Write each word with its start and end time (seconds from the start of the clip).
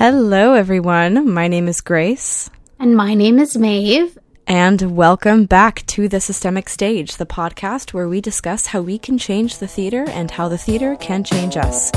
Hello, 0.00 0.54
everyone. 0.54 1.30
My 1.30 1.46
name 1.46 1.68
is 1.68 1.82
Grace. 1.82 2.48
And 2.78 2.96
my 2.96 3.12
name 3.12 3.38
is 3.38 3.54
Maeve. 3.58 4.16
And 4.46 4.96
welcome 4.96 5.44
back 5.44 5.84
to 5.88 6.08
The 6.08 6.22
Systemic 6.22 6.70
Stage, 6.70 7.16
the 7.16 7.26
podcast 7.26 7.92
where 7.92 8.08
we 8.08 8.22
discuss 8.22 8.68
how 8.68 8.80
we 8.80 8.98
can 8.98 9.18
change 9.18 9.58
the 9.58 9.66
theater 9.66 10.06
and 10.08 10.30
how 10.30 10.48
the 10.48 10.56
theater 10.56 10.96
can 10.96 11.22
change 11.22 11.58
us. 11.58 11.90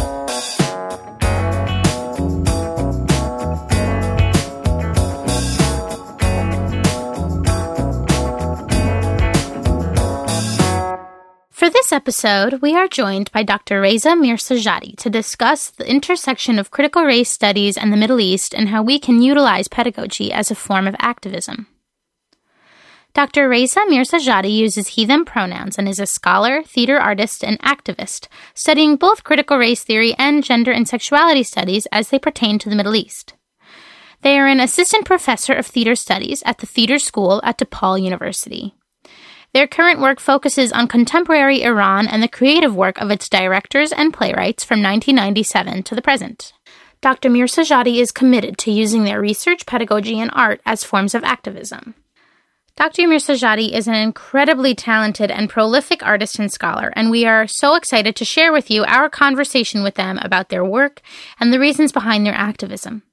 For 11.63 11.69
this 11.69 11.93
episode, 11.93 12.55
we 12.61 12.75
are 12.75 12.89
joined 12.89 13.31
by 13.31 13.43
Dr. 13.43 13.79
Reza 13.79 14.09
Mirsajadi 14.09 14.97
to 14.97 15.09
discuss 15.09 15.69
the 15.69 15.89
intersection 15.89 16.59
of 16.59 16.71
critical 16.71 17.05
race 17.05 17.31
studies 17.31 17.77
and 17.77 17.89
the 17.89 17.95
Middle 17.95 18.19
East 18.19 18.53
and 18.53 18.67
how 18.67 18.83
we 18.83 18.99
can 18.99 19.21
utilize 19.21 19.69
pedagogy 19.69 20.33
as 20.33 20.51
a 20.51 20.55
form 20.55 20.89
of 20.89 20.95
activism. 20.99 21.67
Dr. 23.13 23.47
Reza 23.47 23.79
Mirsajadi 23.87 24.53
uses 24.53 24.89
he 24.89 25.05
them 25.05 25.23
pronouns 25.23 25.77
and 25.77 25.87
is 25.87 25.99
a 25.99 26.05
scholar, 26.05 26.63
theater 26.63 26.99
artist, 26.99 27.45
and 27.45 27.57
activist, 27.61 28.27
studying 28.53 28.97
both 28.97 29.23
critical 29.23 29.57
race 29.57 29.85
theory 29.85 30.13
and 30.19 30.43
gender 30.43 30.73
and 30.73 30.85
sexuality 30.85 31.43
studies 31.43 31.87
as 31.93 32.09
they 32.09 32.19
pertain 32.19 32.59
to 32.59 32.69
the 32.69 32.75
Middle 32.75 32.97
East. 32.97 33.35
They 34.21 34.37
are 34.37 34.47
an 34.47 34.59
assistant 34.59 35.05
professor 35.05 35.53
of 35.53 35.65
theater 35.65 35.95
studies 35.95 36.43
at 36.45 36.57
the 36.57 36.67
Theater 36.67 36.99
School 36.99 37.39
at 37.41 37.57
DePaul 37.57 38.01
University. 38.01 38.75
Their 39.53 39.67
current 39.67 39.99
work 39.99 40.19
focuses 40.19 40.71
on 40.71 40.87
contemporary 40.87 41.61
Iran 41.61 42.07
and 42.07 42.23
the 42.23 42.27
creative 42.27 42.75
work 42.75 42.99
of 42.99 43.11
its 43.11 43.29
directors 43.29 43.91
and 43.91 44.11
playwrights 44.11 44.63
from 44.63 44.81
1997 44.81 45.83
to 45.83 45.95
the 45.95 46.01
present. 46.01 46.53
Dr. 47.01 47.29
Mirsajadi 47.29 47.97
is 47.97 48.11
committed 48.11 48.57
to 48.59 48.71
using 48.71 49.03
their 49.03 49.21
research, 49.21 49.65
pedagogy, 49.65 50.19
and 50.19 50.31
art 50.33 50.61
as 50.65 50.83
forms 50.83 51.13
of 51.13 51.23
activism. 51.23 51.93
Dr. 52.75 53.03
Mirsajadi 53.03 53.71
is 53.73 53.87
an 53.87 53.93
incredibly 53.93 54.73
talented 54.73 55.29
and 55.29 55.49
prolific 55.49 56.01
artist 56.01 56.39
and 56.39 56.51
scholar, 56.51 56.91
and 56.95 57.11
we 57.11 57.23
are 57.25 57.45
so 57.45 57.75
excited 57.75 58.15
to 58.15 58.25
share 58.25 58.51
with 58.51 58.71
you 58.71 58.83
our 58.85 59.09
conversation 59.09 59.83
with 59.83 59.93
them 59.93 60.17
about 60.23 60.49
their 60.49 60.65
work 60.65 61.01
and 61.39 61.53
the 61.53 61.59
reasons 61.59 61.91
behind 61.91 62.25
their 62.25 62.33
activism. 62.33 63.03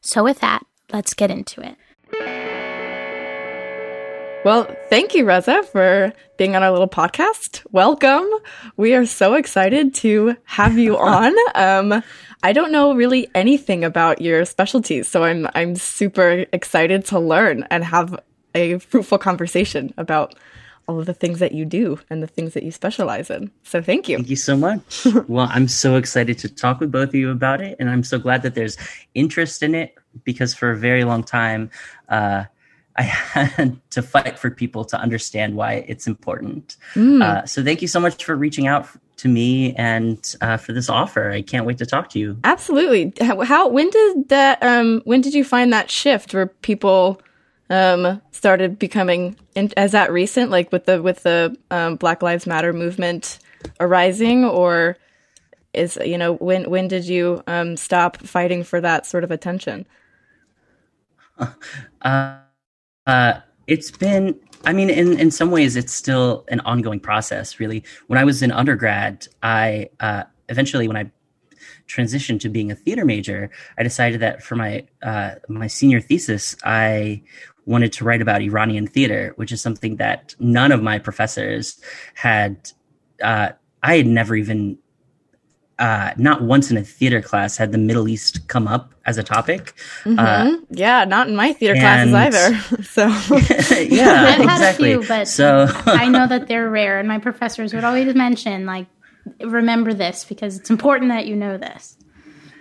So, 0.00 0.22
with 0.22 0.38
that, 0.38 0.64
let's 0.92 1.14
get 1.14 1.32
into 1.32 1.60
it. 1.62 1.76
Well, 4.46 4.72
thank 4.90 5.12
you, 5.16 5.24
Reza, 5.24 5.64
for 5.64 6.12
being 6.36 6.54
on 6.54 6.62
our 6.62 6.70
little 6.70 6.86
podcast. 6.86 7.66
Welcome. 7.72 8.28
We 8.76 8.94
are 8.94 9.04
so 9.04 9.34
excited 9.34 9.92
to 9.96 10.36
have 10.44 10.78
you 10.78 10.96
on. 10.98 11.34
Um, 11.56 12.04
I 12.44 12.52
don't 12.52 12.70
know 12.70 12.94
really 12.94 13.28
anything 13.34 13.82
about 13.82 14.20
your 14.20 14.44
specialties, 14.44 15.08
so 15.08 15.24
I'm 15.24 15.48
I'm 15.56 15.74
super 15.74 16.46
excited 16.52 17.04
to 17.06 17.18
learn 17.18 17.66
and 17.72 17.82
have 17.82 18.20
a 18.54 18.78
fruitful 18.78 19.18
conversation 19.18 19.92
about 19.96 20.36
all 20.86 21.00
of 21.00 21.06
the 21.06 21.14
things 21.14 21.40
that 21.40 21.50
you 21.50 21.64
do 21.64 21.98
and 22.08 22.22
the 22.22 22.28
things 22.28 22.54
that 22.54 22.62
you 22.62 22.70
specialize 22.70 23.30
in. 23.30 23.50
So 23.64 23.82
thank 23.82 24.08
you. 24.08 24.18
Thank 24.18 24.30
you 24.30 24.36
so 24.36 24.56
much. 24.56 25.08
well, 25.26 25.48
I'm 25.50 25.66
so 25.66 25.96
excited 25.96 26.38
to 26.38 26.48
talk 26.48 26.78
with 26.78 26.92
both 26.92 27.08
of 27.08 27.14
you 27.16 27.32
about 27.32 27.60
it, 27.62 27.74
and 27.80 27.90
I'm 27.90 28.04
so 28.04 28.16
glad 28.16 28.42
that 28.42 28.54
there's 28.54 28.76
interest 29.12 29.64
in 29.64 29.74
it 29.74 29.96
because 30.22 30.54
for 30.54 30.70
a 30.70 30.76
very 30.76 31.02
long 31.02 31.24
time, 31.24 31.68
uh, 32.08 32.44
I 32.96 33.02
had 33.02 33.78
to 33.90 34.02
fight 34.02 34.38
for 34.38 34.50
people 34.50 34.84
to 34.86 34.98
understand 34.98 35.54
why 35.54 35.84
it's 35.88 36.06
important. 36.06 36.76
Mm. 36.94 37.22
Uh, 37.22 37.46
so 37.46 37.62
thank 37.62 37.82
you 37.82 37.88
so 37.88 38.00
much 38.00 38.24
for 38.24 38.36
reaching 38.36 38.66
out 38.66 38.88
to 39.18 39.28
me 39.28 39.74
and 39.74 40.34
uh, 40.40 40.56
for 40.56 40.72
this 40.72 40.88
offer. 40.88 41.30
I 41.30 41.42
can't 41.42 41.66
wait 41.66 41.78
to 41.78 41.86
talk 41.86 42.10
to 42.10 42.18
you. 42.18 42.38
Absolutely. 42.44 43.12
How, 43.24 43.40
how 43.42 43.68
when 43.68 43.90
did 43.90 44.28
that 44.28 44.62
um 44.62 45.02
when 45.04 45.20
did 45.20 45.34
you 45.34 45.44
find 45.44 45.72
that 45.72 45.90
shift 45.90 46.34
where 46.34 46.46
people 46.46 47.20
um 47.70 48.20
started 48.30 48.78
becoming 48.78 49.36
in, 49.54 49.72
as 49.76 49.92
that 49.92 50.12
recent 50.12 50.50
like 50.50 50.70
with 50.70 50.84
the 50.84 51.02
with 51.02 51.22
the 51.22 51.56
um, 51.70 51.96
Black 51.96 52.22
Lives 52.22 52.46
Matter 52.46 52.72
movement 52.72 53.38
arising 53.80 54.44
or 54.44 54.98
is 55.72 55.98
you 56.04 56.18
know 56.18 56.34
when 56.34 56.68
when 56.70 56.88
did 56.88 57.06
you 57.06 57.42
um 57.46 57.76
stop 57.76 58.18
fighting 58.18 58.64
for 58.64 58.80
that 58.80 59.06
sort 59.06 59.24
of 59.24 59.30
attention? 59.30 59.86
Uh, 62.02 62.38
uh, 63.06 63.40
it's 63.66 63.90
been, 63.90 64.38
I 64.64 64.72
mean, 64.72 64.90
in, 64.90 65.18
in 65.18 65.30
some 65.30 65.50
ways, 65.50 65.76
it's 65.76 65.92
still 65.92 66.44
an 66.48 66.60
ongoing 66.60 67.00
process, 67.00 67.60
really. 67.60 67.84
When 68.06 68.18
I 68.18 68.24
was 68.24 68.42
in 68.42 68.52
undergrad, 68.52 69.26
I 69.42 69.90
uh, 70.00 70.24
eventually, 70.48 70.88
when 70.88 70.96
I 70.96 71.10
transitioned 71.88 72.40
to 72.40 72.48
being 72.48 72.70
a 72.70 72.74
theater 72.74 73.04
major, 73.04 73.50
I 73.78 73.82
decided 73.82 74.20
that 74.20 74.42
for 74.42 74.56
my 74.56 74.86
uh, 75.02 75.36
my 75.48 75.66
senior 75.66 76.00
thesis, 76.00 76.56
I 76.64 77.22
wanted 77.64 77.92
to 77.94 78.04
write 78.04 78.22
about 78.22 78.42
Iranian 78.42 78.86
theater, 78.86 79.32
which 79.36 79.52
is 79.52 79.60
something 79.60 79.96
that 79.96 80.34
none 80.38 80.72
of 80.72 80.82
my 80.82 80.98
professors 80.98 81.80
had. 82.14 82.70
Uh, 83.22 83.50
I 83.82 83.96
had 83.98 84.06
never 84.06 84.34
even 84.34 84.78
uh, 85.78 86.12
not 86.16 86.42
once 86.42 86.70
in 86.70 86.76
a 86.76 86.82
theater 86.82 87.20
class 87.20 87.56
had 87.56 87.72
the 87.72 87.78
Middle 87.78 88.08
East 88.08 88.48
come 88.48 88.66
up 88.66 88.94
as 89.04 89.18
a 89.18 89.22
topic. 89.22 89.74
Mm-hmm. 90.04 90.18
Uh, 90.18 90.56
yeah, 90.70 91.04
not 91.04 91.28
in 91.28 91.36
my 91.36 91.52
theater 91.52 91.74
and, 91.74 92.10
classes 92.10 92.36
either. 92.36 92.82
So 92.86 93.06
yeah, 93.82 94.36
I've 94.36 94.40
exactly. 94.40 94.46
had 94.46 94.62
a 94.62 94.72
few, 94.74 95.04
but 95.06 95.28
so 95.28 95.66
I 95.86 96.08
know 96.08 96.26
that 96.26 96.46
they're 96.48 96.70
rare, 96.70 96.98
and 96.98 97.06
my 97.06 97.18
professors 97.18 97.74
would 97.74 97.84
always 97.84 98.14
mention 98.14 98.64
like, 98.64 98.86
remember 99.40 99.92
this 99.92 100.24
because 100.24 100.58
it's 100.58 100.70
important 100.70 101.10
that 101.10 101.26
you 101.26 101.36
know 101.36 101.58
this. 101.58 101.95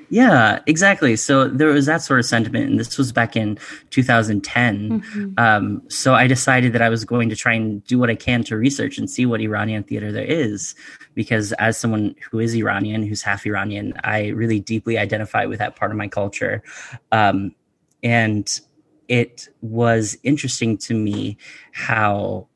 Yeah, 0.10 0.60
exactly. 0.66 1.16
So 1.16 1.48
there 1.48 1.68
was 1.70 1.86
that 1.88 2.02
sort 2.02 2.20
of 2.20 2.26
sentiment, 2.26 2.70
and 2.70 2.80
this 2.80 2.98
was 2.98 3.12
back 3.12 3.36
in 3.36 3.58
2010. 3.90 5.02
Mm-hmm. 5.02 5.34
Um, 5.38 5.82
so 5.90 6.14
I 6.14 6.28
decided 6.28 6.74
that 6.74 6.82
I 6.82 6.90
was 6.90 7.06
going 7.06 7.30
to 7.30 7.36
try 7.36 7.54
and 7.54 7.84
do 7.86 7.98
what 7.98 8.10
I 8.10 8.16
can 8.16 8.44
to 8.46 8.58
research 8.58 8.98
and 8.98 9.10
see 9.10 9.26
what 9.26 9.42
Iranian 9.42 9.84
theater 9.84 10.12
there 10.12 10.26
is, 10.26 10.76
because 11.14 11.52
as 11.54 11.78
someone 11.78 12.16
who 12.30 12.40
is 12.40 12.56
Iranian, 12.56 13.04
who's 13.04 13.22
half 13.22 13.46
Iranian, 13.46 13.94
I 14.04 14.28
really 14.28 14.60
deeply 14.60 14.98
identify 14.98 15.46
with 15.46 15.60
that 15.60 15.76
part 15.76 15.92
of 15.92 15.98
my 15.98 16.08
culture. 16.08 16.64
Um, 17.12 17.56
and 18.04 18.60
it 19.08 19.48
was 19.62 20.18
interesting 20.24 20.78
to 20.78 20.94
me 20.94 21.38
how 21.72 22.48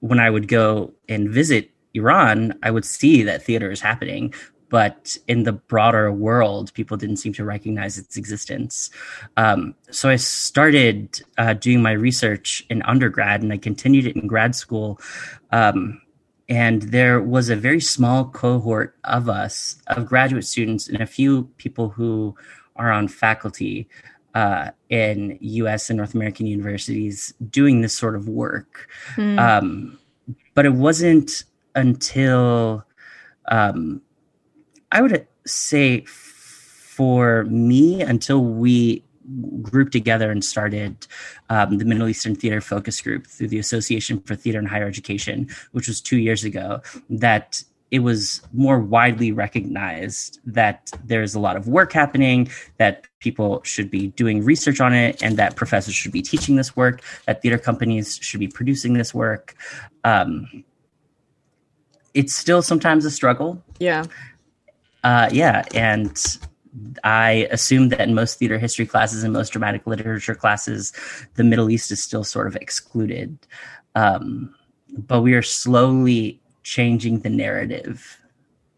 when 0.00 0.20
I 0.20 0.30
would 0.30 0.48
go 0.48 0.92
and 1.08 1.28
visit 1.28 1.70
Iran, 1.94 2.58
I 2.62 2.70
would 2.70 2.84
see 2.84 3.22
that 3.24 3.42
theater 3.42 3.70
is 3.70 3.80
happening, 3.80 4.34
but 4.68 5.16
in 5.26 5.44
the 5.44 5.52
broader 5.52 6.12
world, 6.12 6.72
people 6.74 6.96
didn't 6.96 7.16
seem 7.16 7.32
to 7.34 7.44
recognize 7.44 7.98
its 7.98 8.16
existence. 8.16 8.90
Um, 9.36 9.74
so 9.90 10.08
I 10.10 10.16
started 10.16 11.22
uh, 11.38 11.54
doing 11.54 11.82
my 11.82 11.92
research 11.92 12.64
in 12.68 12.82
undergrad, 12.82 13.42
and 13.42 13.52
I 13.52 13.56
continued 13.56 14.06
it 14.06 14.16
in 14.16 14.26
grad 14.26 14.54
school. 14.54 15.00
Um, 15.50 16.00
and 16.48 16.82
there 16.82 17.20
was 17.20 17.50
a 17.50 17.56
very 17.56 17.80
small 17.80 18.26
cohort 18.26 18.96
of 19.04 19.28
us, 19.28 19.76
of 19.88 20.06
graduate 20.06 20.46
students, 20.46 20.88
and 20.88 21.00
a 21.00 21.06
few 21.06 21.44
people 21.58 21.90
who 21.90 22.34
are 22.76 22.90
on 22.90 23.08
faculty 23.08 23.88
uh, 24.34 24.70
in 24.88 25.36
U.S. 25.40 25.90
and 25.90 25.96
North 25.96 26.14
American 26.14 26.46
universities 26.46 27.34
doing 27.50 27.80
this 27.80 27.96
sort 27.96 28.14
of 28.14 28.28
work. 28.28 28.88
Mm. 29.16 29.38
Um, 29.38 29.98
but 30.54 30.64
it 30.64 30.74
wasn't 30.74 31.44
until 31.74 32.84
um, 33.48 34.02
I 34.90 35.02
would 35.02 35.26
say 35.46 36.04
for 36.06 37.44
me, 37.44 38.02
until 38.02 38.42
we 38.42 39.04
grouped 39.62 39.92
together 39.92 40.30
and 40.30 40.44
started 40.44 41.06
um, 41.50 41.78
the 41.78 41.84
Middle 41.84 42.08
Eastern 42.08 42.34
Theater 42.34 42.60
Focus 42.60 43.00
Group 43.00 43.26
through 43.26 43.48
the 43.48 43.58
Association 43.58 44.20
for 44.20 44.34
Theater 44.34 44.58
and 44.58 44.66
Higher 44.66 44.86
Education, 44.86 45.48
which 45.72 45.86
was 45.86 46.00
two 46.00 46.16
years 46.16 46.44
ago, 46.44 46.80
that 47.10 47.62
it 47.90 48.00
was 48.00 48.42
more 48.52 48.78
widely 48.78 49.32
recognized 49.32 50.40
that 50.44 50.90
there's 51.04 51.34
a 51.34 51.40
lot 51.40 51.56
of 51.56 51.68
work 51.68 51.92
happening, 51.92 52.50
that 52.76 53.06
people 53.18 53.62
should 53.64 53.90
be 53.90 54.08
doing 54.08 54.44
research 54.44 54.80
on 54.80 54.92
it, 54.92 55.22
and 55.22 55.36
that 55.36 55.56
professors 55.56 55.94
should 55.94 56.12
be 56.12 56.22
teaching 56.22 56.56
this 56.56 56.76
work, 56.76 57.02
that 57.26 57.40
theater 57.42 57.58
companies 57.58 58.18
should 58.20 58.40
be 58.40 58.48
producing 58.48 58.94
this 58.94 59.14
work. 59.14 59.54
Um, 60.04 60.64
it's 62.12 62.34
still 62.34 62.62
sometimes 62.62 63.04
a 63.04 63.10
struggle. 63.10 63.62
Yeah. 63.78 64.04
Uh, 65.08 65.26
yeah, 65.32 65.64
and 65.72 66.38
I 67.02 67.48
assume 67.50 67.88
that 67.88 68.02
in 68.02 68.14
most 68.14 68.38
theater 68.38 68.58
history 68.58 68.84
classes 68.84 69.24
and 69.24 69.32
most 69.32 69.54
dramatic 69.54 69.86
literature 69.86 70.34
classes, 70.34 70.92
the 71.36 71.44
Middle 71.44 71.70
East 71.70 71.90
is 71.90 72.02
still 72.04 72.24
sort 72.24 72.46
of 72.46 72.56
excluded. 72.56 73.38
Um, 73.94 74.54
but 74.92 75.22
we 75.22 75.32
are 75.32 75.40
slowly 75.40 76.42
changing 76.62 77.20
the 77.20 77.30
narrative. 77.30 78.20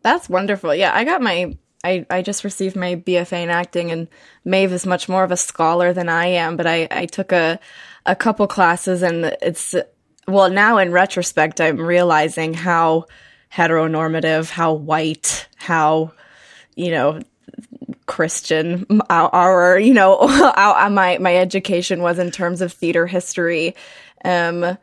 That's 0.02 0.28
wonderful. 0.28 0.72
Yeah, 0.72 0.92
I 0.94 1.02
got 1.02 1.20
my 1.20 1.56
I, 1.82 2.06
I 2.08 2.22
just 2.22 2.44
received 2.44 2.76
my 2.76 2.94
BFA 2.94 3.42
in 3.42 3.50
acting, 3.50 3.90
and 3.90 4.06
Maeve 4.44 4.72
is 4.72 4.86
much 4.86 5.08
more 5.08 5.24
of 5.24 5.32
a 5.32 5.36
scholar 5.36 5.92
than 5.92 6.08
I 6.08 6.26
am. 6.26 6.56
But 6.56 6.68
I, 6.68 6.86
I 6.92 7.06
took 7.06 7.32
a 7.32 7.58
a 8.06 8.14
couple 8.14 8.46
classes, 8.46 9.02
and 9.02 9.36
it's 9.42 9.74
well 10.28 10.48
now 10.48 10.78
in 10.78 10.92
retrospect, 10.92 11.60
I'm 11.60 11.80
realizing 11.80 12.54
how 12.54 13.06
heteronormative, 13.52 14.50
how 14.50 14.72
white, 14.72 15.48
how, 15.56 16.12
you 16.76 16.90
know, 16.90 17.20
Christian 18.06 18.86
our, 19.08 19.78
you 19.78 19.94
know 19.94 20.18
our, 20.56 20.90
my 20.90 21.18
my 21.18 21.36
education 21.36 22.02
was 22.02 22.18
in 22.18 22.30
terms 22.30 22.60
of 22.60 22.72
theater 22.72 23.06
history. 23.06 23.74
Um, 24.24 24.76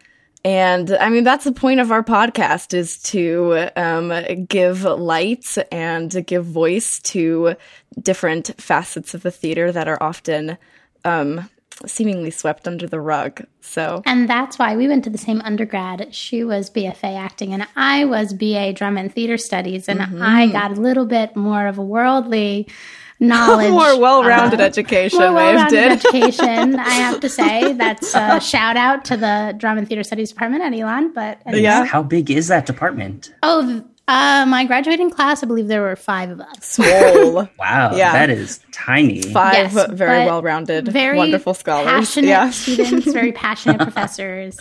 and 0.46 0.92
I 0.92 1.10
mean, 1.10 1.26
that's 1.26 1.44
the 1.44 1.52
point 1.52 1.82
of 1.82 1.92
our 1.92 2.04
podcast 2.04 2.74
is 2.74 3.02
to 3.04 3.70
um, 3.76 4.46
give 4.46 4.84
light 4.84 5.58
and 5.74 6.26
give 6.26 6.46
voice 6.46 7.00
to 7.00 7.56
different 8.02 8.52
facets 8.58 9.14
of 9.14 9.24
the 9.24 9.32
theater 9.32 9.74
that 9.74 9.90
are 9.90 10.02
often 10.02 10.58
um, 11.04 11.50
seemingly 11.86 12.32
swept 12.32 12.68
under 12.68 12.88
the 12.88 13.00
rug. 13.00 13.46
So, 13.62 14.02
and 14.06 14.30
that's 14.30 14.58
why 14.58 14.76
we 14.76 14.88
went 14.88 15.04
to 15.04 15.10
the 15.10 15.18
same 15.18 15.42
undergrad. 15.42 16.14
She 16.14 16.44
was 16.44 16.70
BFA 16.70 17.18
acting, 17.18 17.54
and 17.54 17.68
I 17.76 18.06
was 18.06 18.34
BA 18.34 18.74
drum 18.74 18.98
and 18.98 19.14
theater 19.14 19.38
studies, 19.38 19.88
and 19.88 20.00
mm-hmm. 20.00 20.22
I 20.22 20.48
got 20.48 20.72
a 20.78 20.82
little 20.82 21.06
bit 21.06 21.36
more 21.36 21.68
of 21.68 21.78
a 21.78 21.84
worldly 21.84 22.68
knowledge, 23.20 23.72
more 23.72 24.00
well-rounded 24.00 24.62
uh, 24.62 24.64
education. 24.64 25.20
More 25.20 25.34
well-rounded 25.34 25.92
education. 25.92 26.80
I 26.80 26.90
have 26.90 27.20
to 27.20 27.30
say 27.30 27.74
that's 27.78 28.16
a 28.16 28.40
shout 28.40 28.78
out 28.78 29.06
to 29.06 29.18
the 29.18 29.54
drum 29.58 29.78
and 29.78 29.88
theater 29.88 30.04
studies 30.04 30.30
department 30.30 30.64
at 30.64 30.74
Elon. 30.74 31.14
But 31.14 31.42
anyway. 31.46 31.64
yeah, 31.64 31.86
how 31.86 32.04
big 32.04 32.32
is 32.32 32.48
that 32.48 32.66
department? 32.66 33.34
Oh. 33.44 33.84
Uh, 34.08 34.46
my 34.48 34.64
graduating 34.64 35.10
class, 35.10 35.44
I 35.44 35.48
believe 35.48 35.68
there 35.68 35.82
were 35.82 35.98
five 35.98 36.30
of 36.30 36.40
us. 36.40 36.64
Small. 36.64 37.50
wow, 37.60 37.94
yeah. 37.94 38.14
that 38.14 38.30
is 38.30 38.62
tiny. 38.72 39.22
Five 39.22 39.74
yes, 39.74 39.92
very 39.92 40.26
well-rounded, 40.26 40.88
very 40.88 41.18
wonderful 41.18 41.54
scholars. 41.54 41.88
Passionate 41.88 42.28
yeah. 42.28 42.50
students, 42.52 43.12
very 43.12 43.32
passionate 43.34 43.82
professors, 43.82 44.58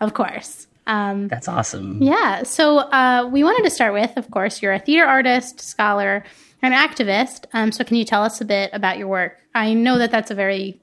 of 0.00 0.12
course. 0.12 0.66
Um, 0.86 1.28
That's 1.28 1.48
awesome. 1.48 2.02
Yeah. 2.02 2.42
So 2.42 2.78
uh, 2.78 3.26
we 3.32 3.42
wanted 3.42 3.62
to 3.64 3.70
start 3.70 3.94
with, 3.94 4.18
of 4.18 4.30
course, 4.30 4.60
you're 4.60 4.74
a 4.74 4.78
theater 4.78 5.06
artist, 5.06 5.60
scholar, 5.60 6.22
an 6.60 6.72
activist. 6.72 7.46
Um, 7.54 7.72
so, 7.72 7.84
can 7.84 7.96
you 7.96 8.04
tell 8.04 8.22
us 8.22 8.40
a 8.42 8.44
bit 8.44 8.68
about 8.74 8.98
your 8.98 9.08
work? 9.08 9.38
I 9.54 9.72
know 9.72 9.96
that 9.96 10.10
that's 10.10 10.30
a 10.30 10.34
very 10.34 10.78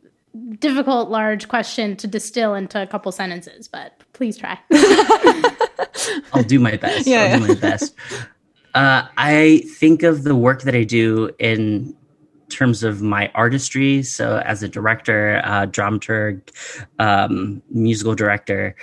difficult, 0.59 1.09
large 1.09 1.47
question 1.49 1.95
to 1.97 2.07
distill 2.07 2.55
into 2.55 2.81
a 2.81 2.87
couple 2.87 3.11
sentences, 3.11 3.67
but 3.67 3.93
please 4.13 4.37
try. 4.37 4.57
I'll 6.33 6.43
do 6.43 6.59
my 6.59 6.77
best. 6.77 7.07
Yeah, 7.07 7.33
I'll 7.33 7.39
do 7.39 7.47
my 7.47 7.59
best. 7.59 7.95
Uh, 8.73 9.07
I 9.17 9.63
think 9.77 10.03
of 10.03 10.23
the 10.23 10.35
work 10.35 10.61
that 10.63 10.75
I 10.75 10.83
do 10.83 11.29
in 11.39 11.95
terms 12.49 12.83
of 12.83 13.01
my 13.01 13.31
artistry. 13.35 14.03
So, 14.03 14.37
as 14.45 14.63
a 14.63 14.67
director, 14.67 15.41
uh, 15.43 15.65
dramaturg, 15.65 16.41
um, 16.99 17.61
musical 17.69 18.15
director, 18.15 18.75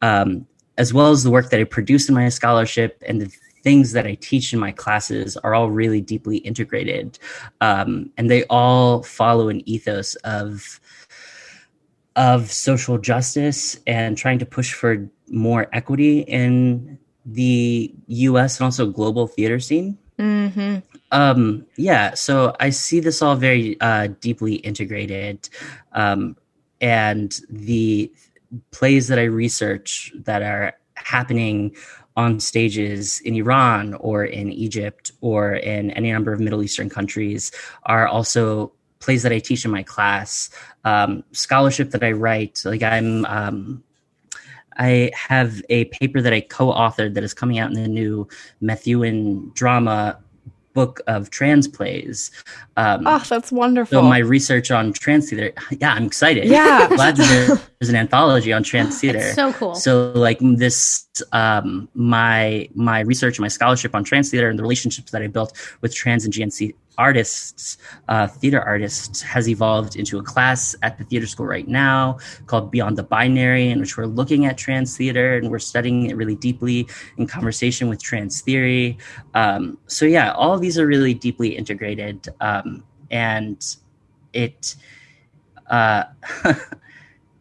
um, 0.00 0.46
as 0.78 0.92
well 0.92 1.10
as 1.10 1.22
the 1.22 1.30
work 1.30 1.50
that 1.50 1.60
I 1.60 1.64
produce 1.64 2.08
in 2.08 2.14
my 2.14 2.28
scholarship 2.28 3.02
and 3.06 3.20
the 3.20 3.32
things 3.62 3.92
that 3.92 4.06
I 4.06 4.14
teach 4.14 4.52
in 4.52 4.58
my 4.58 4.72
classes 4.72 5.36
are 5.38 5.54
all 5.54 5.70
really 5.70 6.00
deeply 6.00 6.38
integrated. 6.38 7.18
Um, 7.60 8.10
and 8.16 8.30
they 8.30 8.44
all 8.44 9.02
follow 9.02 9.48
an 9.48 9.66
ethos 9.68 10.14
of 10.16 10.80
of 12.14 12.52
social 12.52 12.98
justice 12.98 13.78
and 13.86 14.18
trying 14.18 14.38
to 14.38 14.44
push 14.44 14.74
for 14.74 15.08
more 15.32 15.68
equity 15.72 16.20
in 16.20 16.98
the 17.24 17.94
US 18.06 18.58
and 18.60 18.66
also 18.66 18.86
global 18.86 19.26
theater 19.26 19.58
scene. 19.58 19.98
Mm-hmm. 20.18 20.78
Um, 21.10 21.66
yeah, 21.76 22.14
so 22.14 22.54
I 22.60 22.70
see 22.70 23.00
this 23.00 23.22
all 23.22 23.34
very 23.34 23.80
uh, 23.80 24.08
deeply 24.20 24.56
integrated. 24.56 25.48
Um, 25.92 26.36
and 26.80 27.38
the 27.48 28.12
plays 28.70 29.08
that 29.08 29.18
I 29.18 29.24
research 29.24 30.12
that 30.24 30.42
are 30.42 30.74
happening 30.94 31.74
on 32.16 32.40
stages 32.40 33.20
in 33.20 33.34
Iran 33.34 33.94
or 33.94 34.24
in 34.24 34.52
Egypt 34.52 35.12
or 35.20 35.54
in 35.54 35.90
any 35.92 36.12
number 36.12 36.32
of 36.32 36.40
Middle 36.40 36.62
Eastern 36.62 36.90
countries 36.90 37.50
are 37.84 38.06
also 38.06 38.72
plays 38.98 39.22
that 39.22 39.32
I 39.32 39.38
teach 39.38 39.64
in 39.64 39.70
my 39.70 39.82
class, 39.82 40.50
um, 40.84 41.24
scholarship 41.32 41.90
that 41.90 42.04
I 42.04 42.12
write. 42.12 42.62
Like 42.64 42.82
I'm, 42.82 43.24
um, 43.24 43.82
I 44.78 45.10
have 45.14 45.62
a 45.68 45.86
paper 45.86 46.20
that 46.20 46.32
I 46.32 46.40
co-authored 46.40 47.14
that 47.14 47.24
is 47.24 47.34
coming 47.34 47.58
out 47.58 47.70
in 47.70 47.82
the 47.82 47.88
new 47.88 48.28
Methuen 48.60 49.50
drama 49.54 50.18
book 50.74 51.00
of 51.06 51.30
trans 51.30 51.68
plays. 51.68 52.30
Um, 52.76 53.06
oh, 53.06 53.22
that's 53.28 53.52
wonderful. 53.52 53.98
So 53.98 54.02
my 54.02 54.18
research 54.18 54.70
on 54.70 54.92
trans 54.92 55.30
theater, 55.30 55.52
yeah, 55.70 55.92
I'm 55.92 56.06
excited. 56.06 56.46
Yeah, 56.46 56.88
glad 56.94 57.16
that 57.16 57.60
there's 57.78 57.90
an 57.90 57.96
anthology 57.96 58.52
on 58.52 58.62
trans 58.62 59.00
theater. 59.00 59.18
It's 59.18 59.34
so 59.34 59.52
cool. 59.52 59.74
So 59.74 60.12
like 60.12 60.38
this, 60.40 61.06
um, 61.32 61.88
my 61.94 62.68
my 62.74 63.00
research, 63.00 63.38
and 63.38 63.42
my 63.42 63.48
scholarship 63.48 63.94
on 63.94 64.04
trans 64.04 64.30
theater, 64.30 64.48
and 64.48 64.58
the 64.58 64.62
relationships 64.62 65.12
that 65.12 65.22
I 65.22 65.26
built 65.26 65.52
with 65.80 65.94
trans 65.94 66.24
and 66.24 66.32
GNC 66.32 66.74
artists, 66.98 67.78
uh, 68.08 68.26
theater 68.26 68.60
artists, 68.60 69.22
has 69.22 69.48
evolved 69.48 69.96
into 69.96 70.18
a 70.18 70.22
class 70.22 70.74
at 70.82 70.98
the 70.98 71.04
theater 71.04 71.26
school 71.26 71.46
right 71.46 71.68
now 71.68 72.18
called 72.46 72.70
Beyond 72.70 72.98
the 72.98 73.02
Binary, 73.02 73.70
in 73.70 73.80
which 73.80 73.96
we're 73.96 74.06
looking 74.06 74.46
at 74.46 74.58
trans 74.58 74.96
theater 74.96 75.36
and 75.36 75.50
we're 75.50 75.58
studying 75.58 76.06
it 76.10 76.16
really 76.16 76.34
deeply 76.34 76.88
in 77.16 77.26
conversation 77.26 77.88
with 77.88 78.02
trans 78.02 78.40
theory. 78.40 78.98
Um, 79.34 79.78
so, 79.86 80.04
yeah, 80.04 80.32
all 80.32 80.58
these 80.58 80.78
are 80.78 80.86
really 80.86 81.14
deeply 81.14 81.56
integrated. 81.56 82.28
Um, 82.40 82.84
and 83.10 83.64
it, 84.32 84.76
uh, 85.68 86.04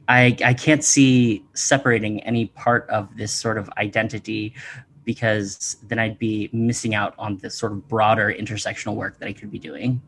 I, 0.08 0.36
I 0.44 0.54
can't 0.54 0.84
see 0.84 1.46
separating 1.54 2.22
any 2.24 2.48
part 2.48 2.90
of 2.90 3.16
this 3.16 3.32
sort 3.32 3.58
of 3.58 3.70
identity 3.78 4.54
because 5.04 5.78
then 5.88 6.00
I'd 6.00 6.20
be 6.20 6.50
missing 6.54 6.96
out 6.96 7.14
on 7.18 7.38
the 7.38 7.50
sort 7.50 7.72
of 7.72 7.88
broader 7.88 8.34
intersectional 8.38 8.96
work 8.96 9.20
that 9.20 9.28
I 9.28 9.34
could 9.34 9.52
be 9.52 9.60
doing. 9.60 10.02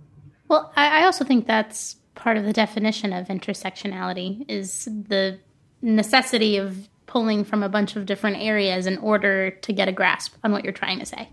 Well, 0.47 0.71
I 0.75 1.03
also 1.03 1.25
think 1.25 1.47
that's 1.47 1.95
part 2.15 2.37
of 2.37 2.45
the 2.45 2.53
definition 2.53 3.11
of 3.11 3.27
intersectionality 3.27 4.45
is 4.47 4.85
the 4.85 5.39
necessity 5.81 6.57
of 6.57 6.87
pulling 7.05 7.43
from 7.43 7.63
a 7.63 7.69
bunch 7.69 7.95
of 7.95 8.05
different 8.05 8.37
areas 8.37 8.85
in 8.85 8.97
order 8.99 9.51
to 9.51 9.73
get 9.73 9.87
a 9.87 9.91
grasp 9.91 10.35
on 10.43 10.51
what 10.51 10.63
you're 10.63 10.73
trying 10.73 10.99
to 10.99 11.05
say. 11.05 11.29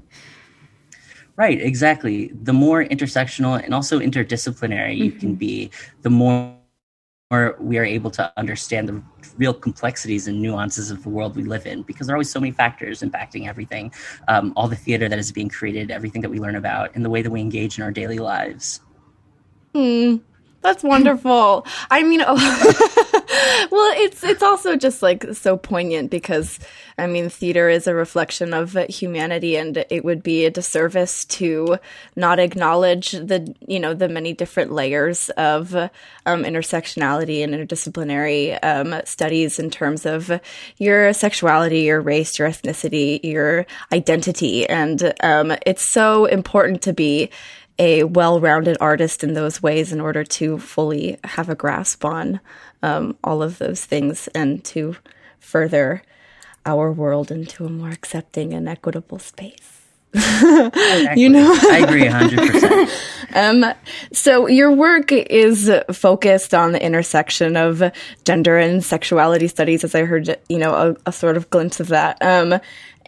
Right, 1.36 1.60
exactly. 1.60 2.32
The 2.42 2.52
more 2.52 2.84
intersectional 2.84 3.62
and 3.62 3.74
also 3.74 3.98
interdisciplinary 3.98 4.92
mm-hmm. 4.92 5.04
you 5.04 5.12
can 5.12 5.28
mm-hmm. 5.30 5.38
be, 5.38 5.70
the 6.02 6.10
more 6.10 6.54
more 7.30 7.56
we 7.60 7.78
are 7.78 7.84
able 7.84 8.10
to 8.10 8.32
understand 8.36 8.88
the 8.88 9.02
real 9.38 9.54
complexities 9.54 10.26
and 10.26 10.40
nuances 10.42 10.90
of 10.90 11.02
the 11.02 11.08
world 11.08 11.36
we 11.36 11.44
live 11.44 11.64
in 11.66 11.82
because 11.82 12.06
there 12.06 12.14
are 12.14 12.18
always 12.18 12.30
so 12.30 12.40
many 12.40 12.50
factors 12.50 13.02
impacting 13.02 13.48
everything 13.48 13.92
um, 14.28 14.52
all 14.56 14.66
the 14.66 14.76
theater 14.76 15.08
that 15.08 15.18
is 15.18 15.30
being 15.30 15.48
created 15.48 15.90
everything 15.90 16.20
that 16.22 16.30
we 16.30 16.40
learn 16.40 16.56
about 16.56 16.94
and 16.94 17.04
the 17.04 17.10
way 17.10 17.22
that 17.22 17.30
we 17.30 17.40
engage 17.40 17.78
in 17.78 17.84
our 17.84 17.92
daily 17.92 18.18
lives 18.18 18.80
hmm 19.74 20.16
that's 20.62 20.84
wonderful. 20.84 21.66
I 21.90 22.02
mean, 22.02 22.20
well, 23.70 23.92
it's 23.96 24.24
it's 24.24 24.42
also 24.42 24.76
just 24.76 25.02
like 25.02 25.24
so 25.34 25.56
poignant 25.56 26.10
because 26.10 26.58
I 26.98 27.06
mean, 27.06 27.28
theater 27.28 27.68
is 27.68 27.86
a 27.86 27.94
reflection 27.94 28.52
of 28.52 28.72
humanity, 28.88 29.56
and 29.56 29.84
it 29.88 30.04
would 30.04 30.22
be 30.22 30.44
a 30.44 30.50
disservice 30.50 31.24
to 31.26 31.78
not 32.16 32.40
acknowledge 32.40 33.12
the 33.12 33.54
you 33.68 33.78
know 33.78 33.94
the 33.94 34.08
many 34.08 34.32
different 34.32 34.72
layers 34.72 35.30
of 35.30 35.74
um, 35.74 35.90
intersectionality 36.26 37.44
and 37.44 37.54
interdisciplinary 37.54 38.58
um, 38.64 39.00
studies 39.04 39.60
in 39.60 39.70
terms 39.70 40.06
of 40.06 40.40
your 40.78 41.12
sexuality, 41.12 41.82
your 41.82 42.00
race, 42.00 42.36
your 42.36 42.48
ethnicity, 42.48 43.20
your 43.22 43.64
identity, 43.92 44.68
and 44.68 45.12
um, 45.22 45.52
it's 45.64 45.82
so 45.82 46.24
important 46.24 46.82
to 46.82 46.92
be 46.92 47.30
a 47.78 48.04
well-rounded 48.04 48.76
artist 48.78 49.24
in 49.24 49.32
those 49.32 49.62
ways 49.62 49.90
in 49.90 50.00
order 50.02 50.22
to 50.22 50.58
fully 50.58 51.18
have 51.24 51.48
a 51.48 51.54
grasp 51.54 52.04
on 52.04 52.38
um, 52.82 53.16
all 53.22 53.42
of 53.42 53.58
those 53.58 53.84
things 53.84 54.28
and 54.28 54.64
to 54.64 54.96
further 55.38 56.02
our 56.66 56.92
world 56.92 57.30
into 57.30 57.64
a 57.64 57.70
more 57.70 57.90
accepting 57.90 58.52
and 58.52 58.68
equitable 58.68 59.18
space. 59.18 59.80
exactly. 60.14 61.22
You 61.22 61.28
know, 61.28 61.56
I 61.70 61.78
agree 61.78 62.02
100%. 62.02 63.34
um, 63.36 63.74
so 64.12 64.48
your 64.48 64.72
work 64.72 65.12
is 65.12 65.70
focused 65.92 66.52
on 66.52 66.72
the 66.72 66.84
intersection 66.84 67.56
of 67.56 67.82
gender 68.24 68.58
and 68.58 68.84
sexuality 68.84 69.46
studies, 69.46 69.84
as 69.84 69.94
I 69.94 70.04
heard, 70.04 70.36
you 70.48 70.58
know, 70.58 70.74
a, 70.74 70.96
a 71.10 71.12
sort 71.12 71.36
of 71.36 71.48
glimpse 71.50 71.78
of 71.78 71.88
that. 71.88 72.18
Um, 72.22 72.60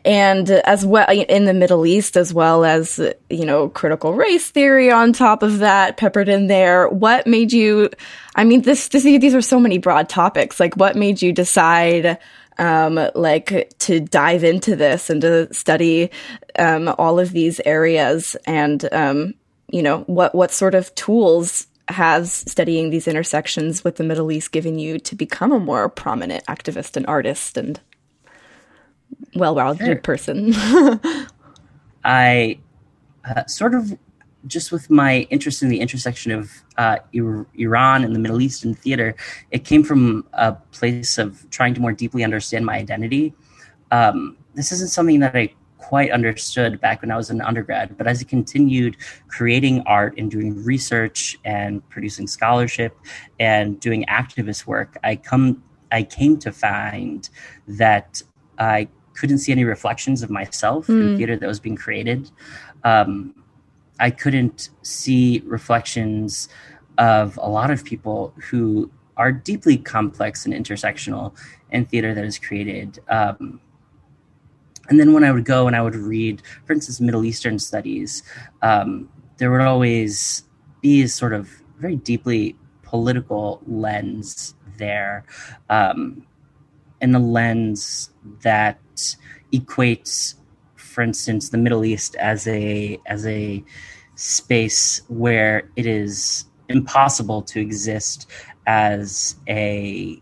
and 0.04 0.50
as 0.50 0.84
well 0.84 1.08
in 1.08 1.44
the 1.44 1.54
Middle 1.54 1.86
East, 1.86 2.16
as 2.16 2.34
well 2.34 2.64
as 2.64 3.00
you 3.30 3.44
know 3.44 3.68
critical 3.68 4.14
race 4.14 4.50
theory 4.50 4.90
on 4.90 5.12
top 5.12 5.42
of 5.42 5.58
that 5.58 5.96
peppered 5.96 6.28
in 6.28 6.48
there. 6.48 6.88
What 6.88 7.26
made 7.26 7.52
you? 7.52 7.90
I 8.34 8.44
mean, 8.44 8.62
this, 8.62 8.88
this 8.88 9.04
these 9.04 9.34
are 9.34 9.42
so 9.42 9.60
many 9.60 9.78
broad 9.78 10.08
topics. 10.08 10.58
Like, 10.58 10.76
what 10.76 10.96
made 10.96 11.22
you 11.22 11.32
decide? 11.32 12.18
Um, 12.58 13.00
like 13.14 13.72
to 13.78 13.98
dive 13.98 14.44
into 14.44 14.76
this 14.76 15.08
and 15.08 15.22
to 15.22 15.52
study 15.54 16.10
um, 16.58 16.94
all 16.98 17.18
of 17.18 17.32
these 17.32 17.60
areas, 17.64 18.36
and 18.46 18.86
um, 18.92 19.34
you 19.68 19.82
know 19.82 20.00
what 20.00 20.34
what 20.34 20.52
sort 20.52 20.74
of 20.74 20.94
tools 20.94 21.66
has 21.88 22.32
studying 22.32 22.90
these 22.90 23.08
intersections 23.08 23.82
with 23.84 23.96
the 23.96 24.04
Middle 24.04 24.30
East 24.30 24.52
given 24.52 24.78
you 24.78 24.98
to 24.98 25.14
become 25.14 25.50
a 25.50 25.58
more 25.58 25.88
prominent 25.88 26.44
activist 26.46 26.96
and 26.96 27.06
artist 27.06 27.56
and 27.56 27.80
well-rounded 29.34 29.84
sure. 29.84 29.96
person. 29.96 30.52
I 32.04 32.58
uh, 33.24 33.46
sort 33.46 33.74
of 33.74 33.96
just 34.46 34.72
with 34.72 34.90
my 34.90 35.20
interest 35.30 35.62
in 35.62 35.68
the 35.68 35.80
intersection 35.80 36.32
of 36.32 36.50
uh, 36.76 36.98
Iran 37.12 38.04
and 38.04 38.14
the 38.14 38.18
Middle 38.18 38.40
East 38.40 38.64
and 38.64 38.78
theater, 38.78 39.14
it 39.50 39.64
came 39.64 39.84
from 39.84 40.26
a 40.32 40.52
place 40.72 41.18
of 41.18 41.48
trying 41.50 41.74
to 41.74 41.80
more 41.80 41.92
deeply 41.92 42.24
understand 42.24 42.66
my 42.66 42.76
identity. 42.76 43.34
Um, 43.90 44.36
this 44.54 44.72
isn't 44.72 44.88
something 44.88 45.20
that 45.20 45.36
I 45.36 45.54
quite 45.78 46.10
understood 46.10 46.80
back 46.80 47.02
when 47.02 47.10
I 47.10 47.16
was 47.16 47.30
an 47.30 47.40
undergrad, 47.40 47.96
but 47.96 48.06
as 48.06 48.20
I 48.20 48.24
continued 48.24 48.96
creating 49.28 49.82
art 49.86 50.14
and 50.16 50.30
doing 50.30 50.64
research 50.64 51.36
and 51.44 51.86
producing 51.88 52.26
scholarship 52.26 52.96
and 53.38 53.78
doing 53.78 54.04
activist 54.08 54.66
work, 54.66 54.96
I 55.04 55.16
come 55.16 55.62
I 55.90 56.04
came 56.04 56.38
to 56.38 56.52
find 56.52 57.28
that 57.68 58.22
I 58.58 58.88
couldn't 59.14 59.38
see 59.38 59.52
any 59.52 59.64
reflections 59.64 60.22
of 60.22 60.30
myself 60.30 60.86
mm. 60.86 61.00
in 61.00 61.08
hmm. 61.10 61.16
theater 61.16 61.36
that 61.36 61.46
was 61.46 61.60
being 61.60 61.76
created. 61.76 62.30
Um, 62.84 63.34
I 64.00 64.10
couldn't 64.10 64.70
see 64.82 65.42
reflections 65.44 66.48
of 66.98 67.38
a 67.40 67.48
lot 67.48 67.70
of 67.70 67.84
people 67.84 68.34
who 68.50 68.90
are 69.16 69.32
deeply 69.32 69.76
complex 69.76 70.44
and 70.44 70.54
intersectional 70.54 71.36
in 71.70 71.84
theater 71.84 72.14
that 72.14 72.24
is 72.24 72.38
created. 72.38 72.98
Um, 73.08 73.60
and 74.88 74.98
then 74.98 75.12
when 75.12 75.24
I 75.24 75.30
would 75.30 75.44
go 75.44 75.66
and 75.66 75.76
I 75.76 75.82
would 75.82 75.94
read, 75.94 76.42
for 76.64 76.72
instance, 76.72 77.00
Middle 77.00 77.24
Eastern 77.24 77.58
studies, 77.58 78.22
um, 78.62 79.08
there 79.38 79.50
would 79.50 79.60
always 79.60 80.44
be 80.80 81.02
a 81.02 81.08
sort 81.08 81.32
of 81.32 81.48
very 81.78 81.96
deeply 81.96 82.56
political 82.82 83.62
lens 83.66 84.54
there, 84.76 85.24
um, 85.70 86.26
and 87.00 87.14
a 87.14 87.18
lens 87.18 88.10
that 88.42 88.78
equates, 89.52 90.34
for 90.76 91.02
instance, 91.02 91.50
the 91.50 91.58
Middle 91.58 91.84
East 91.84 92.14
as 92.16 92.46
a 92.46 92.98
as 93.06 93.26
a 93.26 93.64
space 94.14 95.02
where 95.08 95.70
it 95.76 95.86
is 95.86 96.46
impossible 96.68 97.42
to 97.42 97.60
exist 97.60 98.30
as 98.66 99.36
a 99.48 100.20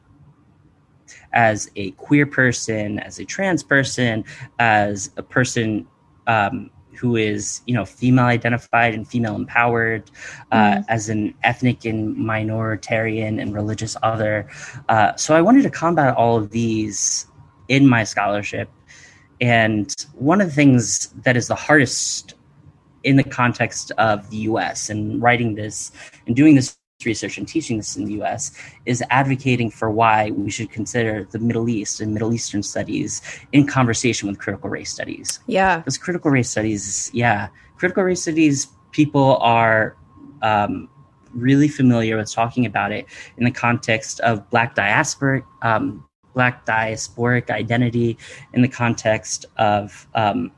as 1.33 1.71
a 1.77 1.93
queer 1.93 2.27
person, 2.27 2.99
as 3.01 3.19
a 3.19 3.25
trans 3.25 3.63
person, 3.63 4.25
as 4.59 5.11
a 5.17 5.23
person 5.23 5.87
um, 6.27 6.71
who 6.97 7.17
is 7.17 7.63
you 7.67 7.75
know 7.75 7.85
female 7.85 8.27
identified 8.27 8.95
and 8.95 9.07
female 9.07 9.37
empowered, 9.37 10.11
uh, 10.53 10.57
mm. 10.57 10.85
as 10.89 11.09
an 11.09 11.35
ethnic 11.43 11.85
and 11.85 12.17
minoritarian 12.17 13.41
and 13.41 13.55
religious 13.55 13.97
other. 14.03 14.49
Uh, 14.89 15.15
so 15.17 15.35
I 15.35 15.41
wanted 15.41 15.63
to 15.63 15.71
combat 15.71 16.17
all 16.17 16.37
of 16.37 16.51
these 16.51 17.27
in 17.69 17.89
my 17.89 18.05
scholarship. 18.05 18.69
And 19.41 19.95
one 20.15 20.41
of 20.41 20.49
the 20.49 20.55
things 20.55 21.09
that 21.25 21.37
is 21.37 21.49
the 21.49 21.55
hardest 21.55 22.35
in 23.03 23.17
the 23.17 23.25
context 23.25 23.93
of 23.93 24.29
the 24.31 24.37
US 24.39 24.91
and 24.91 25.23
writing 25.23 25.55
this 25.55 25.93
and 26.27 26.37
doing 26.37 26.55
this 26.55 26.77
research 27.05 27.39
and 27.39 27.49
teaching 27.49 27.79
this 27.79 27.97
in 27.97 28.05
the 28.05 28.23
US 28.23 28.53
is 28.85 29.03
advocating 29.11 29.71
for 29.71 29.91
why 29.91 30.31
we 30.33 30.51
should 30.51 30.71
consider 30.71 31.27
the 31.31 31.39
Middle 31.39 31.69
East 31.69 32.01
and 32.01 32.13
Middle 32.13 32.35
Eastern 32.35 32.63
studies 32.63 33.23
in 33.53 33.67
conversation 33.67 34.29
with 34.29 34.39
critical 34.39 34.69
race 34.69 34.91
studies. 34.91 35.41
Yeah. 35.47 35.79
Because 35.79 35.97
critical 35.97 36.31
race 36.31 36.51
studies, 36.51 37.11
yeah, 37.15 37.49
critical 37.77 38.05
race 38.05 38.23
studies, 38.23 38.69
people 38.93 39.39
are 39.39 39.97
um, 40.43 40.89
really 41.33 41.69
familiar 41.69 42.17
with 42.17 42.31
talking 42.31 42.67
about 42.67 42.93
it 42.93 43.07
in 43.37 43.45
the 43.45 43.51
context 43.51 44.21
of 44.21 44.49
Black 44.51 44.75
diasporic. 44.75 45.45
Um, 45.63 46.07
Black 46.35 46.67
diasporic 46.67 47.51
identity 47.51 48.19
in 48.53 48.63
the 48.63 48.69
context 48.69 49.47
of 49.57 50.07
um, 50.15 50.51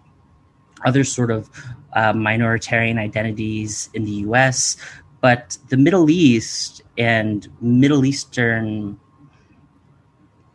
other 0.85 1.05
sort 1.05 1.31
of 1.31 1.51
uh, 1.95 2.13
minoritarian 2.13 2.99
identities 2.99 3.89
in 3.95 4.05
the 4.05 4.13
US, 4.27 4.77
but 5.21 5.57
the 5.69 5.77
Middle 5.77 6.11
East 6.11 6.83
and 6.99 7.49
Middle 7.61 8.05
Eastern 8.05 8.99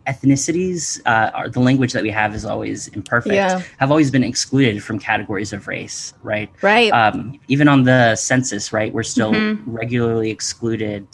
ethnicities, 0.07 1.01
uh, 1.05 1.31
are, 1.33 1.49
the 1.49 1.59
language 1.59 1.91
that 1.93 2.01
we 2.01 2.09
have 2.09 2.33
is 2.33 2.45
always 2.45 2.87
imperfect, 2.89 3.35
yeah. 3.35 3.61
have 3.77 3.91
always 3.91 4.09
been 4.09 4.23
excluded 4.23 4.81
from 4.81 4.97
categories 4.97 5.51
of 5.51 5.67
race, 5.67 6.13
right? 6.23 6.49
Right. 6.61 6.91
Um, 6.91 7.39
even 7.49 7.67
on 7.67 7.83
the 7.83 8.15
census, 8.15 8.71
right, 8.71 8.93
we're 8.93 9.03
still 9.03 9.33
mm-hmm. 9.33 9.69
regularly 9.69 10.31
excluded. 10.31 11.07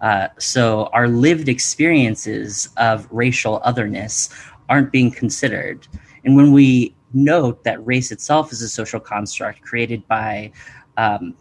Uh, 0.00 0.28
so 0.38 0.88
our 0.92 1.08
lived 1.08 1.48
experiences 1.48 2.70
of 2.78 3.06
racial 3.10 3.60
otherness 3.64 4.30
aren't 4.68 4.92
being 4.92 5.10
considered. 5.10 5.86
And 6.24 6.34
when 6.34 6.52
we 6.52 6.94
note 7.12 7.64
that 7.64 7.84
race 7.86 8.10
itself 8.10 8.52
is 8.52 8.62
a 8.62 8.68
social 8.68 9.00
construct 9.00 9.60
created 9.62 10.06
by 10.08 10.52
um, 10.96 11.34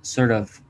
sort 0.00 0.30
of 0.30 0.61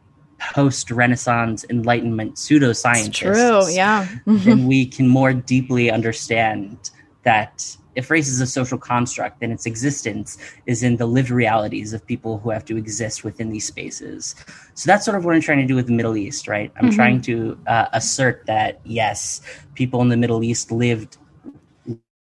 post 0.55 0.91
Renaissance 0.91 1.65
Enlightenment 1.71 2.35
pseudoscientists. 2.35 3.15
true, 3.15 3.69
yeah. 3.71 4.09
then 4.27 4.67
we 4.67 4.87
can 4.87 5.09
more 5.09 5.33
deeply 5.33 5.91
understand 5.91 6.91
that 7.23 7.77
if 7.95 8.11
race 8.11 8.29
is 8.29 8.41
a 8.41 8.47
social 8.47 8.79
construct, 8.79 9.41
then 9.41 9.53
its 9.53 9.67
existence 9.67 10.39
is 10.67 10.83
in 10.83 10.97
the 10.97 11.07
lived 11.07 11.31
realities 11.31 11.93
of 11.93 12.07
people 12.07 12.39
who 12.39 12.51
have 12.51 12.65
to 12.65 12.77
exist 12.77 13.23
within 13.23 13.51
these 13.51 13.67
spaces. 13.67 14.35
So 14.75 14.87
that's 14.87 15.05
sort 15.05 15.17
of 15.17 15.25
what 15.25 15.35
I'm 15.35 15.43
trying 15.43 15.61
to 15.61 15.67
do 15.67 15.75
with 15.75 15.87
the 15.87 15.93
Middle 15.93 16.17
East, 16.17 16.49
right? 16.49 16.73
I'm 16.77 16.87
mm-hmm. 16.87 16.97
trying 16.97 17.21
to 17.23 17.59
uh, 17.67 17.87
assert 17.93 18.45
that, 18.47 18.81
yes, 18.85 19.43
people 19.75 20.01
in 20.01 20.09
the 20.09 20.17
Middle 20.17 20.43
East 20.43 20.73
lived 20.73 21.19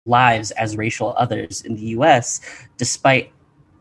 lives 0.06 0.52
as 0.52 0.76
racial 0.76 1.14
others 1.18 1.62
in 1.62 1.74
the 1.74 1.86
US, 1.98 2.40
despite 2.76 3.32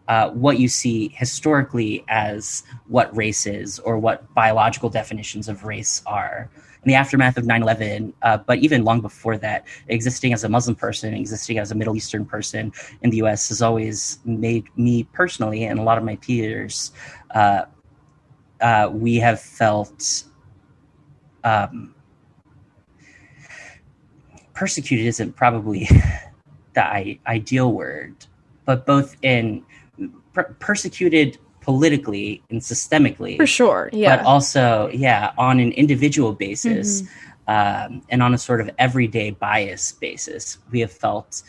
uh, 0.08 0.30
what 0.30 0.60
you 0.60 0.68
see 0.68 1.10
historically 1.10 2.04
as 2.08 2.64
what 2.88 3.16
race 3.16 3.46
is 3.46 3.80
or 3.80 3.98
what 3.98 4.34
biological 4.34 4.90
definitions 4.90 5.48
of 5.48 5.66
race 5.66 6.02
are. 6.06 6.50
In 6.84 6.90
the 6.90 6.96
aftermath 6.96 7.38
of 7.38 7.46
9 7.46 7.62
11, 7.62 8.14
uh, 8.22 8.38
but 8.38 8.60
even 8.60 8.86
long 8.86 9.02
before 9.02 9.38
that, 9.38 9.66
existing 9.90 10.32
as 10.32 10.44
a 10.44 10.50
Muslim 10.50 10.76
person, 10.76 11.14
existing 11.14 11.60
as 11.60 11.72
a 11.72 11.76
Middle 11.76 11.96
Eastern 11.98 12.26
person 12.26 12.72
in 13.02 13.10
the 13.10 13.18
US 13.18 13.50
has 13.50 13.62
always 13.62 14.20
made 14.24 14.66
me 14.78 15.04
personally 15.04 15.66
and 15.66 15.80
a 15.80 15.84
lot 15.84 15.98
of 15.98 16.04
my 16.04 16.16
peers, 16.18 16.92
uh, 17.36 17.64
uh 18.62 18.90
we 18.92 19.18
have 19.18 19.40
felt. 19.40 20.24
Um, 21.44 21.94
persecuted 24.58 25.06
isn't 25.06 25.36
probably 25.36 25.88
the 26.74 27.20
ideal 27.28 27.72
word, 27.72 28.16
but 28.66 28.86
both 28.88 29.16
in 29.22 29.64
per- 30.38 30.56
persecuted 30.60 31.38
politically 31.62 32.41
and 32.50 32.62
systemically 32.62 33.36
for 33.38 33.48
sure 33.48 33.89
yeah 33.91 34.17
but 34.17 34.25
also 34.25 34.89
yeah 34.94 35.32
on 35.38 35.60
an 35.60 35.72
individual 35.74 36.32
basis 36.32 37.01
mm-hmm. 37.01 37.94
um, 37.94 38.01
and 38.10 38.22
on 38.22 38.34
a 38.34 38.38
sort 38.38 38.62
of 38.62 38.70
everyday 38.77 39.32
bias 39.32 39.91
basis 39.94 40.60
we 40.72 40.79
have 40.79 40.91
felt 40.91 41.41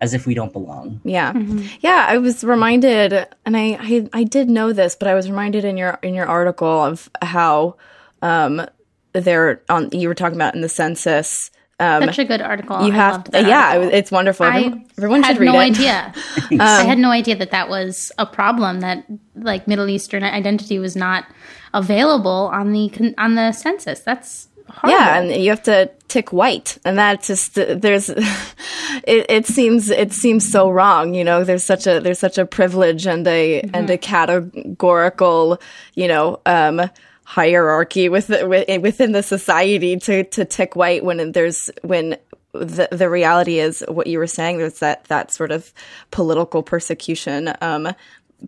as 0.00 0.12
if 0.12 0.26
we 0.26 0.34
don't 0.34 0.52
belong 0.52 1.00
yeah 1.04 1.32
mm-hmm. 1.32 1.66
yeah 1.80 2.06
i 2.08 2.18
was 2.18 2.44
reminded 2.44 3.26
and 3.46 3.56
I, 3.56 3.78
I, 3.80 4.08
I 4.12 4.24
did 4.24 4.48
know 4.50 4.72
this 4.72 4.94
but 4.94 5.08
i 5.08 5.14
was 5.14 5.28
reminded 5.28 5.64
in 5.64 5.76
your 5.76 5.98
in 6.02 6.14
your 6.14 6.26
article 6.26 6.68
of 6.68 7.10
how 7.22 7.76
um 8.22 8.64
there 9.12 9.62
on 9.68 9.88
you 9.92 10.08
were 10.08 10.14
talking 10.14 10.36
about 10.36 10.54
in 10.54 10.60
the 10.60 10.68
census 10.68 11.50
um, 11.84 12.02
Such 12.04 12.18
a 12.18 12.24
good 12.24 12.40
article. 12.40 12.86
You 12.86 12.92
I 12.92 12.96
have, 12.96 13.28
yeah, 13.32 13.76
article. 13.76 13.94
it's 13.94 14.10
wonderful. 14.10 14.46
Everyone, 14.46 14.84
everyone 14.96 15.22
should 15.24 15.38
read 15.38 15.52
no 15.52 15.60
it. 15.60 15.72
idea. 15.72 16.14
um, 16.52 16.60
I 16.60 16.84
had 16.84 16.98
no 16.98 17.10
idea 17.10 17.36
that 17.36 17.50
that 17.50 17.68
was 17.68 18.12
a 18.18 18.26
problem. 18.26 18.80
That 18.80 19.04
like 19.34 19.68
Middle 19.68 19.88
Eastern 19.88 20.22
identity 20.22 20.78
was 20.78 20.96
not 20.96 21.26
available 21.72 22.50
on 22.52 22.72
the 22.72 23.14
on 23.18 23.34
the 23.34 23.52
census. 23.52 24.00
That's 24.00 24.48
horrible. 24.68 24.98
yeah, 24.98 25.18
and 25.18 25.42
you 25.42 25.50
have 25.50 25.62
to 25.64 25.90
tick 26.08 26.32
white, 26.32 26.78
and 26.84 26.98
that 26.98 27.22
just 27.22 27.54
there's. 27.54 28.08
it, 29.04 29.26
it 29.28 29.46
seems 29.46 29.90
it 29.90 30.12
seems 30.12 30.50
so 30.50 30.70
wrong. 30.70 31.14
You 31.14 31.24
know, 31.24 31.44
there's 31.44 31.64
such 31.64 31.86
a 31.86 32.00
there's 32.00 32.18
such 32.18 32.38
a 32.38 32.46
privilege 32.46 33.06
and 33.06 33.26
a 33.26 33.60
mm-hmm. 33.60 33.74
and 33.74 33.90
a 33.90 33.98
categorical, 33.98 35.60
you 35.94 36.08
know. 36.08 36.40
um 36.46 36.90
hierarchy 37.24 38.08
within 38.08 38.82
within 38.82 39.12
the 39.12 39.22
society 39.22 39.96
to 39.96 40.24
to 40.24 40.44
tick 40.44 40.76
white 40.76 41.04
when 41.04 41.32
there's 41.32 41.70
when 41.82 42.16
the 42.52 42.86
the 42.92 43.08
reality 43.10 43.58
is 43.58 43.82
what 43.88 44.06
you 44.06 44.18
were 44.18 44.26
saying 44.26 44.58
there's 44.58 44.78
that 44.78 45.04
that 45.04 45.32
sort 45.32 45.50
of 45.50 45.72
political 46.10 46.62
persecution 46.62 47.52
um, 47.60 47.88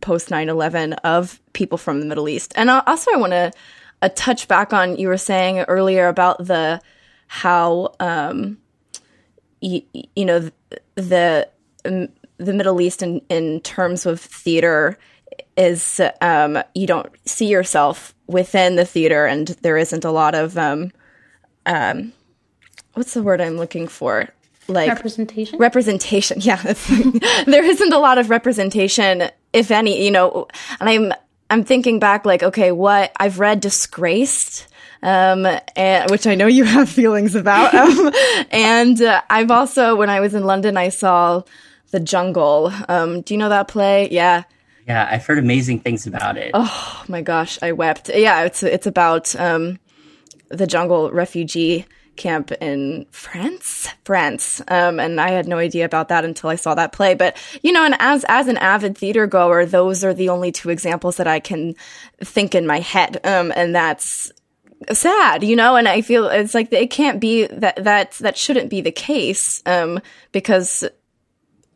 post 0.01 0.29
9/11 0.29 0.95
of 1.05 1.41
people 1.53 1.79
from 1.79 2.01
the 2.01 2.07
Middle 2.07 2.29
East. 2.29 2.53
And 2.57 2.71
also 2.71 3.11
I 3.13 3.17
want 3.17 3.33
to 3.33 3.53
uh, 4.03 4.09
touch 4.15 4.49
back 4.49 4.73
on 4.73 4.97
you 4.97 5.09
were 5.09 5.17
saying 5.17 5.61
earlier 5.61 6.09
about 6.09 6.45
the 6.45 6.81
how 7.29 7.95
um, 7.99 8.59
you, 9.61 9.83
you 10.15 10.25
know 10.25 10.51
the 10.95 11.49
the 11.85 12.53
Middle 12.53 12.81
East 12.81 13.03
in 13.03 13.21
in 13.29 13.61
terms 13.61 14.07
of 14.07 14.21
theater 14.21 14.99
is 15.57 16.01
um, 16.21 16.59
you 16.75 16.87
don't 16.87 17.13
see 17.29 17.47
yourself 17.47 18.15
within 18.27 18.77
the 18.77 18.85
theater, 18.85 19.27
and 19.27 19.49
there 19.49 19.77
isn't 19.77 20.05
a 20.05 20.11
lot 20.11 20.35
of 20.35 20.57
um, 20.59 20.93
um, 21.65 22.13
what's 22.95 23.15
the 23.15 23.23
word 23.23 23.41
I'm 23.41 23.57
looking 23.57 23.89
for? 23.89 24.29
Like 24.69 24.89
representation. 24.89 25.59
Representation, 25.59 26.41
yeah. 26.41 26.61
there 27.47 27.65
isn't 27.65 27.93
a 27.93 27.99
lot 27.99 28.19
of 28.19 28.31
representation, 28.31 29.31
if 29.53 29.71
any. 29.71 30.05
You 30.05 30.11
know, 30.11 30.49
and 30.81 30.89
I'm 30.89 31.13
I'm 31.49 31.65
thinking 31.65 31.99
back, 31.99 32.25
like, 32.27 32.43
okay, 32.43 32.73
what 32.73 33.13
I've 33.19 33.39
read 33.39 33.61
Disgraced, 33.61 34.67
um, 35.03 35.47
and, 35.77 36.11
which 36.11 36.27
I 36.27 36.35
know 36.35 36.47
you 36.47 36.65
have 36.65 36.89
feelings 36.89 37.35
about. 37.35 37.75
Um, 37.77 38.13
and 38.51 39.01
uh, 39.01 39.23
I've 39.31 39.51
also, 39.51 39.95
when 39.95 40.11
I 40.11 40.21
was 40.21 40.35
in 40.35 40.45
London, 40.45 40.77
I 40.77 40.89
saw 40.89 41.43
The 41.91 42.01
Jungle. 42.01 42.73
Um, 42.89 43.21
do 43.21 43.35
you 43.35 43.39
know 43.39 43.49
that 43.49 43.69
play? 43.69 44.09
Yeah. 44.11 44.45
Yeah, 44.87 45.09
I've 45.11 45.27
heard 45.27 45.39
amazing 45.39 45.81
things 45.81 46.07
about 46.07 46.37
it. 46.37 46.53
Oh 46.55 47.05
my 47.09 47.23
gosh, 47.23 47.59
I 47.61 47.73
wept. 47.73 48.09
Yeah, 48.09 48.45
it's 48.45 48.63
it's 48.63 48.87
about 48.87 49.35
um, 49.35 49.79
the 50.49 50.67
jungle 50.67 51.11
refugee 51.11 51.87
camp 52.17 52.51
in 52.53 53.07
France, 53.11 53.89
France. 54.05 54.63
Um, 54.69 54.99
and 54.99 55.21
I 55.21 55.31
had 55.31 55.47
no 55.47 55.59
idea 55.59 55.85
about 55.85 56.09
that 56.09 56.25
until 56.25 56.51
I 56.51 56.57
saw 56.57 56.75
that 56.75 56.93
play. 56.93 57.15
But 57.15 57.37
you 57.63 57.73
know, 57.73 57.85
and 57.85 57.97
as 57.99 58.25
as 58.29 58.49
an 58.49 58.57
avid 58.59 58.97
theater 58.97 59.27
goer, 59.27 59.67
those 59.67 60.05
are 60.05 60.15
the 60.15 60.29
only 60.29 60.53
two 60.53 60.71
examples 60.71 61.17
that 61.17 61.27
I 61.27 61.41
can 61.41 61.75
think 62.21 62.55
in 62.55 62.67
my 62.67 62.81
head. 62.81 63.21
Um, 63.25 63.53
and 63.57 63.75
that's 63.75 64.33
sad, 64.93 65.43
you 65.43 65.57
know. 65.57 65.77
And 65.77 65.89
I 65.89 66.01
feel 66.01 66.27
it's 66.27 66.55
like 66.55 66.73
it 66.73 66.91
can't 66.91 67.21
be 67.21 67.47
that 67.47 67.83
that 67.83 68.13
that 68.13 68.37
shouldn't 68.37 68.71
be 68.71 68.81
the 68.81 68.93
case. 68.93 69.63
Um, 69.67 70.01
because 70.33 70.85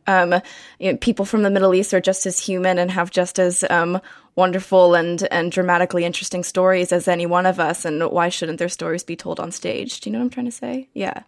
um, 0.07 0.41
you 0.79 0.91
know, 0.91 0.97
people 0.97 1.25
from 1.25 1.43
the 1.43 1.49
Middle 1.49 1.73
East 1.73 1.93
are 1.93 2.01
just 2.01 2.25
as 2.25 2.39
human 2.39 2.77
and 2.77 2.91
have 2.91 3.11
just 3.11 3.39
as 3.39 3.63
um, 3.69 4.01
wonderful 4.35 4.95
and 4.95 5.27
and 5.31 5.51
dramatically 5.51 6.05
interesting 6.05 6.43
stories 6.43 6.91
as 6.91 7.07
any 7.07 7.25
one 7.25 7.45
of 7.45 7.59
us. 7.59 7.85
And 7.85 8.03
why 8.11 8.29
shouldn't 8.29 8.59
their 8.59 8.69
stories 8.69 9.03
be 9.03 9.15
told 9.15 9.39
on 9.39 9.51
stage? 9.51 9.99
Do 9.99 10.09
you 10.09 10.13
know 10.13 10.19
what 10.19 10.25
I'm 10.25 10.29
trying 10.31 10.45
to 10.45 10.51
say? 10.51 10.89
Yeah. 10.93 11.23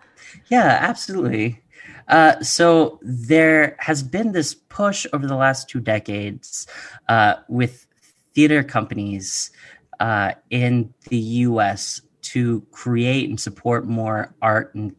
Yeah, 0.49 0.77
absolutely. 0.81 1.61
Uh, 2.07 2.41
so 2.41 2.99
there 3.01 3.75
has 3.79 4.03
been 4.03 4.31
this 4.31 4.53
push 4.53 5.05
over 5.13 5.27
the 5.27 5.35
last 5.35 5.69
two 5.69 5.79
decades 5.79 6.67
uh, 7.07 7.35
with 7.47 7.87
theater 8.33 8.63
companies 8.63 9.51
uh, 9.99 10.33
in 10.49 10.93
the 11.09 11.17
U.S. 11.17 12.01
to 12.21 12.65
create 12.71 13.29
and 13.29 13.39
support 13.39 13.85
more 13.87 14.33
art 14.41 14.73
and 14.75 14.95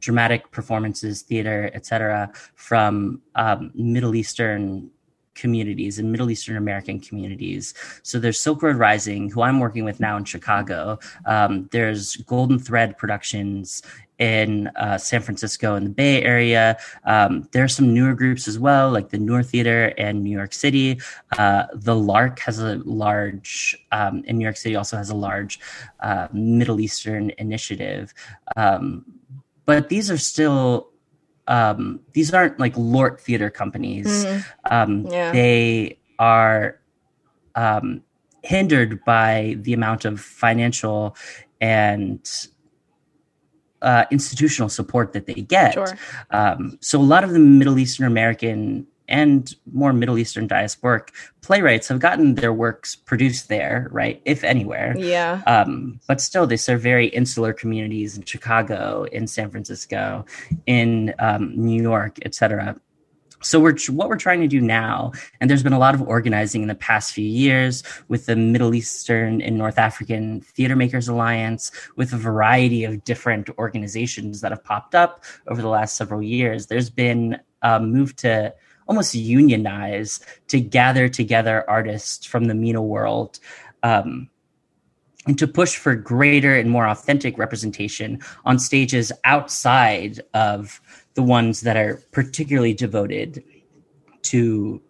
dramatic 0.00 0.50
performances, 0.50 1.22
theater, 1.22 1.70
etc., 1.74 2.32
from 2.54 3.20
um, 3.34 3.70
Middle 3.74 4.14
Eastern 4.14 4.90
communities 5.34 5.98
and 5.98 6.12
Middle 6.12 6.30
Eastern 6.30 6.56
American 6.56 7.00
communities. 7.00 7.72
So 8.02 8.18
there's 8.18 8.38
Silk 8.38 8.62
Road 8.62 8.76
Rising, 8.76 9.30
who 9.30 9.42
I'm 9.42 9.58
working 9.58 9.84
with 9.84 9.98
now 9.98 10.16
in 10.16 10.24
Chicago. 10.24 10.98
Um, 11.24 11.68
there's 11.72 12.16
Golden 12.16 12.58
Thread 12.58 12.98
Productions 12.98 13.82
in 14.18 14.66
uh, 14.76 14.98
San 14.98 15.22
Francisco 15.22 15.76
and 15.76 15.86
the 15.86 15.90
Bay 15.90 16.22
Area. 16.22 16.76
Um, 17.04 17.48
there 17.52 17.64
are 17.64 17.68
some 17.68 17.94
newer 17.94 18.14
groups 18.14 18.46
as 18.46 18.58
well, 18.58 18.90
like 18.90 19.08
the 19.08 19.18
Noor 19.18 19.42
Theater 19.42 19.86
in 19.96 20.22
New 20.22 20.30
York 20.30 20.52
City. 20.52 21.00
Uh, 21.38 21.64
the 21.72 21.96
Lark 21.96 22.38
has 22.40 22.58
a 22.58 22.76
large, 22.84 23.74
um, 23.92 24.22
in 24.26 24.36
New 24.36 24.44
York 24.44 24.58
City 24.58 24.76
also 24.76 24.98
has 24.98 25.08
a 25.08 25.16
large 25.16 25.58
uh, 26.00 26.28
Middle 26.34 26.80
Eastern 26.80 27.32
initiative. 27.38 28.12
Um, 28.56 29.06
but 29.66 29.88
these 29.88 30.10
are 30.10 30.18
still 30.18 30.90
um, 31.46 32.00
these 32.12 32.32
aren't 32.32 32.58
like 32.60 32.74
LORT 32.76 33.20
theater 33.20 33.50
companies. 33.50 34.24
Mm-hmm. 34.24 34.72
Um, 34.72 35.06
yeah. 35.06 35.32
They 35.32 35.98
are 36.18 36.80
um, 37.54 38.02
hindered 38.42 39.04
by 39.04 39.56
the 39.60 39.72
amount 39.72 40.04
of 40.04 40.20
financial 40.20 41.16
and 41.60 42.48
uh, 43.82 44.04
institutional 44.10 44.68
support 44.68 45.12
that 45.12 45.26
they 45.26 45.34
get. 45.34 45.74
Sure. 45.74 45.98
Um, 46.30 46.78
so 46.80 47.00
a 47.00 47.02
lot 47.02 47.24
of 47.24 47.30
the 47.30 47.38
Middle 47.38 47.78
Eastern 47.78 48.06
American 48.06 48.86
and 49.10 49.54
more 49.72 49.92
Middle 49.92 50.18
Eastern 50.18 50.48
diasporic 50.48 51.08
playwrights 51.42 51.88
have 51.88 51.98
gotten 51.98 52.36
their 52.36 52.52
works 52.52 52.96
produced 52.96 53.48
there, 53.48 53.88
right? 53.90 54.22
If 54.24 54.44
anywhere. 54.44 54.94
Yeah. 54.96 55.42
Um, 55.46 56.00
but 56.06 56.20
still, 56.20 56.46
they 56.46 56.56
serve 56.56 56.80
very 56.80 57.08
insular 57.08 57.52
communities 57.52 58.16
in 58.16 58.24
Chicago, 58.24 59.04
in 59.12 59.26
San 59.26 59.50
Francisco, 59.50 60.24
in 60.66 61.12
um, 61.18 61.52
New 61.56 61.82
York, 61.82 62.18
etc. 62.24 62.80
So 63.42 63.58
we're 63.58 63.76
what 63.88 64.08
we're 64.10 64.16
trying 64.16 64.42
to 64.42 64.48
do 64.48 64.60
now, 64.60 65.12
and 65.40 65.48
there's 65.48 65.62
been 65.62 65.72
a 65.72 65.78
lot 65.78 65.94
of 65.94 66.02
organizing 66.02 66.60
in 66.60 66.68
the 66.68 66.74
past 66.74 67.14
few 67.14 67.24
years 67.24 67.82
with 68.08 68.26
the 68.26 68.36
Middle 68.36 68.74
Eastern 68.74 69.40
and 69.40 69.56
North 69.56 69.78
African 69.78 70.42
Theater 70.42 70.76
Makers 70.76 71.08
Alliance, 71.08 71.72
with 71.96 72.12
a 72.12 72.18
variety 72.18 72.84
of 72.84 73.02
different 73.04 73.48
organizations 73.58 74.42
that 74.42 74.52
have 74.52 74.62
popped 74.62 74.94
up 74.94 75.24
over 75.48 75.62
the 75.62 75.68
last 75.68 75.96
several 75.96 76.20
years. 76.20 76.66
There's 76.66 76.90
been 76.90 77.38
a 77.62 77.80
move 77.80 78.14
to 78.16 78.54
almost 78.90 79.14
unionize 79.14 80.18
to 80.48 80.60
gather 80.60 81.08
together 81.08 81.64
artists 81.70 82.26
from 82.26 82.46
the 82.46 82.54
MENA 82.54 82.82
world 82.82 83.38
um, 83.84 84.28
and 85.28 85.38
to 85.38 85.46
push 85.46 85.76
for 85.76 85.94
greater 85.94 86.56
and 86.56 86.68
more 86.68 86.88
authentic 86.88 87.38
representation 87.38 88.18
on 88.44 88.58
stages 88.58 89.12
outside 89.22 90.20
of 90.34 90.80
the 91.14 91.22
ones 91.22 91.60
that 91.60 91.76
are 91.76 92.02
particularly 92.10 92.74
devoted 92.74 93.44
to 94.22 94.82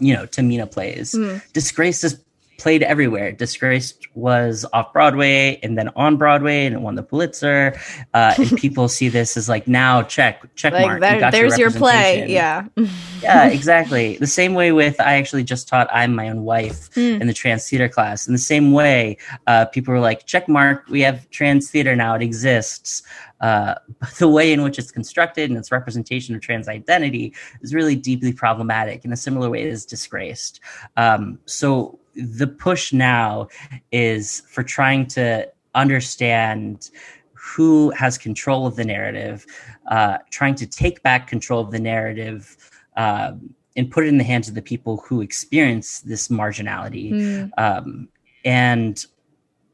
you 0.00 0.14
know 0.14 0.24
to 0.24 0.42
MENA 0.42 0.66
plays. 0.66 1.12
Mm. 1.12 1.42
Disgraced 1.52 2.04
is 2.04 2.24
played 2.58 2.82
everywhere. 2.82 3.32
Disgraced 3.32 4.06
was 4.14 4.66
off 4.72 4.92
Broadway 4.92 5.58
and 5.62 5.78
then 5.78 5.88
on 5.96 6.16
Broadway, 6.16 6.66
and 6.66 6.74
it 6.74 6.80
won 6.80 6.96
the 6.96 7.02
Pulitzer. 7.02 7.80
Uh, 8.12 8.34
and 8.36 8.56
people 8.58 8.88
see 8.88 9.08
this 9.08 9.36
as 9.36 9.48
like 9.48 9.66
now 9.66 10.02
check 10.02 10.42
check 10.56 10.72
like 10.72 10.86
mark. 10.86 11.00
That, 11.00 11.14
you 11.14 11.30
there's 11.30 11.58
your, 11.58 11.70
your, 11.70 11.78
play. 11.78 12.28
Yeah, 12.28 12.66
yeah, 13.22 13.46
exactly. 13.46 14.16
The 14.18 14.26
same 14.26 14.54
way 14.54 14.72
with 14.72 15.00
I 15.00 15.14
actually 15.14 15.44
just 15.44 15.68
taught 15.68 15.88
I'm 15.92 16.14
my 16.14 16.28
own 16.28 16.44
wife 16.44 16.90
mm. 16.90 17.20
in 17.20 17.26
the 17.26 17.34
trans 17.34 17.68
theater 17.68 17.88
class. 17.88 18.26
In 18.26 18.32
the 18.32 18.38
same 18.38 18.72
way, 18.72 19.16
uh, 19.46 19.66
people 19.66 19.94
were 19.94 20.00
like 20.00 20.26
check 20.26 20.48
mark. 20.48 20.86
We 20.88 21.00
have 21.02 21.30
trans 21.30 21.70
theater 21.70 21.96
now. 21.96 22.14
It 22.14 22.22
exists. 22.22 23.02
Uh, 23.40 23.74
but 24.00 24.10
the 24.14 24.28
way 24.28 24.52
in 24.52 24.62
which 24.62 24.80
it's 24.80 24.90
constructed 24.90 25.48
and 25.48 25.56
its 25.56 25.70
representation 25.70 26.34
of 26.34 26.40
trans 26.40 26.68
identity 26.68 27.32
is 27.60 27.72
really 27.72 27.94
deeply 27.94 28.32
problematic 28.32 29.04
in 29.04 29.12
a 29.12 29.16
similar 29.16 29.48
way 29.48 29.68
as 29.70 29.84
disgraced. 29.84 30.60
Um, 30.96 31.38
so 31.46 32.00
the 32.18 32.46
push 32.46 32.92
now 32.92 33.48
is 33.92 34.42
for 34.48 34.62
trying 34.62 35.06
to 35.06 35.48
understand 35.74 36.90
who 37.32 37.90
has 37.90 38.18
control 38.18 38.66
of 38.66 38.76
the 38.76 38.84
narrative, 38.84 39.46
uh, 39.90 40.18
trying 40.30 40.54
to 40.56 40.66
take 40.66 41.02
back 41.02 41.28
control 41.28 41.60
of 41.60 41.70
the 41.70 41.78
narrative 41.78 42.56
uh, 42.96 43.32
and 43.76 43.90
put 43.90 44.04
it 44.04 44.08
in 44.08 44.18
the 44.18 44.24
hands 44.24 44.48
of 44.48 44.54
the 44.54 44.62
people 44.62 44.98
who 45.06 45.20
experience 45.20 46.00
this 46.00 46.28
marginality, 46.28 47.12
mm. 47.12 47.50
um, 47.56 48.08
and 48.44 49.06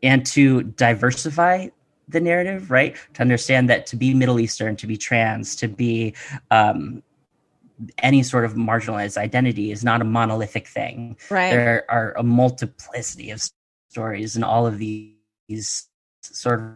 and 0.02 0.26
to 0.26 0.62
diversify 0.62 1.68
the 2.08 2.20
narrative, 2.20 2.70
right? 2.70 2.96
To 3.14 3.22
understand 3.22 3.70
that 3.70 3.86
to 3.86 3.96
be 3.96 4.12
Middle 4.12 4.38
Eastern, 4.38 4.76
to 4.76 4.86
be 4.86 4.98
trans, 4.98 5.56
to 5.56 5.68
be 5.68 6.14
um, 6.50 7.02
any 7.98 8.22
sort 8.22 8.44
of 8.44 8.54
marginalized 8.54 9.16
identity 9.16 9.70
is 9.70 9.84
not 9.84 10.00
a 10.00 10.04
monolithic 10.04 10.68
thing. 10.68 11.16
Right. 11.30 11.50
There 11.50 11.84
are 11.88 12.14
a 12.16 12.22
multiplicity 12.22 13.30
of 13.30 13.42
stories 13.88 14.36
in 14.36 14.44
all 14.44 14.66
of 14.66 14.78
these 14.78 15.88
sort 16.22 16.60
of 16.60 16.66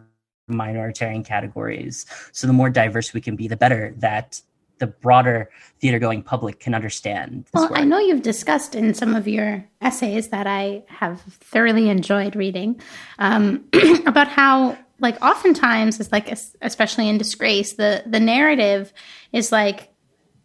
minoritarian 0.49 1.23
categories. 1.25 2.05
So 2.31 2.47
the 2.47 2.53
more 2.53 2.69
diverse 2.69 3.13
we 3.13 3.21
can 3.21 3.35
be, 3.35 3.47
the 3.47 3.57
better 3.57 3.93
that 3.97 4.41
the 4.79 4.87
broader 4.87 5.49
theater 5.79 5.99
going 5.99 6.23
public 6.23 6.59
can 6.59 6.73
understand. 6.73 7.45
well, 7.53 7.69
work. 7.69 7.77
I 7.77 7.83
know 7.83 7.99
you've 7.99 8.21
discussed 8.21 8.75
in 8.75 8.93
some 8.93 9.13
of 9.13 9.27
your 9.27 9.65
essays 9.81 10.29
that 10.29 10.47
I 10.47 10.83
have 10.87 11.21
thoroughly 11.21 11.89
enjoyed 11.89 12.35
reading 12.35 12.81
um, 13.19 13.65
about 14.05 14.29
how 14.29 14.77
like 15.01 15.21
oftentimes 15.21 15.99
it's 15.99 16.11
like 16.11 16.29
especially 16.61 17.07
in 17.07 17.17
disgrace 17.17 17.75
the 17.75 18.03
the 18.05 18.19
narrative 18.19 18.91
is 19.31 19.49
like 19.49 19.89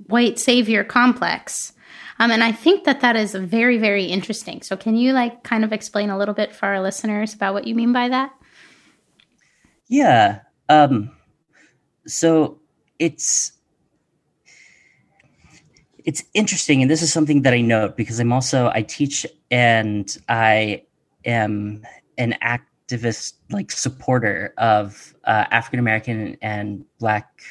white 0.07 0.39
savior 0.39 0.85
complex. 0.85 1.73
Um, 2.19 2.31
and 2.31 2.45
I 2.45 2.53
think 2.53 2.85
that 2.85 3.01
that 3.01 3.17
is 3.17 3.35
very, 3.35 3.79
very 3.79 4.05
interesting. 4.05 4.63
So, 4.63 4.77
can 4.77 4.95
you 4.95 5.13
like 5.13 5.43
kind 5.43 5.65
of 5.65 5.73
explain 5.73 6.11
a 6.11 6.19
little 6.19 6.35
bit 6.35 6.55
for 6.55 6.67
our 6.67 6.81
listeners 6.81 7.35
about 7.35 7.55
what 7.55 7.67
you 7.67 7.75
mean 7.75 7.93
by 7.93 8.09
that? 8.09 8.33
Yeah. 9.89 10.41
Um, 10.69 11.11
so 12.07 12.61
it's 12.99 13.53
it's 16.05 16.23
interesting, 16.35 16.83
and 16.83 16.91
this 16.91 17.03
is 17.03 17.13
something 17.13 17.43
that 17.43 17.53
I 17.53 17.61
note 17.61 17.97
because 17.97 18.21
I'm 18.21 18.33
also 18.33 18.71
I 18.75 18.83
teach 18.83 19.27
and 19.51 20.17
I 20.29 20.83
am 21.25 21.83
an 22.19 22.37
activist 22.43 23.35
like 23.51 23.73
supporter 23.73 24.55
of 24.59 25.15
uh, 25.25 25.47
African 25.51 25.81
American 25.81 26.37
and 26.43 26.85
Black 26.99 27.43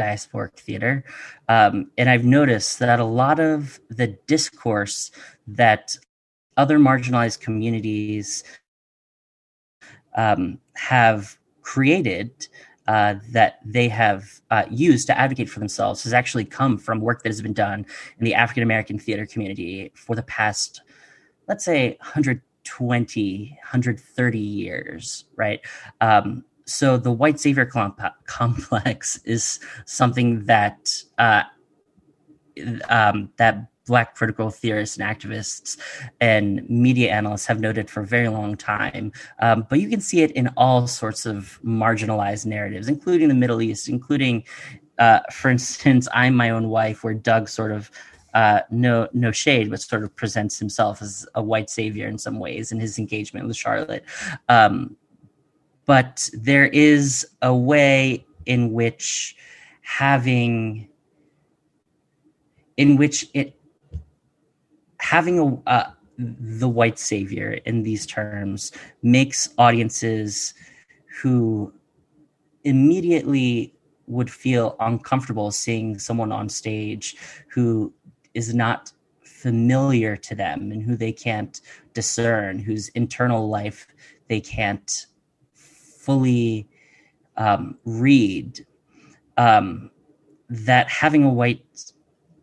diasporic 0.00 0.54
theater. 0.58 1.04
Um, 1.48 1.90
and 1.98 2.08
I've 2.08 2.24
noticed 2.24 2.78
that 2.78 3.00
a 3.00 3.04
lot 3.04 3.38
of 3.38 3.80
the 3.88 4.08
discourse 4.26 5.10
that 5.46 5.96
other 6.56 6.78
marginalized 6.78 7.40
communities 7.40 8.44
um, 10.16 10.58
have 10.74 11.38
created 11.62 12.48
uh, 12.88 13.14
that 13.32 13.60
they 13.64 13.88
have 13.88 14.40
uh, 14.50 14.64
used 14.70 15.06
to 15.06 15.16
advocate 15.16 15.48
for 15.48 15.60
themselves 15.60 16.02
has 16.02 16.12
actually 16.12 16.44
come 16.44 16.76
from 16.76 17.00
work 17.00 17.22
that 17.22 17.28
has 17.28 17.40
been 17.40 17.52
done 17.52 17.86
in 18.18 18.24
the 18.24 18.34
African 18.34 18.62
American 18.62 18.98
theater 18.98 19.26
community 19.26 19.92
for 19.94 20.16
the 20.16 20.22
past 20.24 20.82
let's 21.46 21.64
say 21.64 21.90
120 22.00 23.58
130 23.62 24.38
years 24.38 25.24
right 25.36 25.60
um, 26.00 26.44
so 26.70 26.96
the 26.96 27.12
white 27.12 27.40
savior 27.40 27.66
comp- 27.66 28.00
complex 28.26 29.18
is 29.24 29.60
something 29.84 30.44
that 30.46 31.02
uh, 31.18 31.42
um, 32.88 33.30
that 33.36 33.66
black 33.86 34.14
critical 34.14 34.50
theorists 34.50 34.96
and 34.96 35.04
activists 35.04 35.76
and 36.20 36.68
media 36.70 37.10
analysts 37.10 37.46
have 37.46 37.58
noted 37.58 37.90
for 37.90 38.02
a 38.02 38.06
very 38.06 38.28
long 38.28 38.56
time. 38.56 39.10
Um, 39.40 39.66
but 39.68 39.80
you 39.80 39.88
can 39.88 40.00
see 40.00 40.22
it 40.22 40.30
in 40.32 40.48
all 40.56 40.86
sorts 40.86 41.26
of 41.26 41.58
marginalized 41.64 42.46
narratives, 42.46 42.88
including 42.88 43.26
the 43.26 43.34
Middle 43.34 43.60
East, 43.60 43.88
including, 43.88 44.44
uh, 44.98 45.20
for 45.32 45.50
instance, 45.50 46.06
I'm 46.14 46.36
my 46.36 46.50
own 46.50 46.68
wife, 46.68 47.02
where 47.02 47.14
Doug 47.14 47.48
sort 47.48 47.72
of 47.72 47.90
uh, 48.32 48.60
no 48.70 49.08
no 49.12 49.32
shade, 49.32 49.70
but 49.70 49.80
sort 49.80 50.04
of 50.04 50.14
presents 50.14 50.56
himself 50.56 51.02
as 51.02 51.26
a 51.34 51.42
white 51.42 51.68
savior 51.68 52.06
in 52.06 52.16
some 52.16 52.38
ways 52.38 52.70
in 52.70 52.78
his 52.78 52.96
engagement 52.96 53.48
with 53.48 53.56
Charlotte. 53.56 54.04
Um, 54.48 54.96
but 55.86 56.28
there 56.32 56.66
is 56.66 57.26
a 57.42 57.54
way 57.54 58.24
in 58.46 58.72
which 58.72 59.36
having 59.82 60.88
in 62.76 62.96
which 62.96 63.26
it 63.34 63.58
having 64.98 65.38
a 65.38 65.70
uh, 65.70 65.90
the 66.18 66.68
white 66.68 66.98
savior 66.98 67.52
in 67.64 67.82
these 67.82 68.06
terms 68.06 68.72
makes 69.02 69.48
audiences 69.56 70.54
who 71.22 71.72
immediately 72.64 73.74
would 74.06 74.30
feel 74.30 74.76
uncomfortable 74.80 75.50
seeing 75.50 75.98
someone 75.98 76.32
on 76.32 76.48
stage 76.48 77.16
who 77.48 77.92
is 78.34 78.54
not 78.54 78.92
familiar 79.22 80.16
to 80.16 80.34
them 80.34 80.70
and 80.70 80.82
who 80.82 80.96
they 80.96 81.12
can't 81.12 81.60
discern, 81.94 82.58
whose 82.58 82.88
internal 82.90 83.48
life 83.48 83.86
they 84.28 84.40
can't 84.40 85.06
fully 86.10 86.68
um, 87.36 87.78
read. 87.84 88.66
Um, 89.36 89.90
that 90.48 90.90
having 90.90 91.22
a 91.22 91.30
white 91.30 91.64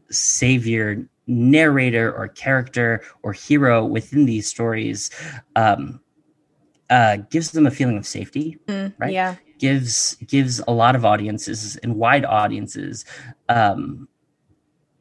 savior 0.09 1.07
narrator 1.27 2.15
or 2.15 2.29
character 2.29 3.03
or 3.21 3.33
hero 3.33 3.83
within 3.83 4.25
these 4.25 4.47
stories 4.47 5.11
um, 5.57 5.99
uh, 6.89 7.17
gives 7.29 7.51
them 7.51 7.67
a 7.67 7.71
feeling 7.71 7.97
of 7.97 8.07
safety, 8.07 8.57
Mm, 8.67 8.93
right? 8.97 9.11
Yeah. 9.11 9.35
Gives 9.59 10.15
gives 10.27 10.61
a 10.67 10.71
lot 10.71 10.95
of 10.95 11.03
audiences 11.03 11.75
and 11.77 11.95
wide 11.95 12.23
audiences 12.23 13.03
um, 13.49 14.07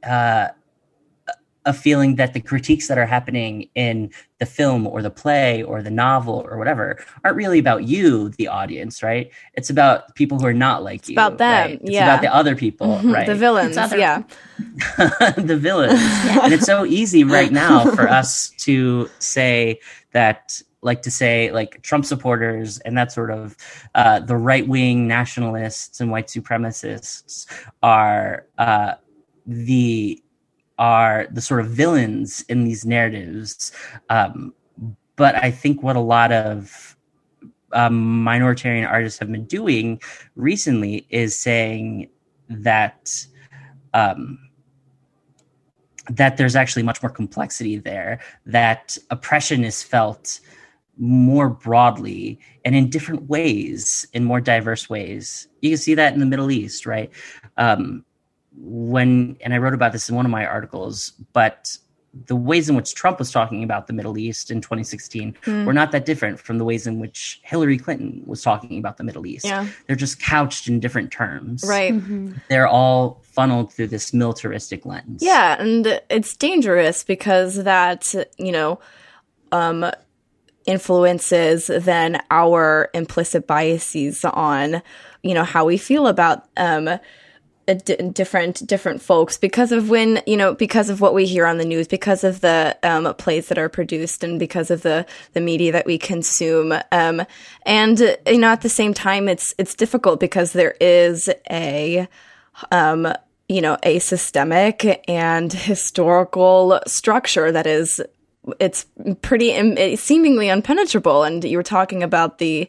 uh, 0.02 0.48
a 1.66 1.72
feeling 1.72 2.14
that 2.14 2.32
the 2.32 2.40
critiques 2.40 2.86
that 2.86 2.96
are 2.96 3.04
happening 3.06 3.68
in 3.74 4.08
the 4.38 4.46
film 4.46 4.86
or 4.86 5.02
the 5.02 5.10
play 5.10 5.62
or 5.64 5.82
the 5.82 5.90
novel 5.90 6.46
or 6.48 6.56
whatever 6.58 7.04
aren't 7.24 7.36
really 7.36 7.58
about 7.58 7.82
you, 7.84 8.28
the 8.30 8.46
audience, 8.46 9.02
right? 9.02 9.30
It's 9.54 9.68
about 9.68 10.14
people 10.14 10.38
who 10.38 10.46
are 10.46 10.54
not 10.54 10.84
like 10.84 11.00
you. 11.00 11.00
It's 11.00 11.08
you. 11.10 11.14
about 11.14 11.38
them, 11.38 11.70
right? 11.70 11.80
It's 11.82 11.90
yeah. 11.90 12.04
about 12.04 12.22
the 12.22 12.32
other 12.34 12.54
people, 12.54 12.98
Mhm, 12.98 13.12
right? 13.12 13.26
The 13.26 13.34
villains. 13.34 13.70
It's 13.70 13.78
other- 13.78 13.98
Yeah. 13.98 14.22
the 15.36 15.58
villains. 15.60 16.00
And 16.42 16.52
it's 16.52 16.66
so 16.66 16.84
easy 16.86 17.24
right 17.24 17.50
now 17.50 17.90
for 17.96 18.08
us 18.08 18.50
to 18.58 19.10
say 19.18 19.80
that, 20.12 20.62
like 20.82 21.02
to 21.02 21.10
say, 21.10 21.50
like 21.50 21.82
Trump 21.82 22.04
supporters 22.04 22.78
and 22.78 22.96
that 22.96 23.10
sort 23.10 23.32
of 23.32 23.56
uh, 23.96 24.20
the 24.20 24.36
right 24.36 24.68
wing 24.68 25.08
nationalists 25.08 26.00
and 26.00 26.12
white 26.12 26.28
supremacists 26.28 27.46
are 27.82 28.46
uh, 28.56 28.94
the 29.46 30.22
are 30.78 31.26
the 31.30 31.40
sort 31.40 31.60
of 31.60 31.68
villains 31.68 32.44
in 32.48 32.64
these 32.64 32.84
narratives. 32.84 33.72
Um, 34.10 34.54
but 35.16 35.34
I 35.36 35.50
think 35.50 35.82
what 35.82 35.96
a 35.96 36.00
lot 36.00 36.32
of 36.32 36.96
um, 37.72 38.24
minoritarian 38.24 38.88
artists 38.88 39.18
have 39.18 39.30
been 39.30 39.46
doing 39.46 40.00
recently 40.34 41.06
is 41.10 41.38
saying 41.38 42.10
that 42.48 43.26
um, 43.94 44.38
that 46.08 46.36
there's 46.36 46.54
actually 46.54 46.82
much 46.82 47.02
more 47.02 47.10
complexity 47.10 47.78
there, 47.78 48.20
that 48.44 48.96
oppression 49.10 49.64
is 49.64 49.82
felt 49.82 50.40
more 50.98 51.48
broadly 51.48 52.38
and 52.64 52.74
in 52.74 52.88
different 52.88 53.28
ways, 53.28 54.06
in 54.12 54.24
more 54.24 54.40
diverse 54.40 54.88
ways. 54.88 55.48
You 55.60 55.70
can 55.70 55.78
see 55.78 55.94
that 55.94 56.14
in 56.14 56.20
the 56.20 56.26
Middle 56.26 56.50
East, 56.50 56.86
right? 56.86 57.10
Um, 57.56 58.04
when, 58.58 59.36
and 59.40 59.52
I 59.54 59.58
wrote 59.58 59.74
about 59.74 59.92
this 59.92 60.08
in 60.08 60.14
one 60.16 60.24
of 60.26 60.30
my 60.32 60.46
articles, 60.46 61.12
but 61.32 61.76
the 62.26 62.34
ways 62.36 62.70
in 62.70 62.74
which 62.76 62.94
Trump 62.94 63.18
was 63.18 63.30
talking 63.30 63.62
about 63.62 63.88
the 63.88 63.92
Middle 63.92 64.16
East 64.16 64.50
in 64.50 64.62
2016 64.62 65.36
Mm. 65.44 65.66
were 65.66 65.74
not 65.74 65.92
that 65.92 66.06
different 66.06 66.40
from 66.40 66.56
the 66.56 66.64
ways 66.64 66.86
in 66.86 66.98
which 66.98 67.38
Hillary 67.42 67.76
Clinton 67.76 68.22
was 68.24 68.40
talking 68.40 68.78
about 68.78 68.96
the 68.96 69.04
Middle 69.04 69.26
East. 69.26 69.44
Yeah. 69.44 69.66
They're 69.86 69.96
just 69.96 70.18
couched 70.22 70.66
in 70.66 70.80
different 70.80 71.10
terms. 71.10 71.62
Right. 71.68 71.92
Mhm. 71.92 72.40
They're 72.48 72.66
all 72.68 73.20
funneled 73.22 73.70
through 73.70 73.88
this 73.88 74.14
militaristic 74.14 74.86
lens. 74.86 75.22
Yeah, 75.22 75.60
and 75.60 76.00
it's 76.08 76.34
dangerous 76.34 77.04
because 77.04 77.56
that, 77.64 78.14
you 78.38 78.50
know, 78.52 78.78
um 79.52 79.84
influences 80.64 81.68
then 81.68 82.20
our 82.30 82.88
implicit 82.92 83.46
biases 83.46 84.24
on, 84.24 84.82
you 85.22 85.34
know, 85.34 85.44
how 85.44 85.64
we 85.64 85.76
feel 85.76 86.06
about 86.06 86.44
um 86.56 86.88
a 86.88 86.98
d- 86.98 87.00
different 87.66 88.66
different 88.66 89.02
folks 89.02 89.36
because 89.36 89.72
of 89.72 89.90
when 89.90 90.22
you 90.26 90.36
know 90.36 90.54
because 90.54 90.88
of 90.88 91.00
what 91.00 91.14
we 91.14 91.26
hear 91.26 91.46
on 91.46 91.58
the 91.58 91.64
news 91.64 91.88
because 91.88 92.24
of 92.24 92.40
the 92.40 92.76
um, 92.82 93.12
plays 93.14 93.48
that 93.48 93.58
are 93.58 93.68
produced 93.68 94.22
and 94.22 94.38
because 94.38 94.70
of 94.70 94.82
the 94.82 95.04
the 95.32 95.40
media 95.40 95.72
that 95.72 95.86
we 95.86 95.98
consume 95.98 96.72
um, 96.92 97.22
and 97.64 98.16
you 98.26 98.38
know 98.38 98.50
at 98.50 98.60
the 98.60 98.68
same 98.68 98.94
time 98.94 99.28
it's 99.28 99.52
it's 99.58 99.74
difficult 99.74 100.20
because 100.20 100.52
there 100.52 100.76
is 100.80 101.28
a 101.50 102.08
um, 102.70 103.12
you 103.48 103.60
know, 103.60 103.78
a 103.82 103.98
systemic 103.98 105.04
and 105.08 105.52
historical 105.52 106.80
structure 106.86 107.52
that 107.52 107.66
is 107.66 108.00
it's 108.60 108.86
pretty 109.22 109.52
im- 109.52 109.96
seemingly 109.96 110.48
impenetrable. 110.48 111.22
And 111.24 111.44
you 111.44 111.56
were 111.56 111.62
talking 111.62 112.02
about 112.02 112.38
the 112.38 112.68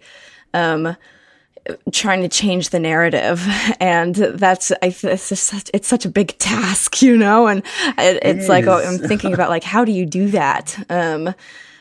um, 0.54 0.96
trying 1.92 2.22
to 2.22 2.28
change 2.28 2.70
the 2.70 2.80
narrative, 2.80 3.42
and 3.80 4.16
that's 4.16 4.72
I, 4.72 4.96
it's 5.04 5.40
such, 5.40 5.70
it's 5.74 5.88
such 5.88 6.06
a 6.06 6.10
big 6.10 6.38
task, 6.38 7.02
you 7.02 7.18
know. 7.18 7.48
And 7.48 7.64
it, 7.98 8.20
it's 8.24 8.48
like 8.48 8.66
oh, 8.66 8.84
I'm 8.84 8.98
thinking 9.10 9.34
about 9.34 9.50
like 9.50 9.64
how 9.64 9.86
do 9.86 9.92
you 9.92 10.06
do 10.06 10.30
that? 10.32 10.78
Um, 10.90 11.34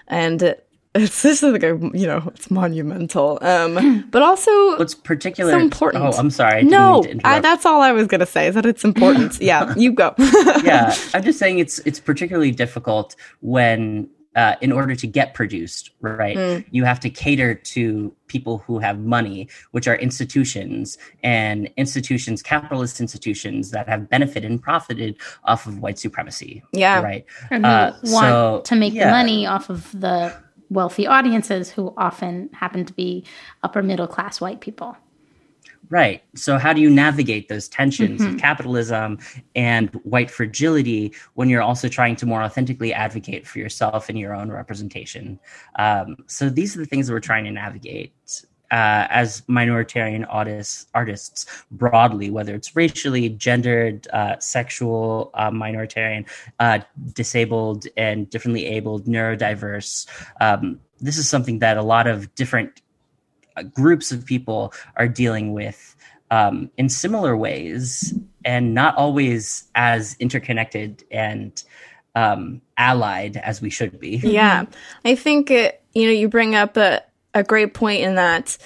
and 0.09 0.55
it's 0.95 1.23
this 1.23 1.43
is 1.43 1.53
like 1.53 1.63
a 1.63 1.79
you 1.93 2.07
know 2.07 2.23
it's 2.35 2.51
monumental, 2.51 3.39
um, 3.43 4.07
but 4.11 4.23
also 4.23 4.79
What's 4.79 4.95
particular? 4.95 5.53
so 5.53 5.59
important. 5.59 6.05
Oh, 6.05 6.13
I'm 6.17 6.31
sorry. 6.31 6.61
I 6.61 6.63
no, 6.63 7.05
I, 7.25 7.41
that's 7.41 7.67
all 7.67 7.83
I 7.83 7.93
was 7.93 8.07
gonna 8.07 8.27
say. 8.27 8.49
Is 8.49 8.55
that 8.55 8.67
it's 8.67 8.85
important. 8.85 9.41
yeah, 9.41 9.75
you 9.77 9.93
go. 9.93 10.15
yeah, 10.19 10.95
I'm 11.15 11.23
just 11.23 11.39
saying 11.39 11.59
it's 11.59 11.79
it's 11.81 12.01
particularly 12.01 12.51
difficult 12.51 13.15
when, 13.41 14.09
uh, 14.37 14.55
in 14.61 14.71
order 14.71 14.95
to 14.95 15.07
get 15.07 15.33
produced, 15.35 15.91
right, 16.03 16.37
Mm. 16.37 16.65
you 16.71 16.85
have 16.85 17.01
to 17.01 17.11
cater 17.11 17.55
to 17.55 18.15
people 18.29 18.59
who 18.67 18.79
have 18.79 18.99
money, 18.99 19.49
which 19.73 19.89
are 19.89 19.97
institutions 19.97 20.99
and 21.23 21.71
institutions, 21.77 22.43
capitalist 22.43 23.01
institutions 23.01 23.71
that 23.71 23.89
have 23.89 24.09
benefited 24.11 24.51
and 24.51 24.63
profited 24.63 25.17
off 25.45 25.67
of 25.67 25.79
white 25.81 25.99
supremacy. 25.99 26.63
Yeah. 26.73 27.01
right. 27.01 27.25
And 27.51 27.65
who 27.65 27.73
Uh, 27.73 27.93
want 28.05 28.27
so, 28.27 28.63
to 28.67 28.75
make 28.77 28.93
yeah. 28.93 29.11
money 29.11 29.47
off 29.47 29.71
of 29.71 29.91
the 29.99 30.33
wealthy 30.69 31.07
audiences 31.07 31.71
who 31.71 31.95
often 31.97 32.51
happen 32.53 32.85
to 32.85 32.93
be 32.93 33.25
upper 33.63 33.83
middle 33.83 34.07
class 34.09 34.41
white 34.41 34.61
people. 34.61 34.97
Right. 35.89 36.23
So, 36.35 36.59
how 36.59 36.73
do 36.73 36.81
you 36.81 36.91
navigate 36.91 37.49
those 37.49 37.69
tensions 37.69 38.21
Mm-hmm. 38.21 38.35
of 38.35 38.41
capitalism 38.41 39.19
and 39.55 39.91
white 40.05 40.31
fragility 40.31 41.15
when 41.35 41.49
you're 41.49 41.63
also 41.63 41.89
trying 41.89 42.17
to 42.17 42.27
more 42.27 42.43
authentically 42.43 42.93
advocate 42.93 43.47
for 43.47 43.59
yourself 43.59 44.09
and 44.09 44.19
your 44.19 44.35
own 44.35 44.51
representation? 44.51 45.39
Um, 45.79 46.17
so, 46.27 46.49
these 46.51 46.77
are 46.77 46.81
the 46.81 46.87
things 46.87 47.07
that 47.07 47.13
we're 47.13 47.21
trying 47.21 47.45
to 47.45 47.51
navigate 47.51 48.13
uh, 48.71 49.07
as 49.11 49.43
minoritarian 49.43 50.27
artists, 50.29 50.87
artists 50.95 51.47
broadly, 51.71 52.31
whether 52.31 52.55
it's 52.55 52.75
racially, 52.75 53.29
gendered, 53.29 54.09
uh, 54.13 54.37
sexual, 54.41 55.31
uh, 55.35 55.51
minoritarian, 55.51 56.27
uh, 56.59 56.81
disabled, 57.13 57.87
and 57.97 58.29
differently 58.29 58.67
abled, 58.67 59.07
neurodiverse. 59.07 60.07
Um, 60.41 60.81
this 61.01 61.19
is 61.19 61.29
something 61.29 61.61
that 61.61 61.77
a 61.77 61.83
lot 61.83 62.07
of 62.07 62.35
different 62.35 62.81
groups 63.65 64.13
of 64.13 64.25
people 64.25 64.73
are 64.97 65.09
dealing 65.09 65.53
with 65.53 65.97
um, 66.31 66.71
in 66.77 66.89
similar 66.89 67.37
ways 67.37 68.15
and 68.45 68.75
not 68.75 68.97
always 68.97 69.69
as 69.75 70.17
interconnected 70.19 71.05
and 71.11 71.63
um, 72.15 72.61
allied 72.77 73.37
as 73.37 73.61
we 73.61 73.71
should 73.71 74.01
be. 74.01 74.17
Yeah, 74.17 74.65
I 75.05 75.15
think 75.15 75.51
uh, 75.51 75.73
you 75.95 76.07
know 76.07 76.13
you 76.13 76.29
bring 76.29 76.55
up 76.55 76.77
a 76.77 77.03
a 77.35 77.45
great 77.45 77.75
point 77.75 78.03
in 78.03 78.15
that 78.15 78.57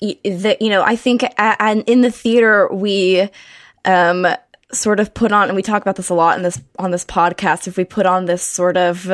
that 0.00 0.60
you 0.60 0.68
know 0.68 0.82
I 0.82 0.96
think 0.96 1.24
and 1.38 1.84
in 1.86 2.00
the 2.02 2.10
theater 2.10 2.68
we 2.72 3.28
um 3.84 4.26
sort 4.72 5.00
of 5.00 5.14
put 5.14 5.32
on 5.32 5.48
and 5.48 5.56
we 5.56 5.62
talk 5.62 5.80
about 5.80 5.96
this 5.96 6.10
a 6.10 6.14
lot 6.14 6.36
in 6.36 6.42
this 6.42 6.60
on 6.78 6.90
this 6.90 7.04
podcast 7.04 7.66
if 7.66 7.76
we 7.76 7.84
put 7.84 8.04
on 8.04 8.26
this 8.26 8.42
sort 8.42 8.76
of 8.76 9.10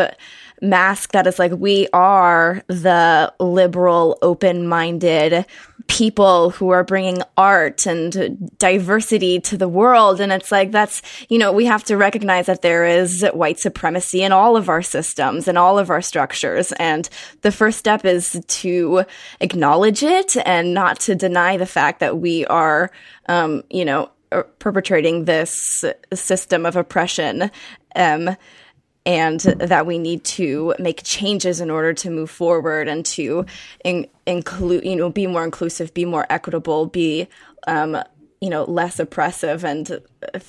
mask 0.65 1.13
that 1.13 1.27
is 1.27 1.39
like 1.39 1.53
we 1.53 1.89
are 1.93 2.63
the 2.69 3.33
liberal, 3.39 4.19
open-minded 4.23 5.47
people 5.87 6.51
who 6.51 6.71
are 6.71 6.83
bringing 6.83 7.23
art 7.37 7.87
and 7.87 8.51
diversity 8.59 9.39
to 9.39 9.57
the 9.57 9.69
world. 9.69 10.21
And 10.21 10.33
it's 10.33 10.51
like 10.51 10.71
that's 10.71 11.03
you 11.29 11.39
know 11.39 11.53
we 11.53 11.67
have 11.67 11.85
to 11.85 11.97
recognize 11.97 12.47
that 12.47 12.63
there 12.63 12.85
is 12.85 13.25
white 13.33 13.59
supremacy 13.59 14.23
in 14.23 14.33
all 14.33 14.57
of 14.57 14.69
our 14.69 14.83
systems 14.83 15.47
and 15.47 15.59
all 15.59 15.79
of 15.79 15.91
our 15.91 16.03
structures. 16.03 16.73
And 16.73 17.09
the 17.43 17.53
first 17.53 17.79
step 17.79 18.05
is 18.05 18.43
to 18.47 19.05
acknowledge 19.41 20.03
it 20.03 20.37
and 20.47 20.75
not 20.75 21.01
to 21.01 21.15
deny 21.15 21.57
the 21.57 21.67
fact 21.67 22.01
that 22.01 22.19
we 22.19 22.47
are, 22.47 22.91
um, 23.29 23.63
you 23.71 23.85
know, 23.85 24.11
perpetrating 24.59 25.27
this 25.27 25.85
system 26.13 26.67
of 26.67 26.77
oppression. 26.77 27.51
Um, 27.95 28.37
and 29.07 29.41
that 29.41 29.87
we 29.87 29.99
need 29.99 30.25
to 30.25 30.75
make 30.79 31.03
changes 31.05 31.61
in 31.61 31.71
order 31.71 31.93
to 31.93 32.11
move 32.11 32.31
forward 32.31 32.89
and 32.89 33.05
to 33.05 33.45
in- 33.85 34.09
include, 34.27 34.85
you 34.85 34.97
know, 34.97 35.11
be 35.11 35.27
more 35.27 35.45
inclusive, 35.45 35.93
be 35.93 36.05
more 36.05 36.27
equitable, 36.31 36.87
be, 36.87 37.29
um, 37.67 37.99
you 38.41 38.49
know, 38.49 38.65
less 38.65 38.99
oppressive. 38.99 39.65
And 39.65 40.01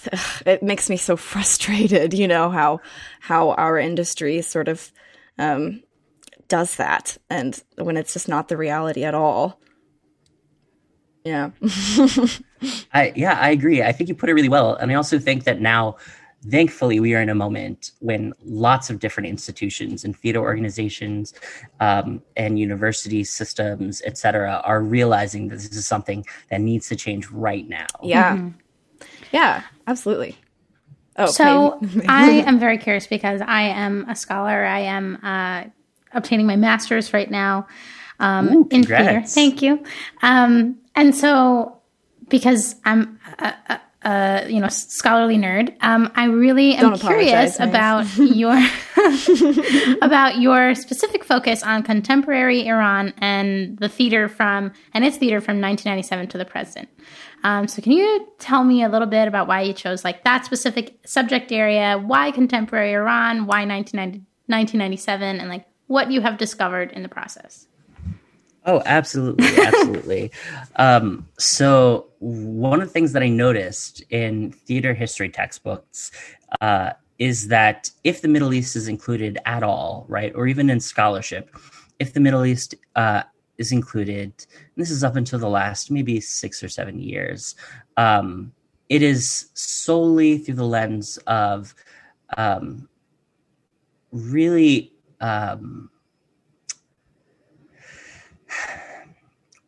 it 0.46 0.64
makes 0.64 0.90
me 0.90 0.98
so 0.98 1.18
frustrated, 1.32 2.14
you 2.14 2.28
know, 2.28 2.50
how, 2.50 2.80
how 3.20 3.52
our 3.52 3.78
industry 3.78 4.42
sort 4.42 4.70
of, 4.70 4.92
um, 5.38 5.84
does 6.48 6.76
that. 6.76 7.18
And 7.30 7.62
when 7.78 7.98
it's 7.98 8.14
just 8.14 8.30
not 8.30 8.48
the 8.48 8.58
reality 8.58 9.04
at 9.04 9.16
all. 9.16 9.60
Yeah. 11.26 11.50
I 12.94 13.12
yeah, 13.16 13.38
I 13.40 13.50
agree. 13.50 13.82
I 13.82 13.92
think 13.92 14.10
you 14.10 14.16
put 14.16 14.30
it 14.30 14.34
really 14.34 14.50
well. 14.50 14.76
And 14.76 14.92
I 14.92 14.96
also 14.96 15.18
think 15.18 15.46
that 15.46 15.60
now 15.60 15.98
thankfully 16.50 17.00
we 17.00 17.14
are 17.16 17.22
in 17.22 17.30
a 17.30 17.36
moment 17.36 17.92
when 18.00 18.34
lots 18.44 18.90
of 18.90 19.00
different 19.00 19.28
institutions 19.28 20.04
and 20.04 20.18
theater 20.18 20.40
organizations 20.40 21.34
um, 21.80 22.22
and 22.38 22.60
university 22.60 23.24
systems 23.24 24.02
et 24.06 24.18
cetera 24.18 24.62
are 24.66 24.82
realizing 24.82 25.48
that 25.48 25.56
this 25.56 25.76
is 25.76 25.88
something 25.88 26.26
that 26.50 26.62
needs 26.62 26.88
to 26.88 26.96
change 26.96 27.30
right 27.32 27.68
now. 27.68 27.88
Yeah. 28.04 28.36
Mm-hmm. 28.36 29.06
yeah 29.32 29.64
absolutely. 29.88 30.38
Oh 31.18 31.28
so 31.28 31.80
i 32.08 32.32
am 32.46 32.60
very 32.60 32.78
curious 32.78 33.08
because 33.08 33.42
i 33.42 33.62
am 33.62 34.08
a 34.10 34.16
scholar. 34.16 34.66
I 34.66 34.80
am 34.80 35.20
uh, 35.24 35.64
obtaining 36.14 36.46
my 36.46 36.56
master's 36.56 37.14
right 37.14 37.30
now 37.32 37.68
um, 38.20 38.50
Ooh, 38.50 38.68
in 38.72 38.84
theater. 38.84 39.24
thank 39.28 39.62
you. 39.62 39.84
Um, 40.22 40.78
and 40.96 41.16
so 41.16 41.80
because 42.30 42.76
i'm 42.86 43.20
a, 43.40 43.54
a, 43.70 43.82
a 44.06 44.46
you 44.48 44.60
know 44.60 44.70
scholarly 44.70 45.38
nerd. 45.38 45.76
Um, 45.82 46.12
I 46.16 46.26
really 46.26 46.76
am 46.76 46.98
curious 46.98 47.60
about 47.60 48.06
your 48.18 48.56
about 50.02 50.38
your 50.40 50.76
specific 50.76 51.24
focus 51.24 51.64
on 51.64 51.84
contemporary 51.84 52.68
Iran 52.68 53.14
and 53.18 53.78
the 53.80 53.90
theater 53.90 54.30
from 54.30 54.72
and 54.94 55.04
its 55.04 55.18
theater 55.18 55.42
from 55.42 55.60
1997 55.60 56.28
to 56.30 56.38
the 56.38 56.46
present. 56.46 56.88
Um, 57.44 57.68
so, 57.68 57.82
can 57.82 57.92
you 57.92 58.28
tell 58.40 58.64
me 58.64 58.84
a 58.84 58.90
little 58.90 59.08
bit 59.08 59.28
about 59.28 59.48
why 59.48 59.62
you 59.62 59.74
chose 59.74 60.04
like 60.04 60.24
that 60.24 60.46
specific 60.46 61.00
subject 61.06 61.52
area? 61.52 61.98
Why 61.98 62.32
contemporary 62.32 62.94
Iran? 62.94 63.48
Why 63.48 63.66
1997? 63.66 65.40
And 65.40 65.50
like 65.50 65.66
what 65.88 66.12
you 66.12 66.22
have 66.22 66.38
discovered 66.38 66.92
in 66.92 67.04
the 67.04 67.10
process? 67.10 67.68
Oh, 68.66 68.82
absolutely, 68.86 69.46
absolutely. 69.64 70.32
um, 70.78 71.28
so 71.38 72.08
one 72.20 72.82
of 72.82 72.88
the 72.88 72.94
things 72.94 73.14
that 73.14 73.22
I 73.22 73.30
noticed 73.30 74.02
in 74.10 74.52
theater 74.52 74.94
history 74.94 75.30
textbooks 75.30 76.12
uh, 76.62 76.92
is 77.20 77.48
that 77.50 77.92
if 78.04 78.22
the 78.22 78.28
Middle 78.28 78.54
East 78.54 78.76
is 78.76 78.88
included 78.88 79.38
at 79.46 79.62
all, 79.62 80.06
right, 80.10 80.34
or 80.36 80.48
even 80.48 80.70
in 80.70 80.80
scholarship, 80.80 81.56
if 82.00 82.14
the 82.14 82.20
Middle 82.20 82.44
East 82.44 82.74
uh, 82.96 83.24
is 83.60 83.72
included, 83.72 84.34
this 84.76 84.90
is 84.90 85.04
up 85.04 85.16
until 85.16 85.38
the 85.38 85.50
last 85.50 85.92
maybe 85.92 86.20
six 86.20 86.64
or 86.64 86.70
seven 86.70 87.00
years, 87.00 87.56
um, 87.98 88.52
it 88.90 89.04
is 89.04 89.50
solely 89.54 90.40
through 90.40 90.56
the 90.56 90.66
lens 90.66 91.18
of 91.28 91.76
um, 92.36 92.90
really. 94.12 94.92
Um, 95.22 95.90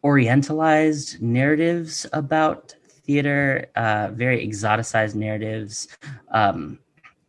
orientalized 0.03 1.21
narratives 1.21 2.05
about 2.13 2.75
theater, 3.05 3.67
uh, 3.75 4.09
very 4.13 4.45
exoticized 4.45 5.15
narratives, 5.15 5.87
um, 6.31 6.79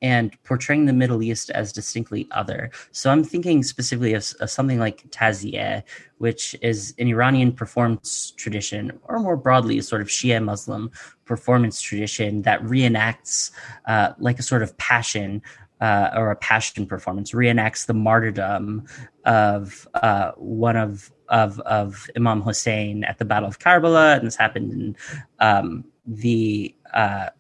and 0.01 0.37
portraying 0.45 0.87
the 0.87 0.93
Middle 0.93 1.23
East 1.23 1.51
as 1.51 1.73
distinctly 1.73 2.29
other. 2.31 2.71
So 2.93 3.11
I'm 3.11 3.25
thinking 3.25 3.63
specifically 3.63 4.15
of, 4.15 4.33
of, 4.41 4.51
something 4.51 4.79
like 4.79 5.11
Taziyeh, 5.11 5.83
which 6.19 6.55
is 6.63 6.95
an 6.99 7.09
Iranian 7.09 7.53
performance 7.53 8.33
tradition, 8.37 8.99
or 9.05 9.19
more 9.19 9.37
broadly, 9.37 9.79
a 9.79 9.83
sort 9.83 10.01
of 10.01 10.09
Shia 10.09 10.43
Muslim 10.43 10.91
performance 11.25 11.81
tradition 11.81 12.43
that 12.43 12.63
reenacts 12.63 13.51
uh, 13.87 14.13
like 14.19 14.39
a 14.39 14.43
sort 14.43 14.63
of 14.63 14.77
passion 14.79 15.43
uh, 15.81 16.11
or 16.15 16.31
a 16.31 16.37
passion 16.37 16.87
performance 16.87 17.33
reenacts 17.33 17.87
the 17.87 17.95
martyrdom 17.95 18.85
of 19.25 19.87
uh, 19.95 20.33
one 20.37 20.77
of 20.77 21.13
of 21.29 21.61
of 21.61 22.09
Imam 22.17 22.43
Hussein 22.43 23.05
at 23.05 23.19
the 23.19 23.25
Battle 23.25 23.49
of 23.49 23.59
Karbala, 23.59 24.19
and 24.19 24.27
this 24.27 24.37
happened 24.37 24.73
in 24.73 24.97
um, 25.41 25.85
the 26.07 26.75
uh, 26.93 27.31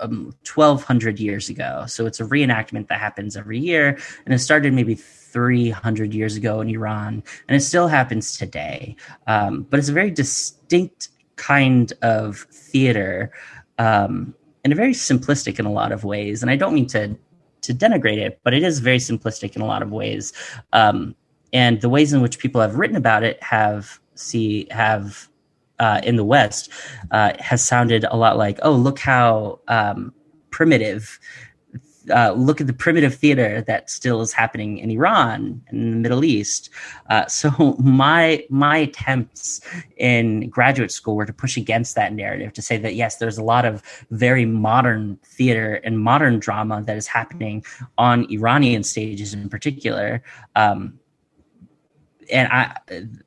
um, 0.00 0.34
1200 0.54 1.20
years 1.20 1.48
ago. 1.48 1.84
So 1.86 2.06
it's 2.06 2.20
a 2.20 2.24
reenactment 2.24 2.88
that 2.88 3.00
happens 3.00 3.36
every 3.36 3.58
year, 3.58 3.98
and 4.24 4.34
it 4.34 4.38
started 4.38 4.72
maybe 4.72 4.94
300 4.94 6.14
years 6.14 6.36
ago 6.36 6.60
in 6.60 6.68
Iran, 6.68 7.22
and 7.48 7.56
it 7.56 7.60
still 7.60 7.88
happens 7.88 8.36
today. 8.36 8.96
Um, 9.26 9.66
but 9.70 9.78
it's 9.78 9.88
a 9.88 9.92
very 9.92 10.10
distinct 10.10 11.08
kind 11.36 11.92
of 12.02 12.46
theater. 12.50 13.32
Um, 13.78 14.34
and 14.64 14.74
very 14.74 14.92
simplistic 14.92 15.58
in 15.58 15.66
a 15.66 15.72
lot 15.72 15.92
of 15.92 16.04
ways. 16.04 16.42
And 16.42 16.50
I 16.50 16.56
don't 16.56 16.74
mean 16.74 16.86
to 16.88 17.16
to 17.62 17.72
denigrate 17.72 18.18
it, 18.18 18.40
but 18.42 18.52
it 18.52 18.62
is 18.62 18.80
very 18.80 18.98
simplistic 18.98 19.56
in 19.56 19.62
a 19.62 19.66
lot 19.66 19.82
of 19.82 19.90
ways. 19.90 20.34
Um, 20.74 21.14
and 21.54 21.80
the 21.80 21.88
ways 21.88 22.12
in 22.12 22.20
which 22.20 22.38
people 22.38 22.60
have 22.60 22.76
written 22.76 22.96
about 22.96 23.22
it 23.22 23.42
have 23.42 23.98
see 24.16 24.66
have 24.70 25.28
uh, 25.78 26.00
in 26.04 26.16
the 26.16 26.24
West 26.24 26.70
uh, 27.10 27.32
has 27.38 27.62
sounded 27.62 28.04
a 28.04 28.16
lot 28.16 28.36
like, 28.36 28.58
oh, 28.62 28.72
look 28.72 28.98
how 28.98 29.60
um, 29.68 30.12
primitive 30.50 31.18
uh, 32.10 32.32
look 32.32 32.60
at 32.60 32.66
the 32.66 32.72
primitive 32.72 33.14
theater 33.14 33.62
that 33.62 33.88
still 33.88 34.20
is 34.20 34.32
happening 34.32 34.78
in 34.78 34.90
Iran 34.90 35.62
and 35.68 35.80
in 35.80 35.90
the 35.90 35.96
Middle 35.96 36.22
East. 36.24 36.68
Uh, 37.08 37.26
so 37.28 37.50
my 37.78 38.44
my 38.50 38.76
attempts 38.76 39.60
in 39.96 40.48
graduate 40.50 40.92
school 40.92 41.16
were 41.16 41.26
to 41.26 41.32
push 41.32 41.56
against 41.56 41.94
that 41.94 42.12
narrative, 42.12 42.52
to 42.52 42.62
say 42.62 42.76
that 42.76 42.94
yes, 42.94 43.16
there's 43.16 43.38
a 43.38 43.42
lot 43.42 43.64
of 43.64 43.82
very 44.10 44.44
modern 44.44 45.16
theater 45.24 45.80
and 45.84 45.98
modern 46.00 46.38
drama 46.38 46.82
that 46.82 46.96
is 46.96 47.06
happening 47.06 47.64
on 47.96 48.30
Iranian 48.30 48.82
stages 48.82 49.32
in 49.32 49.48
particular. 49.48 50.22
Um, 50.56 50.98
and 52.30 52.52
I, 52.52 52.76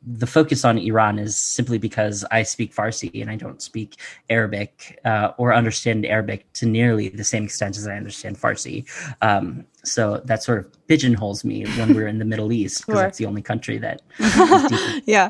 the 0.06 0.28
focus 0.28 0.66
on 0.66 0.78
Iran 0.78 1.20
is 1.20 1.36
simply 1.36 1.78
because 1.78 2.26
I 2.32 2.44
speak 2.44 2.74
Farsi 2.74 3.22
and 3.22 3.30
I 3.30 3.36
don't 3.36 3.62
speak 3.62 4.00
Arabic 4.30 5.00
uh, 5.06 5.32
or 5.38 5.54
understand 5.54 6.06
Arabic 6.06 6.52
to 6.54 6.66
nearly 6.66 7.10
the 7.10 7.24
same 7.24 7.46
extent 7.46 7.78
as 7.78 7.88
I 7.88 7.96
understand 7.96 8.38
Farsi. 8.38 8.86
Um, 9.22 9.66
so 9.84 10.22
that 10.26 10.44
sort 10.44 10.60
of 10.60 10.88
pigeonholes 10.88 11.44
me 11.44 11.66
when 11.78 11.94
we're 11.94 12.08
in 12.08 12.20
the 12.20 12.26
Middle 12.26 12.52
East 12.52 12.86
because 12.86 13.00
sure. 13.00 13.08
it's 13.08 13.18
the 13.18 13.26
only 13.26 13.42
country 13.42 13.78
that 13.78 14.02
deeply, 14.70 15.04
yeah 15.06 15.28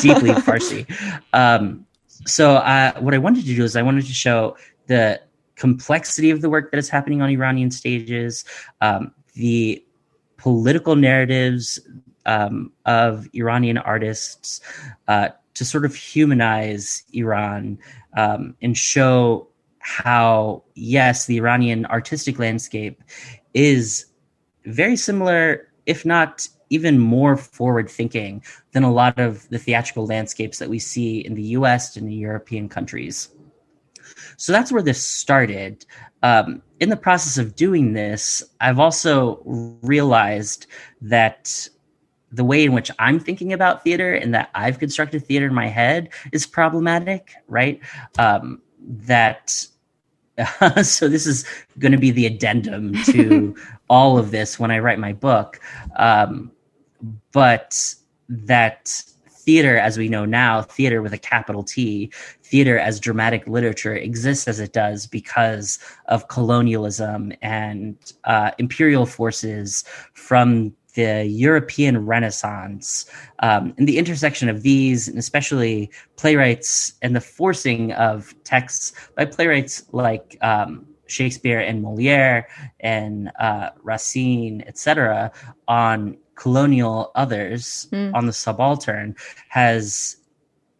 deeply 0.00 0.30
Farsi. 0.30 0.86
Um, 1.32 1.86
so 2.26 2.56
uh, 2.56 2.92
what 3.00 3.14
I 3.14 3.18
wanted 3.18 3.44
to 3.46 3.54
do 3.54 3.64
is 3.64 3.76
I 3.76 3.82
wanted 3.82 4.06
to 4.06 4.12
show 4.12 4.56
the 4.86 5.20
complexity 5.56 6.30
of 6.30 6.40
the 6.40 6.50
work 6.50 6.70
that 6.70 6.78
is 6.78 6.88
happening 6.88 7.22
on 7.22 7.30
Iranian 7.30 7.70
stages, 7.70 8.44
um, 8.80 9.12
the 9.34 9.84
political 10.36 10.96
narratives 10.96 11.78
um, 12.26 12.72
of 12.86 13.28
Iranian 13.34 13.78
artists 13.78 14.60
uh, 15.08 15.28
to 15.54 15.64
sort 15.64 15.84
of 15.84 15.94
humanize 15.94 17.04
Iran 17.12 17.78
um, 18.16 18.54
and 18.62 18.76
show 18.76 19.48
how, 19.78 20.62
yes, 20.74 21.26
the 21.26 21.38
Iranian 21.38 21.86
artistic 21.86 22.38
landscape 22.38 23.02
is 23.54 24.06
very 24.64 24.96
similar, 24.96 25.68
if 25.86 26.04
not 26.04 26.48
even 26.70 26.98
more 26.98 27.36
forward 27.36 27.90
thinking 27.90 28.42
than 28.72 28.84
a 28.84 28.92
lot 28.92 29.18
of 29.18 29.48
the 29.48 29.58
theatrical 29.58 30.06
landscapes 30.06 30.58
that 30.58 30.70
we 30.70 30.78
see 30.78 31.18
in 31.18 31.34
the 31.34 31.42
US 31.42 31.96
and 31.96 32.08
the 32.08 32.14
European 32.14 32.68
countries. 32.68 33.28
So 34.36 34.52
that's 34.52 34.70
where 34.72 34.82
this 34.82 35.04
started. 35.04 35.84
Um, 36.22 36.62
in 36.78 36.88
the 36.88 36.96
process 36.96 37.38
of 37.38 37.56
doing 37.56 37.92
this, 37.92 38.42
I've 38.60 38.78
also 38.78 39.42
realized 39.82 40.66
that 41.02 41.68
the 42.32 42.44
way 42.44 42.64
in 42.64 42.72
which 42.72 42.90
I'm 42.98 43.18
thinking 43.18 43.52
about 43.52 43.82
theater 43.82 44.14
and 44.14 44.34
that 44.34 44.50
I've 44.54 44.78
constructed 44.78 45.26
theater 45.26 45.46
in 45.46 45.54
my 45.54 45.68
head 45.68 46.10
is 46.32 46.46
problematic, 46.46 47.34
right? 47.48 47.80
Um, 48.18 48.62
that 48.80 49.66
so 50.82 51.08
this 51.08 51.26
is 51.26 51.44
going 51.78 51.92
to 51.92 51.98
be 51.98 52.10
the 52.10 52.26
addendum 52.26 52.94
to 53.04 53.54
all 53.88 54.18
of 54.18 54.30
this 54.30 54.58
when 54.58 54.70
I 54.70 54.78
write 54.78 54.98
my 54.98 55.12
book. 55.12 55.60
Um, 55.96 56.52
but 57.32 57.94
that 58.28 59.02
theater, 59.28 59.76
as 59.78 59.98
we 59.98 60.08
know 60.08 60.24
now, 60.24 60.62
theater 60.62 61.02
with 61.02 61.12
a 61.12 61.18
capital 61.18 61.62
T, 61.62 62.12
theater 62.42 62.78
as 62.78 63.00
dramatic 63.00 63.46
literature 63.46 63.94
exists 63.94 64.46
as 64.46 64.60
it 64.60 64.72
does 64.72 65.06
because 65.06 65.78
of 66.06 66.28
colonialism 66.28 67.32
and 67.42 67.96
uh, 68.24 68.50
imperial 68.58 69.06
forces 69.06 69.84
from 70.14 70.72
the 70.94 71.26
European 71.26 72.06
Renaissance 72.06 73.10
um, 73.40 73.74
and 73.78 73.88
the 73.88 73.98
intersection 73.98 74.48
of 74.48 74.62
these, 74.62 75.08
and 75.08 75.18
especially 75.18 75.90
playwrights 76.16 76.94
and 77.02 77.14
the 77.14 77.20
forcing 77.20 77.92
of 77.92 78.34
texts 78.44 78.92
by 79.16 79.24
playwrights 79.24 79.84
like 79.92 80.36
um, 80.42 80.86
Shakespeare 81.06 81.60
and 81.60 81.82
Moliere 81.82 82.48
and 82.80 83.30
uh, 83.38 83.70
Racine, 83.82 84.62
etc., 84.66 85.32
on 85.68 86.16
colonial 86.36 87.12
others 87.14 87.86
mm. 87.92 88.14
on 88.14 88.26
the 88.26 88.32
subaltern 88.32 89.14
has 89.48 90.16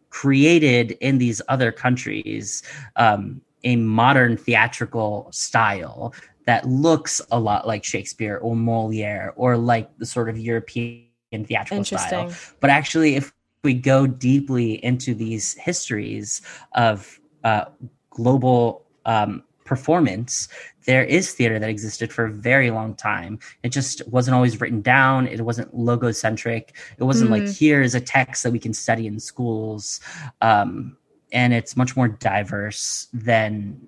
created 0.09 0.91
in 0.99 1.19
these 1.19 1.41
other 1.47 1.71
countries 1.71 2.63
um, 2.95 3.41
a 3.63 3.75
modern 3.75 4.37
theatrical 4.37 5.29
style 5.31 6.13
that 6.45 6.67
looks 6.67 7.21
a 7.31 7.39
lot 7.39 7.67
like 7.67 7.83
Shakespeare 7.83 8.37
or 8.37 8.55
Moliere 8.55 9.33
or 9.35 9.57
like 9.57 9.95
the 9.97 10.05
sort 10.05 10.29
of 10.29 10.37
European 10.37 11.05
theatrical 11.31 11.83
style. 11.83 12.31
But 12.59 12.69
actually, 12.69 13.15
if 13.15 13.33
we 13.63 13.73
go 13.73 14.07
deeply 14.07 14.83
into 14.83 15.13
these 15.13 15.53
histories 15.53 16.41
of 16.73 17.19
uh, 17.43 17.65
global 18.09 18.85
um, 19.05 19.43
performance, 19.65 20.47
there 20.85 21.03
is 21.03 21.33
theater 21.33 21.59
that 21.59 21.69
existed 21.69 22.11
for 22.11 22.25
a 22.25 22.31
very 22.31 22.71
long 22.71 22.95
time. 22.95 23.39
It 23.63 23.69
just 23.69 24.05
wasn't 24.07 24.35
always 24.35 24.59
written 24.59 24.81
down. 24.81 25.27
It 25.27 25.41
wasn't 25.41 25.73
logocentric. 25.75 26.69
It 26.97 27.03
wasn't 27.03 27.29
mm. 27.29 27.39
like 27.39 27.47
here 27.47 27.81
is 27.81 27.95
a 27.95 28.01
text 28.01 28.43
that 28.43 28.51
we 28.51 28.59
can 28.59 28.73
study 28.73 29.07
in 29.07 29.19
schools. 29.19 29.99
Um, 30.41 30.97
and 31.31 31.53
it's 31.53 31.77
much 31.77 31.95
more 31.95 32.07
diverse 32.07 33.07
than 33.13 33.87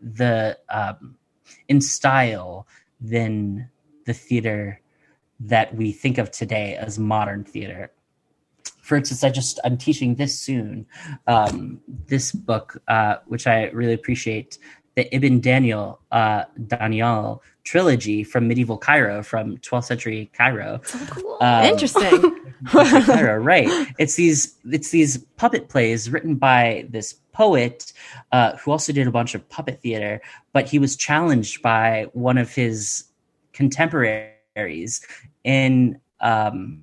the 0.00 0.58
um, 0.70 1.16
in 1.68 1.80
style 1.80 2.66
than 3.00 3.70
the 4.06 4.14
theater 4.14 4.80
that 5.40 5.74
we 5.74 5.92
think 5.92 6.18
of 6.18 6.30
today 6.30 6.76
as 6.76 6.98
modern 6.98 7.44
theater. 7.44 7.90
For 8.82 8.96
instance, 8.96 9.22
I 9.22 9.30
just 9.30 9.60
I'm 9.64 9.78
teaching 9.78 10.16
this 10.16 10.38
soon, 10.38 10.86
um, 11.26 11.80
this 12.06 12.32
book, 12.32 12.82
uh, 12.88 13.16
which 13.26 13.46
I 13.46 13.66
really 13.70 13.94
appreciate, 13.94 14.58
the 14.96 15.14
Ibn 15.14 15.40
Daniyal 15.40 15.98
uh, 16.10 16.44
Daniyal 16.60 17.40
trilogy 17.64 18.24
from 18.24 18.48
medieval 18.48 18.76
Cairo, 18.78 19.22
from 19.22 19.56
12th 19.58 19.84
century 19.84 20.30
Cairo. 20.32 20.80
Oh, 20.94 21.06
cool. 21.10 21.36
um, 21.40 21.64
Interesting. 21.64 22.36
Cairo, 22.66 23.36
right? 23.38 23.68
It's 23.98 24.16
these 24.16 24.56
it's 24.70 24.90
these 24.90 25.18
puppet 25.36 25.68
plays 25.68 26.10
written 26.10 26.34
by 26.36 26.86
this 26.90 27.14
poet 27.32 27.92
uh, 28.32 28.56
who 28.56 28.70
also 28.70 28.92
did 28.92 29.06
a 29.06 29.10
bunch 29.10 29.34
of 29.34 29.48
puppet 29.48 29.80
theater, 29.80 30.20
but 30.52 30.68
he 30.68 30.78
was 30.78 30.96
challenged 30.96 31.62
by 31.62 32.06
one 32.12 32.36
of 32.36 32.52
his 32.54 33.04
contemporaries 33.52 35.00
in 35.44 35.98
um, 36.20 36.82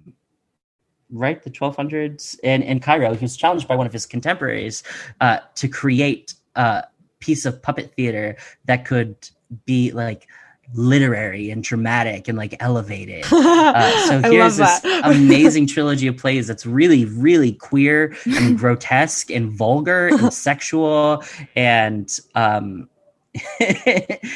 right 1.12 1.44
the 1.44 1.50
1200s 1.50 2.40
in, 2.44 2.64
in 2.64 2.80
Cairo. 2.80 3.14
He 3.14 3.24
was 3.24 3.38
challenged 3.38 3.68
by 3.68 3.76
one 3.76 3.86
of 3.86 3.94
his 3.94 4.06
contemporaries 4.06 4.84
uh, 5.22 5.40
to 5.56 5.68
create 5.68 6.34
a 6.56 6.86
piece 7.20 7.46
of 7.46 7.62
puppet 7.62 7.94
theater 7.96 8.36
that 8.66 8.86
could 8.86 9.16
be 9.66 9.92
like 9.92 10.28
literary 10.74 11.50
and 11.50 11.64
dramatic 11.64 12.28
and 12.28 12.38
like 12.38 12.56
elevated. 12.60 13.26
Uh, 13.68 14.08
so 14.08 14.32
here's 14.32 14.58
this 14.58 14.82
amazing 15.04 15.68
trilogy 15.68 16.08
of 16.08 16.16
plays 16.16 16.48
that's 16.48 16.66
really, 16.66 17.06
really 17.06 17.52
queer 17.52 18.16
and 18.26 18.58
grotesque 18.60 19.30
and 19.30 19.52
vulgar 19.52 20.08
and 20.08 20.34
sexual 20.34 21.24
and 21.56 22.20
um 22.34 22.90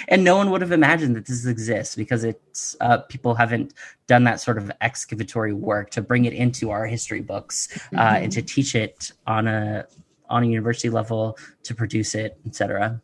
and 0.10 0.24
no 0.24 0.36
one 0.38 0.52
would 0.52 0.62
have 0.62 0.72
imagined 0.72 1.16
that 1.16 1.26
this 1.26 1.46
exists 1.46 1.96
because 1.96 2.24
it's 2.24 2.76
uh, 2.82 2.98
people 2.98 3.36
haven't 3.36 3.74
done 4.08 4.26
that 4.26 4.40
sort 4.40 4.58
of 4.58 4.72
excavatory 4.82 5.54
work 5.54 5.90
to 5.92 6.02
bring 6.02 6.26
it 6.26 6.34
into 6.34 6.70
our 6.70 6.86
history 6.86 7.22
books 7.22 7.70
uh, 7.72 7.78
mm-hmm. 7.80 8.24
and 8.24 8.32
to 8.32 8.42
teach 8.42 8.76
it 8.76 9.12
on 9.26 9.48
a 9.48 9.86
on 10.32 10.44
a 10.44 10.48
university 10.48 10.90
level 10.90 11.38
to 11.64 11.76
produce 11.76 12.16
it 12.16 12.38
etc 12.48 13.02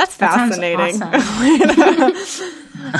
that's 0.00 0.14
fascinating. 0.14 0.98
That 0.98 2.10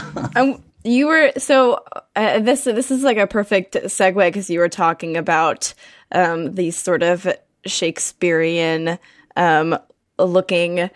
awesome. 0.05 0.37
um, 0.37 0.63
you 0.85 1.07
were 1.07 1.33
so 1.39 1.83
uh, 2.15 2.41
this 2.41 2.65
this 2.65 2.91
is 2.91 3.03
like 3.03 3.17
a 3.17 3.27
perfect 3.27 3.75
segue 3.75 4.29
because 4.29 4.51
you 4.51 4.59
were 4.59 4.69
talking 4.69 5.17
about 5.17 5.73
um, 6.13 6.55
these 6.55 6.77
sort 6.77 7.03
of 7.03 7.27
Shakespearean 7.65 8.99
um, 9.35 9.79
looking 10.19 10.91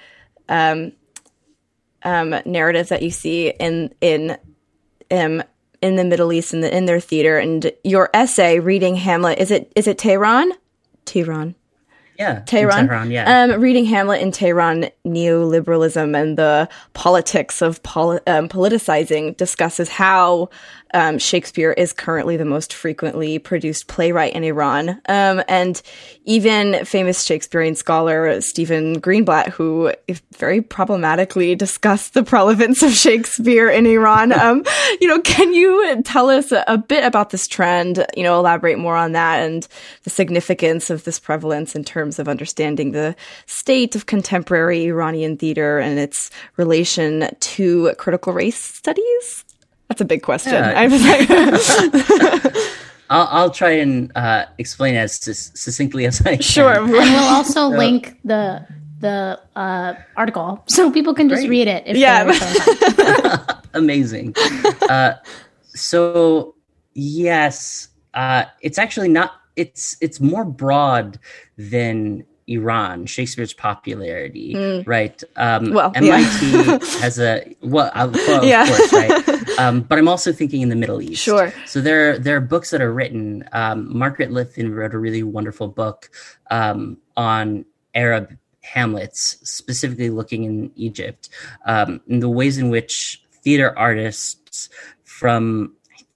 um, 0.50 0.92
um, 2.02 2.34
narratives 2.44 2.90
that 2.90 3.02
you 3.02 3.10
see 3.10 3.48
in 3.48 3.94
in 4.02 4.36
um, 5.10 5.42
in 5.80 5.96
the 5.96 6.04
Middle 6.04 6.34
East 6.34 6.52
and 6.52 6.62
the, 6.62 6.76
in 6.76 6.84
their 6.84 7.00
theater. 7.00 7.38
And 7.38 7.72
your 7.82 8.10
essay 8.12 8.58
reading 8.58 8.96
Hamlet 8.96 9.38
is 9.38 9.50
it 9.50 9.72
is 9.74 9.86
it 9.86 9.96
Tehran? 9.96 10.52
Tehran. 11.06 11.54
Yeah, 12.18 12.40
Tehran. 12.40 12.86
Tehran 12.86 13.10
yeah. 13.10 13.44
Um, 13.44 13.60
reading 13.60 13.84
Hamlet 13.86 14.22
in 14.22 14.30
Tehran, 14.30 14.88
neoliberalism 15.06 16.20
and 16.20 16.38
the 16.38 16.68
politics 16.92 17.60
of 17.60 17.82
poli- 17.82 18.20
um, 18.26 18.48
politicizing 18.48 19.36
discusses 19.36 19.88
how 19.88 20.48
um, 20.94 21.18
Shakespeare 21.18 21.72
is 21.72 21.92
currently 21.92 22.36
the 22.36 22.44
most 22.44 22.72
frequently 22.72 23.38
produced 23.38 23.88
playwright 23.88 24.32
in 24.32 24.44
Iran. 24.44 25.00
Um, 25.08 25.42
and 25.48 25.82
even 26.24 26.84
famous 26.84 27.24
Shakespearean 27.24 27.74
scholar 27.74 28.40
Stephen 28.40 29.00
Greenblatt, 29.00 29.48
who 29.48 29.92
very 30.36 30.62
problematically 30.62 31.54
discussed 31.54 32.14
the 32.14 32.22
prevalence 32.22 32.82
of 32.82 32.92
Shakespeare 32.92 33.68
in 33.68 33.86
Iran. 33.86 34.32
Um, 34.44 34.62
you 35.00 35.08
know, 35.08 35.20
can 35.20 35.54
you 35.54 36.02
tell 36.02 36.28
us 36.28 36.52
a, 36.52 36.64
a 36.66 36.76
bit 36.76 37.04
about 37.04 37.30
this 37.30 37.48
trend? 37.48 38.04
You 38.14 38.24
know, 38.24 38.38
elaborate 38.38 38.78
more 38.78 38.96
on 38.96 39.12
that 39.12 39.42
and 39.42 39.66
the 40.02 40.10
significance 40.10 40.90
of 40.90 41.04
this 41.04 41.18
prevalence 41.18 41.74
in 41.74 41.82
terms 41.82 42.18
of 42.18 42.28
understanding 42.28 42.92
the 42.92 43.16
state 43.46 43.96
of 43.96 44.04
contemporary 44.04 44.84
Iranian 44.84 45.38
theater 45.38 45.78
and 45.78 45.98
its 45.98 46.30
relation 46.56 47.28
to 47.40 47.94
critical 47.96 48.34
race 48.34 48.60
studies? 48.60 49.43
That's 49.88 50.00
a 50.00 50.04
big 50.04 50.22
question. 50.22 50.54
Yeah. 50.54 51.58
I'll, 53.10 53.28
I'll 53.30 53.50
try 53.50 53.70
and 53.70 54.10
uh, 54.16 54.46
explain 54.58 54.96
as 54.96 55.20
succinctly 55.54 56.06
as 56.06 56.20
I 56.22 56.36
can. 56.36 56.42
Sure. 56.42 56.74
And 56.82 56.90
we'll 56.90 57.24
also 57.24 57.52
so, 57.52 57.68
link 57.68 58.18
the 58.24 58.66
the 59.00 59.38
uh, 59.54 59.94
article 60.16 60.64
so 60.66 60.90
people 60.90 61.12
can 61.12 61.28
just 61.28 61.46
great. 61.46 61.68
read 61.68 61.68
it. 61.68 61.96
yeah. 61.96 62.32
Amazing. 63.74 64.34
Uh, 64.88 65.14
so 65.74 66.54
yes, 66.94 67.88
uh, 68.14 68.44
it's 68.62 68.78
actually 68.78 69.08
not. 69.08 69.32
It's 69.56 69.96
it's 70.00 70.20
more 70.20 70.44
broad 70.44 71.18
than 71.58 72.24
Iran, 72.46 73.06
Shakespeare's 73.06 73.52
popularity, 73.52 74.54
mm. 74.54 74.86
right? 74.86 75.22
Um, 75.36 75.72
well, 75.72 75.92
MIT 75.94 76.50
yeah. 76.50 76.78
has 77.00 77.18
a 77.18 77.56
well, 77.62 77.90
uh, 77.94 78.10
well 78.12 78.44
yeah. 78.44 78.62
of 78.62 78.68
course, 78.68 78.92
right? 78.92 79.20
Um, 79.56 79.82
but 79.82 79.98
I'm 80.00 80.08
also 80.08 80.32
thinking 80.32 80.62
in 80.62 80.68
the 80.68 80.74
Middle 80.74 81.00
East. 81.00 81.22
Sure. 81.22 81.52
So 81.64 81.80
there, 81.80 82.18
there 82.18 82.36
are 82.36 82.40
books 82.40 82.70
that 82.70 82.80
are 82.80 82.92
written. 82.92 83.48
Um, 83.52 83.96
Margaret 83.96 84.30
Litvin 84.30 84.74
wrote 84.74 84.94
a 84.94 84.98
really 84.98 85.22
wonderful 85.22 85.68
book 85.68 86.10
um, 86.50 86.98
on 87.16 87.64
Arab 87.94 88.36
Hamlets, 88.62 89.38
specifically 89.48 90.10
looking 90.10 90.42
in 90.42 90.72
Egypt, 90.74 91.28
um, 91.66 92.00
and 92.08 92.20
the 92.20 92.28
ways 92.28 92.58
in 92.58 92.68
which 92.68 93.22
theater 93.30 93.78
artists 93.78 94.70
from 95.04 95.74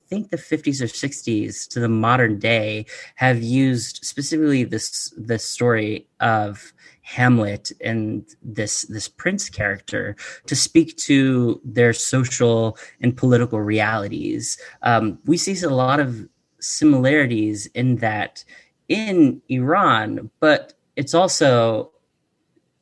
think 0.08 0.30
the 0.30 0.36
50s 0.36 0.80
or 0.80 0.86
60s 0.86 1.68
to 1.68 1.80
the 1.80 1.88
modern 1.88 2.38
day 2.38 2.86
have 3.16 3.42
used 3.42 4.00
specifically 4.04 4.64
this 4.64 5.12
this 5.16 5.44
story 5.44 6.08
of 6.20 6.72
Hamlet 7.02 7.72
and 7.80 8.26
this 8.42 8.82
this 8.82 9.08
prince 9.08 9.48
character 9.48 10.16
to 10.46 10.56
speak 10.56 10.96
to 10.98 11.60
their 11.64 11.92
social 11.92 12.76
and 13.00 13.16
political 13.16 13.60
realities. 13.60 14.58
Um, 14.82 15.18
we 15.24 15.36
see 15.36 15.60
a 15.64 15.70
lot 15.70 16.00
of 16.00 16.28
similarities 16.60 17.66
in 17.66 17.96
that 17.96 18.44
in 18.88 19.40
Iran, 19.48 20.30
but 20.40 20.74
it's 20.96 21.14
also 21.14 21.92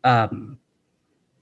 um, 0.05 0.59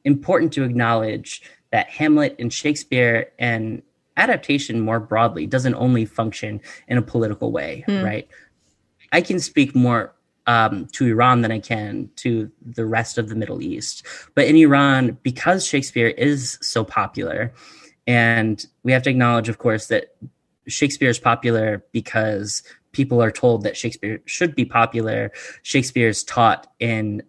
important 0.05 0.53
to 0.55 0.65
acknowledge 0.65 1.43
that 1.71 1.89
Hamlet 1.89 2.37
and 2.39 2.53
Shakespeare 2.53 3.33
and 3.39 3.83
adaptation 4.17 4.81
more 4.81 5.01
broadly 5.01 5.47
doesn't 5.47 5.75
only 5.75 6.05
function 6.05 6.61
in 6.89 6.99
a 6.99 7.03
political 7.03 7.53
way, 7.53 7.85
mm. 7.89 8.05
right? 8.05 8.29
I 9.13 9.21
can 9.21 9.39
speak 9.39 9.75
more 9.75 10.15
um, 10.47 10.87
to 10.93 11.07
Iran 11.07 11.43
than 11.43 11.53
I 11.53 11.59
can 11.59 12.11
to 12.17 12.51
the 12.65 12.85
rest 12.85 13.19
of 13.19 13.29
the 13.29 13.35
Middle 13.35 13.63
East. 13.63 14.05
But 14.35 14.47
in 14.47 14.57
Iran, 14.57 15.19
because 15.23 15.67
Shakespeare 15.67 16.09
is 16.09 16.59
so 16.61 16.85
popular, 16.85 17.53
and 18.07 18.65
we 18.83 18.93
have 18.93 19.03
to 19.05 19.11
acknowledge, 19.11 19.49
of 19.49 19.59
course, 19.59 19.87
that 19.87 20.15
Shakespeare 20.67 21.09
is 21.09 21.19
popular 21.19 21.85
because 21.93 22.63
people 22.93 23.23
are 23.23 23.31
told 23.31 23.63
that 23.65 23.77
Shakespeare 23.77 24.21
should 24.27 24.55
be 24.55 24.65
popular. 24.65 25.33
Shakespeare 25.63 26.09
is 26.09 26.23
taught 26.25 26.67
in 26.79 27.23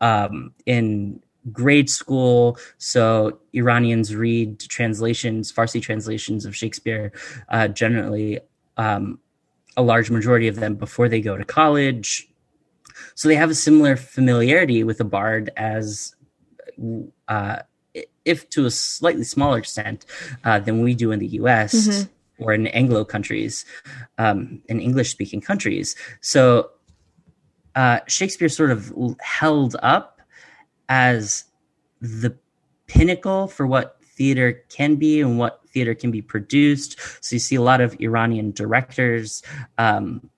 um, 0.00 0.52
in 0.66 1.22
grade 1.52 1.90
school, 1.90 2.58
so 2.78 3.38
Iranians 3.52 4.14
read 4.14 4.60
translations, 4.60 5.52
Farsi 5.52 5.80
translations 5.80 6.44
of 6.44 6.56
Shakespeare, 6.56 7.12
uh, 7.48 7.68
generally 7.68 8.40
um, 8.76 9.18
a 9.76 9.82
large 9.82 10.10
majority 10.10 10.48
of 10.48 10.56
them 10.56 10.74
before 10.74 11.08
they 11.08 11.20
go 11.20 11.36
to 11.36 11.44
college. 11.44 12.28
So 13.14 13.28
they 13.28 13.36
have 13.36 13.50
a 13.50 13.54
similar 13.54 13.96
familiarity 13.96 14.84
with 14.84 14.98
the 14.98 15.04
bard 15.04 15.50
as, 15.56 16.14
uh, 17.28 17.58
if 18.24 18.48
to 18.50 18.66
a 18.66 18.70
slightly 18.70 19.24
smaller 19.24 19.58
extent, 19.58 20.06
uh, 20.44 20.58
than 20.60 20.82
we 20.82 20.94
do 20.94 21.12
in 21.12 21.18
the 21.18 21.28
U.S. 21.28 21.74
Mm-hmm. 21.74 22.44
or 22.44 22.52
in 22.52 22.66
Anglo 22.68 23.04
countries, 23.04 23.64
um, 24.18 24.62
in 24.68 24.80
English-speaking 24.80 25.40
countries. 25.40 25.94
So 26.20 26.70
uh, 27.74 28.00
Shakespeare 28.06 28.48
sort 28.48 28.70
of 28.70 28.92
held 29.20 29.76
up 29.82 30.13
as 30.88 31.44
the 32.00 32.36
pinnacle 32.86 33.48
for 33.48 33.66
what 33.66 33.98
theater 34.02 34.64
can 34.68 34.96
be 34.96 35.20
and 35.20 35.38
what 35.38 35.60
theater 35.68 35.94
can 35.94 36.10
be 36.10 36.22
produced. 36.22 36.98
So 37.24 37.36
you 37.36 37.40
see 37.40 37.56
a 37.56 37.62
lot 37.62 37.80
of 37.80 37.96
Iranian 38.00 38.52
directors 38.52 39.42
um, 39.78 40.30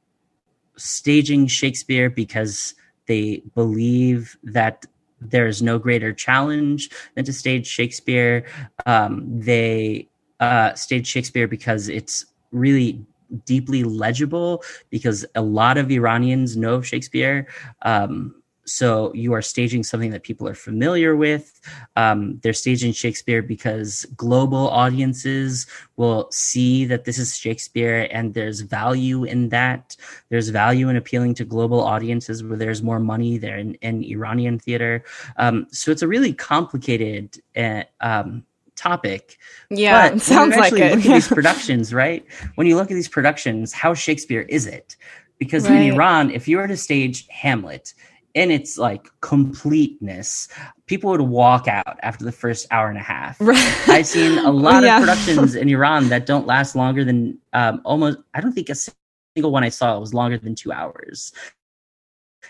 staging 0.77 1.47
Shakespeare 1.47 2.09
because 2.09 2.75
they 3.07 3.43
believe 3.55 4.37
that 4.43 4.87
there 5.21 5.47
is 5.47 5.63
no 5.63 5.79
greater 5.79 6.13
challenge 6.13 6.91
than 7.15 7.25
to 7.25 7.33
stage 7.33 7.67
Shakespeare. 7.67 8.45
Um, 8.85 9.25
they 9.27 10.09
uh, 10.41 10.75
stage 10.75 11.07
Shakespeare 11.07 11.49
because 11.49 11.89
it's 11.89 12.27
really 12.53 13.05
deeply 13.45 13.83
legible 13.83 14.63
because 14.91 15.25
a 15.35 15.43
lot 15.43 15.79
of 15.79 15.91
Iranians 15.91 16.57
know 16.57 16.81
Shakespeare. 16.81 17.47
Um, 17.83 18.43
so 18.67 19.13
you 19.15 19.33
are 19.33 19.43
staging 19.43 19.85
something 19.85 20.11
that 20.11 20.25
people 20.25 20.49
are 20.49 20.55
familiar 20.55 21.15
with. 21.15 21.61
Um, 21.95 22.39
they're 22.43 22.53
staging 22.53 22.93
Shakespeare 22.93 23.41
because 23.41 24.05
global 24.17 24.69
audiences 24.69 25.67
will 25.97 26.29
see 26.33 26.85
that 26.87 27.05
this 27.05 27.19
is 27.19 27.37
Shakespeare 27.37 28.09
and 28.11 28.35
there's 28.35 28.61
value 28.61 29.25
in 29.25 29.49
that. 29.51 29.97
There's 30.29 30.49
value 30.49 30.89
in 30.89 30.97
appealing 30.97 31.35
to 31.35 31.45
global 31.45 31.81
audiences 31.81 32.43
where 32.43 32.59
there's 32.59 32.83
more 32.83 32.99
money 32.99 33.39
there 33.39 33.57
in, 33.57 33.75
in 33.77 34.03
Iranian 34.03 34.59
theater. 34.59 35.05
Um, 35.37 35.69
so 35.71 35.91
it's 35.93 36.03
a 36.03 36.09
really 36.09 36.33
complicated 36.33 37.41
uh, 37.57 37.85
um, 38.01 38.45
topic. 38.75 39.39
Yeah, 39.71 40.11
but 40.11 40.21
sounds 40.21 40.57
like 40.57 40.73
it. 40.73 40.97
look 40.97 41.07
at 41.07 41.13
these 41.13 41.29
productions, 41.39 41.95
right? 41.95 42.27
When 42.57 42.67
you 42.67 42.77
look 42.77 42.91
at 42.91 42.95
these 42.95 43.09
productions, 43.09 43.73
how 43.73 43.95
Shakespeare 43.95 44.43
is 44.43 44.67
it? 44.67 44.97
Because 45.39 45.69
right. 45.69 45.83
in 45.83 45.93
Iran, 45.95 46.31
if 46.31 46.49
you 46.49 46.57
were 46.57 46.67
to 46.67 46.77
stage 46.77 47.27
Hamlet, 47.29 47.95
in 48.37 48.51
its 48.51 48.77
like 48.77 49.09
completeness, 49.23 50.47
people 50.85 51.11
would 51.11 51.23
walk 51.23 51.67
out 51.67 51.99
after 52.03 52.23
the 52.23 52.31
first 52.31 52.67
hour 52.71 52.89
and 52.89 52.99
a 52.99 53.03
half. 53.03 53.41
Right. 53.41 53.89
I've 53.89 54.07
seen 54.07 54.39
a 54.39 54.51
lot 54.53 54.85
yeah. 54.85 54.99
of 54.99 55.05
productions 55.05 55.55
in 55.57 55.71
Iran 55.71 56.11
that 56.11 56.27
don't 56.27 56.47
last 56.47 56.77
longer 56.77 57.03
than 57.03 57.39
um, 57.55 57.81
almost. 57.85 58.19
I 58.35 58.43
don't 58.43 58.53
think 58.53 58.69
a 58.69 58.75
single 58.75 59.51
one 59.51 59.65
I 59.65 59.71
saw 59.71 59.99
was 59.99 60.13
longer 60.13 60.37
than 60.37 60.55
two 60.55 60.71
hours. 60.71 61.33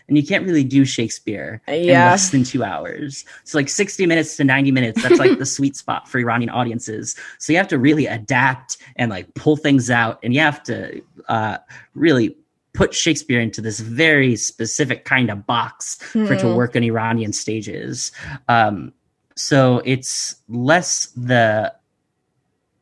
And 0.08 0.16
you 0.16 0.26
can't 0.26 0.44
really 0.44 0.64
do 0.64 0.84
Shakespeare 0.84 1.62
yeah. 1.68 1.74
in 1.74 1.88
less 1.88 2.30
than 2.30 2.42
two 2.42 2.62
hours. 2.64 3.24
So 3.44 3.56
like 3.56 3.68
60 3.68 4.06
minutes 4.06 4.36
to 4.36 4.44
90 4.44 4.72
minutes, 4.72 5.02
that's 5.02 5.18
like 5.18 5.38
the 5.38 5.46
sweet 5.46 5.76
spot 5.76 6.08
for 6.08 6.18
Iranian 6.18 6.50
audiences. 6.50 7.16
So 7.38 7.52
you 7.52 7.58
have 7.58 7.68
to 7.68 7.78
really 7.78 8.06
adapt 8.06 8.76
and 8.96 9.10
like 9.10 9.32
pull 9.34 9.56
things 9.56 9.88
out 9.88 10.18
and 10.22 10.34
you 10.34 10.40
have 10.40 10.62
to 10.64 11.00
uh, 11.28 11.58
really 11.94 12.36
put 12.76 12.94
Shakespeare 12.94 13.40
into 13.40 13.60
this 13.60 13.80
very 13.80 14.36
specific 14.36 15.04
kind 15.04 15.30
of 15.30 15.46
box 15.46 15.98
mm. 16.12 16.26
for 16.26 16.34
it 16.34 16.40
to 16.40 16.48
hmm. 16.48 16.54
work 16.54 16.76
on 16.76 16.84
Iranian 16.84 17.32
stages. 17.32 18.12
Um, 18.48 18.92
so 19.34 19.82
it's 19.84 20.36
less 20.48 21.06
the 21.16 21.74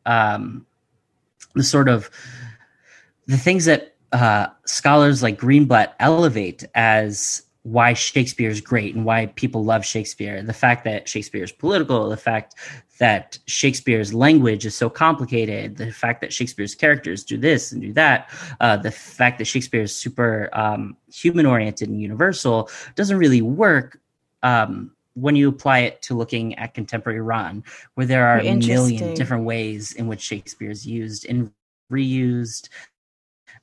um, 0.05 0.65
the 1.55 1.63
sort 1.63 1.89
of 1.89 2.09
the 3.27 3.37
things 3.37 3.65
that 3.65 3.95
uh, 4.11 4.47
scholars 4.65 5.23
like 5.23 5.39
Greenblatt 5.39 5.93
elevate 5.99 6.63
as 6.75 7.41
why 7.63 7.93
Shakespeare 7.93 8.49
is 8.49 8.61
great 8.61 8.93
and 8.93 9.05
why 9.05 9.25
people 9.25 9.63
love 9.63 9.83
Shakespeare. 9.83 10.41
The 10.43 10.53
fact 10.53 10.83
that 10.83 11.09
Shakespeare 11.09 11.43
is 11.43 11.51
political, 11.51 12.09
the 12.09 12.17
fact 12.17 12.53
that 12.97 13.37
Shakespeare's 13.45 14.13
language 14.13 14.65
is 14.65 14.75
so 14.75 14.89
complicated, 14.89 15.77
the 15.77 15.91
fact 15.91 16.21
that 16.21 16.31
Shakespeare's 16.31 16.75
characters 16.75 17.23
do 17.23 17.37
this 17.37 17.71
and 17.71 17.81
do 17.81 17.93
that, 17.93 18.29
uh, 18.61 18.77
the 18.77 18.91
fact 18.91 19.37
that 19.39 19.45
Shakespeare 19.45 19.81
is 19.81 19.95
super 19.95 20.49
um, 20.53 20.95
human 21.13 21.45
oriented 21.45 21.89
and 21.89 22.01
universal 22.01 22.69
doesn't 22.95 23.17
really 23.17 23.41
work. 23.41 23.99
Um, 24.43 24.91
when 25.15 25.35
you 25.37 25.47
apply 25.47 25.79
it 25.79 26.01
to 26.01 26.13
looking 26.13 26.55
at 26.55 26.73
contemporary 26.73 27.19
Iran, 27.19 27.63
where 27.93 28.05
there 28.05 28.27
are 28.27 28.39
a 28.39 28.53
million 28.53 29.13
different 29.13 29.45
ways 29.45 29.93
in 29.93 30.07
which 30.07 30.19
Shakespeare 30.19 30.69
is 30.69 30.85
used 30.85 31.25
and 31.25 31.51
reused, 31.89 32.67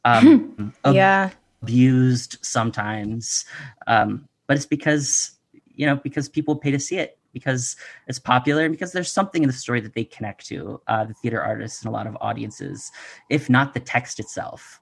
um, 0.04 0.72
yeah, 0.86 1.28
abused 1.62 2.38
sometimes. 2.40 3.44
Um, 3.86 4.28
but 4.46 4.56
it's 4.56 4.66
because 4.66 5.32
you 5.74 5.86
know 5.86 5.96
because 5.96 6.28
people 6.28 6.56
pay 6.56 6.70
to 6.70 6.80
see 6.80 6.96
it 6.96 7.18
because 7.32 7.76
it's 8.06 8.18
popular 8.18 8.64
and 8.64 8.72
because 8.72 8.92
there's 8.92 9.12
something 9.12 9.42
in 9.42 9.46
the 9.46 9.52
story 9.52 9.80
that 9.80 9.94
they 9.94 10.04
connect 10.04 10.46
to 10.46 10.80
uh, 10.86 11.04
the 11.04 11.14
theater 11.14 11.42
artists 11.42 11.82
and 11.82 11.88
a 11.88 11.92
lot 11.92 12.06
of 12.06 12.16
audiences 12.20 12.90
if 13.30 13.48
not 13.48 13.74
the 13.74 13.80
text 13.80 14.20
itself. 14.20 14.80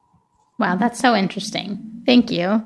Wow 0.59 0.77
that's 0.77 0.99
so 0.99 1.15
interesting. 1.15 1.79
Thank 2.07 2.31
you. 2.31 2.63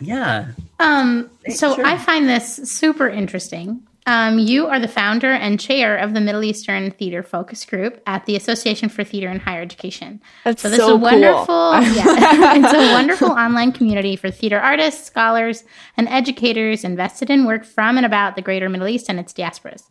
Yeah. 0.00 0.48
Um 0.78 1.30
so 1.48 1.74
sure. 1.74 1.86
i 1.86 1.96
find 1.96 2.28
this 2.28 2.56
super 2.64 3.08
interesting 3.08 3.86
um, 4.06 4.38
you 4.38 4.66
are 4.66 4.80
the 4.80 4.88
founder 4.88 5.30
and 5.30 5.60
chair 5.60 5.96
of 5.96 6.14
the 6.14 6.20
Middle 6.20 6.42
Eastern 6.42 6.90
Theater 6.90 7.22
Focus 7.22 7.64
Group 7.64 8.02
at 8.06 8.24
the 8.26 8.34
Association 8.34 8.88
for 8.88 9.04
Theater 9.04 9.28
and 9.28 9.40
Higher 9.40 9.60
Education. 9.60 10.20
That's 10.44 10.62
so 10.62 10.70
this 10.70 10.78
so 10.78 10.86
is 10.86 10.90
a 10.92 10.96
wonderful, 10.96 11.44
cool. 11.46 11.82
yeah, 11.82 12.56
it's 12.56 12.72
a 12.72 12.92
wonderful 12.92 13.30
online 13.30 13.72
community 13.72 14.16
for 14.16 14.30
theater 14.30 14.58
artists, 14.58 15.04
scholars, 15.04 15.64
and 15.96 16.08
educators 16.08 16.82
invested 16.84 17.30
in 17.30 17.44
work 17.44 17.64
from 17.64 17.96
and 17.96 18.06
about 18.06 18.36
the 18.36 18.42
Greater 18.42 18.68
Middle 18.68 18.88
East 18.88 19.08
and 19.08 19.20
its 19.20 19.32
diasporas. 19.32 19.90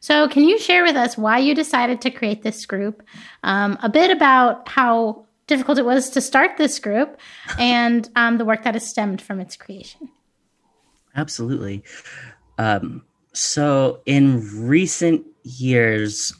So, 0.00 0.28
can 0.28 0.44
you 0.44 0.58
share 0.58 0.82
with 0.82 0.96
us 0.96 1.18
why 1.18 1.38
you 1.38 1.54
decided 1.54 2.00
to 2.02 2.10
create 2.10 2.42
this 2.42 2.64
group? 2.64 3.02
Um, 3.44 3.78
a 3.82 3.90
bit 3.90 4.10
about 4.10 4.68
how 4.68 5.26
difficult 5.46 5.78
it 5.78 5.84
was 5.84 6.08
to 6.10 6.20
start 6.20 6.56
this 6.56 6.78
group 6.78 7.18
and 7.58 8.08
um, 8.16 8.38
the 8.38 8.44
work 8.44 8.62
that 8.62 8.74
has 8.74 8.88
stemmed 8.88 9.20
from 9.20 9.40
its 9.40 9.56
creation. 9.56 10.08
Absolutely. 11.14 11.82
Um, 12.56 13.02
so, 13.32 14.00
in 14.06 14.66
recent 14.66 15.24
years, 15.42 16.34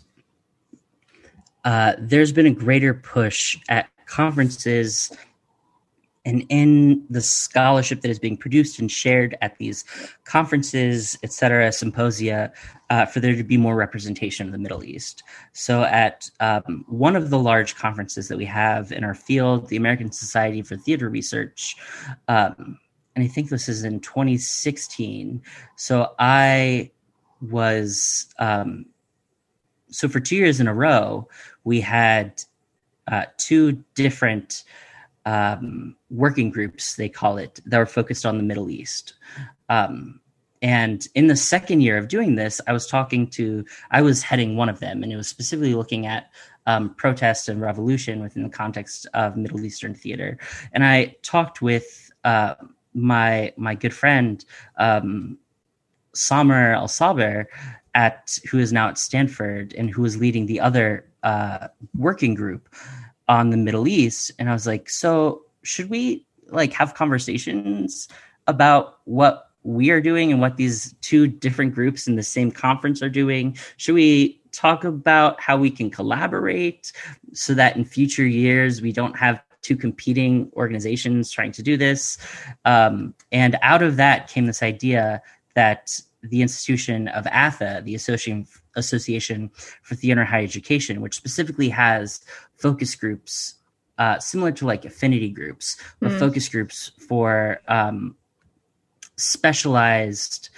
uh, 1.65 1.95
there's 1.99 2.33
been 2.33 2.47
a 2.47 2.51
greater 2.51 2.95
push 2.95 3.57
at 3.69 3.89
conferences 4.07 5.13
and 6.27 6.45
in 6.51 7.07
the 7.09 7.21
scholarship 7.21 8.03
that 8.03 8.11
is 8.11 8.19
being 8.19 8.37
produced 8.37 8.79
and 8.79 8.91
shared 8.91 9.39
at 9.41 9.57
these 9.57 9.85
conferences, 10.25 11.17
et 11.23 11.33
cetera, 11.33 11.73
symposia, 11.73 12.53
uh, 12.91 13.07
for 13.07 13.21
there 13.21 13.35
to 13.35 13.45
be 13.45 13.57
more 13.57 13.75
representation 13.75 14.47
of 14.47 14.53
the 14.53 14.59
Middle 14.59 14.85
East. 14.85 15.23
So, 15.53 15.85
at 15.85 16.29
um, 16.41 16.85
one 16.89 17.17
of 17.17 17.31
the 17.31 17.39
large 17.39 17.77
conferences 17.77 18.29
that 18.29 18.37
we 18.37 18.45
have 18.47 18.91
in 18.91 19.05
our 19.05 19.15
field, 19.15 19.69
the 19.69 19.77
American 19.77 20.11
Society 20.11 20.61
for 20.61 20.77
Theater 20.77 21.09
Research, 21.09 21.77
um, 22.29 22.79
and 23.17 23.25
I 23.25 23.29
think 23.29 23.49
this 23.51 23.69
is 23.69 23.85
in 23.85 24.01
2016. 24.01 25.43
So 25.77 26.13
I 26.19 26.91
was 27.41 28.33
um, 28.39 28.87
so 29.91 30.09
for 30.09 30.21
two 30.21 30.37
years 30.37 30.61
in 30.61 30.69
a 30.69 30.75
row, 30.75 31.29
we 31.65 31.81
had 31.81 32.43
uh, 33.09 33.25
two 33.37 33.85
different 33.95 34.65
um, 35.27 35.97
working 36.11 36.51
groups, 36.51 36.97
they 36.97 37.09
call 37.09 37.37
it, 37.37 37.61
that 37.67 37.79
were 37.79 37.87
focused 37.87 38.25
on 38.25 38.37
the 38.37 38.45
Middle 38.45 38.71
East. 38.71 39.15
Um, 39.69 40.21
and 40.63 41.07
in 41.15 41.27
the 41.27 41.37
second 41.37 41.81
year 41.81 41.97
of 41.97 42.09
doing 42.09 42.35
this, 42.35 42.61
I 42.67 42.73
was 42.73 42.87
talking 42.87 43.27
to, 43.29 43.65
I 43.91 44.03
was 44.03 44.23
heading 44.23 44.57
one 44.57 44.69
of 44.69 44.81
them, 44.81 45.03
and 45.03 45.13
it 45.13 45.17
was 45.17 45.29
specifically 45.29 45.75
looking 45.75 46.07
at 46.07 46.31
um, 46.67 46.95
protest 46.95 47.49
and 47.49 47.61
revolution 47.61 48.23
within 48.23 48.43
the 48.43 48.51
context 48.51 49.07
of 49.15 49.37
Middle 49.37 49.65
Eastern 49.65 49.95
theater. 49.95 50.39
And 50.73 50.85
I 50.85 51.17
talked 51.23 51.63
with 51.63 52.11
uh, 52.25 52.55
my 52.95 53.53
my 53.57 53.75
good 53.75 53.95
friend 53.95 54.45
um, 54.79 55.39
Samer 56.15 56.75
Al 56.75 56.89
Saber 56.89 57.49
at 57.95 58.39
who 58.51 58.59
is 58.59 58.73
now 58.73 58.89
at 58.89 58.99
Stanford 58.99 59.75
and 59.75 59.91
who 59.91 60.05
is 60.05 60.17
leading 60.17 60.47
the 60.47 60.61
other 60.61 61.05
uh, 61.23 61.69
working 61.97 62.35
group 62.35 62.69
on 63.29 63.51
the 63.51 63.57
Middle 63.57 63.87
East, 63.87 64.33
and 64.39 64.49
I 64.51 64.53
was 64.53 64.67
like, 64.67 64.91
so 64.91 65.43
should 65.63 65.89
we 65.89 66.27
like 66.49 66.73
have 66.73 66.95
conversations 66.95 68.09
about 68.49 68.99
what 69.05 69.51
we 69.63 69.91
are 69.91 70.01
doing 70.01 70.33
and 70.33 70.41
what 70.41 70.57
these 70.57 70.95
two 71.01 71.27
different 71.27 71.75
groups 71.75 72.09
in 72.09 72.17
the 72.17 72.23
same 72.23 72.51
conference 72.51 73.03
are 73.03 73.09
doing? 73.09 73.57
Should 73.77 73.95
we 73.95 74.41
talk 74.53 74.83
about 74.83 75.41
how 75.41 75.57
we 75.57 75.71
can 75.71 75.91
collaborate 75.91 76.93
so 77.33 77.55
that 77.55 77.77
in 77.77 77.85
future 77.85 78.27
years 78.27 78.83
we 78.83 78.93
don't 78.93 79.17
have 79.17 79.41
two 79.63 79.77
competing 79.77 80.51
organizations 80.55 81.31
trying 81.31 81.53
to 81.53 81.63
do 81.63 81.77
this? 81.77 82.19
Um, 82.65 83.15
and 83.33 83.57
out 83.63 83.83
of 83.83 83.97
that 83.97 84.29
came 84.29 84.47
this 84.47 84.63
idea 84.63 85.23
that 85.55 86.01
the 86.23 86.43
institution 86.43 87.09
of 87.09 87.27
ATHE, 87.27 87.83
the 87.85 87.95
Association 87.95 88.47
Association 88.77 89.51
for 89.83 89.95
Theater 89.95 90.21
and 90.21 90.31
Higher 90.31 90.45
Education, 90.45 91.01
which 91.01 91.15
specifically 91.15 91.69
has 91.71 92.21
focus 92.57 92.95
groups 92.95 93.55
uh, 94.01 94.19
similar 94.19 94.51
to 94.51 94.67
like 94.67 94.85
affinity 94.87 95.29
groups 95.29 95.77
or 96.01 96.09
mm. 96.09 96.19
focus 96.19 96.49
groups 96.49 96.91
for 97.07 97.61
um, 97.69 98.17
specialized 99.17 100.49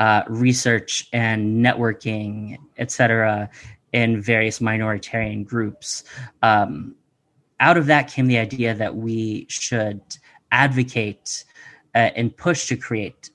uh, 0.00 0.22
research 0.28 1.06
and 1.12 1.64
networking, 1.64 2.56
etc., 2.78 3.50
in 3.92 4.20
various 4.20 4.58
minoritarian 4.60 5.44
groups. 5.44 6.04
Um, 6.42 6.94
out 7.60 7.76
of 7.76 7.86
that 7.86 8.08
came 8.08 8.26
the 8.26 8.38
idea 8.38 8.74
that 8.74 8.96
we 8.96 9.46
should 9.48 10.00
advocate 10.52 11.44
uh, 11.94 12.10
and 12.16 12.36
push 12.36 12.66
to 12.68 12.76
create 12.76 13.30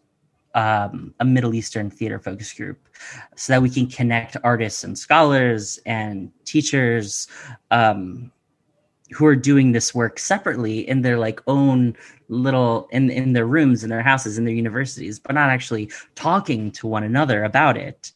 um, 0.54 1.14
a 1.20 1.26
Middle 1.26 1.54
Eastern 1.54 1.90
theater 1.90 2.20
focus 2.20 2.54
group 2.54 2.78
so 3.36 3.54
that 3.54 3.62
we 3.62 3.70
can 3.70 3.88
connect 3.88 4.38
artists 4.44 4.84
and 4.84 4.98
scholars 4.98 5.80
and 5.86 6.32
teachers 6.46 7.28
um, 7.72 8.32
who 9.12 9.26
are 9.26 9.36
doing 9.36 9.72
this 9.72 9.94
work 9.94 10.20
separately 10.20 10.88
in 10.88 11.02
their 11.02 11.18
like 11.18 11.42
own 11.48 11.96
little 12.30 12.88
in 12.92 13.10
in 13.10 13.34
their 13.34 13.46
rooms 13.46 13.84
in 13.84 13.90
their 13.90 14.02
houses 14.02 14.38
in 14.38 14.46
their 14.46 14.54
universities 14.54 15.20
but 15.20 15.36
not 15.36 15.50
actually 15.50 15.92
talking 16.16 16.72
to 16.72 16.88
one 16.88 17.04
another 17.04 17.44
about 17.44 17.76
it 17.76 18.14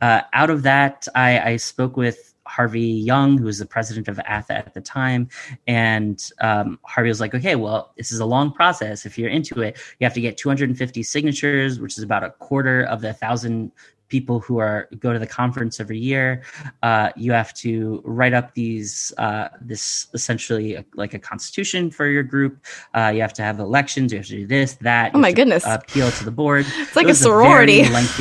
uh, 0.00 0.22
out 0.32 0.50
of 0.50 0.62
that 0.62 1.06
I, 1.14 1.40
I 1.40 1.56
spoke 1.56 1.96
with 1.96 2.34
Harvey 2.48 2.80
Young, 2.80 3.38
who 3.38 3.44
was 3.44 3.58
the 3.58 3.66
president 3.66 4.08
of 4.08 4.18
ATHE 4.20 4.54
at 4.54 4.74
the 4.74 4.80
time. 4.80 5.28
And 5.66 6.22
um, 6.40 6.78
Harvey 6.82 7.08
was 7.08 7.20
like, 7.20 7.34
okay, 7.34 7.56
well, 7.56 7.92
this 7.96 8.10
is 8.10 8.20
a 8.20 8.24
long 8.24 8.52
process. 8.52 9.04
If 9.04 9.18
you're 9.18 9.28
into 9.28 9.60
it, 9.60 9.76
you 10.00 10.04
have 10.04 10.14
to 10.14 10.20
get 10.20 10.38
250 10.38 11.02
signatures, 11.02 11.78
which 11.78 11.98
is 11.98 12.02
about 12.02 12.24
a 12.24 12.30
quarter 12.30 12.84
of 12.84 13.02
the 13.02 13.12
thousand 13.12 13.70
people 14.08 14.40
who 14.40 14.58
are 14.58 14.88
go 14.98 15.12
to 15.12 15.18
the 15.18 15.26
conference 15.26 15.80
every 15.80 15.98
year. 15.98 16.42
Uh, 16.82 17.10
you 17.16 17.32
have 17.32 17.54
to 17.54 18.02
write 18.04 18.32
up 18.32 18.54
these 18.54 19.12
uh, 19.18 19.48
this 19.60 20.06
essentially 20.14 20.74
a, 20.74 20.84
like 20.94 21.14
a 21.14 21.18
constitution 21.18 21.90
for 21.90 22.06
your 22.06 22.22
group. 22.22 22.64
Uh, 22.94 23.12
you 23.14 23.20
have 23.20 23.32
to 23.34 23.42
have 23.42 23.58
elections. 23.58 24.12
You 24.12 24.18
have 24.18 24.26
to 24.26 24.36
do 24.36 24.46
this, 24.46 24.74
that. 24.76 25.12
Oh 25.14 25.18
my 25.18 25.32
goodness! 25.32 25.64
Appeal 25.66 26.10
to 26.10 26.24
the 26.24 26.30
board. 26.30 26.66
It's 26.78 26.96
like 26.96 27.06
it 27.06 27.10
a 27.10 27.14
sorority. 27.14 27.80
A 27.80 27.90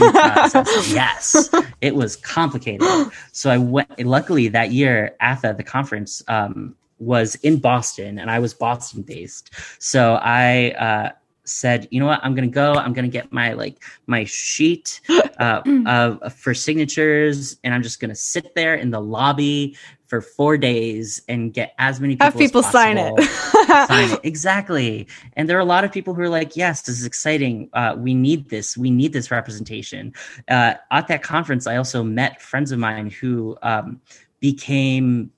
yes, 0.89 1.49
it 1.79 1.95
was 1.95 2.15
complicated. 2.17 2.85
So 3.31 3.49
I 3.49 3.57
went. 3.57 3.99
Luckily, 3.99 4.49
that 4.49 4.71
year, 4.71 5.15
ATHE, 5.21 5.53
the 5.53 5.63
conference. 5.63 6.23
Um, 6.27 6.75
was 6.99 7.35
in 7.35 7.59
Boston 7.59 8.17
and 8.17 8.31
I 8.31 8.39
was 8.39 8.55
Boston 8.55 9.03
based. 9.03 9.51
So 9.79 10.15
I 10.15 10.71
uh, 10.71 11.11
said, 11.47 11.87
you 11.91 11.99
know 11.99 12.05
what, 12.05 12.19
I'm 12.23 12.35
gonna 12.35 12.47
go. 12.47 12.73
I'm 12.73 12.93
gonna 12.93 13.07
get 13.07 13.31
my 13.31 13.53
like 13.53 13.83
my 14.05 14.23
sheet 14.25 15.01
uh, 15.39 15.61
of 15.85 16.33
for 16.33 16.53
signatures, 16.53 17.57
and 17.63 17.73
I'm 17.73 17.83
just 17.83 17.99
gonna 17.99 18.15
sit 18.15 18.55
there 18.55 18.75
in 18.75 18.91
the 18.91 19.01
lobby 19.01 19.75
for 20.07 20.21
four 20.21 20.57
days 20.57 21.21
and 21.27 21.53
get 21.53 21.73
as 21.77 21.99
many 21.99 22.15
people 22.15 22.25
have 22.25 22.37
people 22.37 22.63
sign 22.63 22.97
it. 22.97 23.23
sign 23.87 24.11
it 24.11 24.19
exactly. 24.23 25.07
And 25.33 25.49
there 25.49 25.57
are 25.57 25.61
a 25.61 25.65
lot 25.65 25.83
of 25.83 25.91
people 25.91 26.13
who 26.13 26.21
are 26.21 26.29
like, 26.29 26.55
yes, 26.55 26.81
this 26.83 26.99
is 26.99 27.05
exciting. 27.05 27.69
Uh, 27.73 27.95
we 27.97 28.13
need 28.13 28.49
this. 28.49 28.77
We 28.77 28.89
need 28.89 29.13
this 29.13 29.31
representation. 29.31 30.13
Uh, 30.47 30.75
at 30.91 31.07
that 31.09 31.23
conference, 31.23 31.67
I 31.67 31.75
also 31.75 32.03
met 32.03 32.41
friends 32.41 32.71
of 32.71 32.79
mine 32.79 33.09
who 33.09 33.57
um, 33.61 34.01
became 34.39 35.31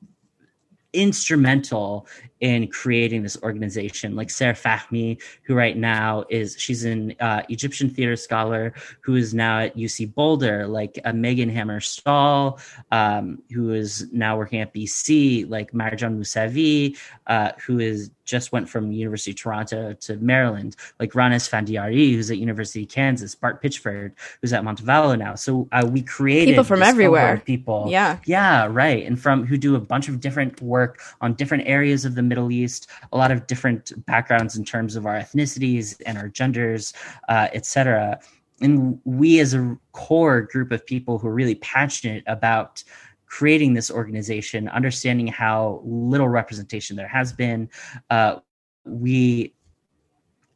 instrumental 0.93 2.07
in 2.41 2.67
creating 2.67 3.23
this 3.23 3.37
organization 3.43 4.15
like 4.15 4.29
sarah 4.29 4.53
fahmi 4.53 5.21
who 5.43 5.53
right 5.53 5.77
now 5.77 6.23
is 6.29 6.55
she's 6.57 6.85
an 6.85 7.13
uh, 7.19 7.41
egyptian 7.49 7.89
theater 7.89 8.15
scholar 8.15 8.73
who 9.01 9.15
is 9.15 9.33
now 9.33 9.59
at 9.59 9.75
uc 9.75 10.13
boulder 10.13 10.67
like 10.67 10.99
uh, 11.05 11.13
megan 11.13 11.49
hammer 11.49 11.79
stahl 11.79 12.59
um, 12.91 13.41
who 13.51 13.71
is 13.73 14.07
now 14.11 14.37
working 14.37 14.61
at 14.61 14.73
bc 14.73 15.49
like 15.49 15.71
marjan 15.71 16.17
moosavi 16.17 16.97
uh, 17.27 17.51
who 17.65 17.79
is 17.79 18.11
just 18.29 18.51
went 18.51 18.69
from 18.69 18.91
University 18.91 19.31
of 19.31 19.37
Toronto 19.37 19.93
to 19.93 20.17
Maryland, 20.17 20.75
like 20.99 21.15
Rana 21.15 21.35
Esfandiary, 21.35 22.13
who's 22.13 22.29
at 22.29 22.37
University 22.37 22.83
of 22.83 22.89
Kansas, 22.89 23.33
Bart 23.33 23.61
Pitchford, 23.61 24.11
who's 24.39 24.53
at 24.53 24.63
Montevallo 24.63 25.17
now. 25.17 25.33
So 25.33 25.67
uh, 25.71 25.89
we 25.91 26.03
created 26.03 26.51
people 26.51 26.63
from 26.63 26.83
everywhere. 26.83 27.41
People, 27.43 27.87
yeah, 27.89 28.19
yeah, 28.25 28.67
right, 28.69 29.05
and 29.05 29.19
from 29.19 29.45
who 29.45 29.57
do 29.57 29.75
a 29.75 29.79
bunch 29.79 30.07
of 30.07 30.21
different 30.21 30.61
work 30.61 31.01
on 31.21 31.33
different 31.33 31.63
areas 31.65 32.05
of 32.05 32.13
the 32.13 32.21
Middle 32.29 32.51
East, 32.51 32.89
a 33.11 33.17
lot 33.17 33.31
of 33.31 33.47
different 33.47 33.91
backgrounds 34.05 34.55
in 34.55 34.63
terms 34.63 34.95
of 34.95 35.05
our 35.05 35.15
ethnicities 35.15 36.01
and 36.05 36.17
our 36.17 36.29
genders, 36.29 36.93
uh, 37.27 37.47
etc. 37.53 38.19
And 38.61 38.99
we, 39.03 39.39
as 39.39 39.53
a 39.53 39.77
core 39.91 40.41
group 40.41 40.71
of 40.71 40.85
people 40.85 41.17
who 41.17 41.27
are 41.27 41.33
really 41.33 41.55
passionate 41.55 42.23
about 42.27 42.83
creating 43.25 43.73
this 43.73 43.91
organization, 43.91 44.69
understanding 44.69 45.27
how 45.27 45.81
little 45.83 46.29
representation 46.29 46.95
there 46.95 47.07
has 47.07 47.33
been, 47.33 47.69
uh, 48.09 48.37
we 48.85 49.53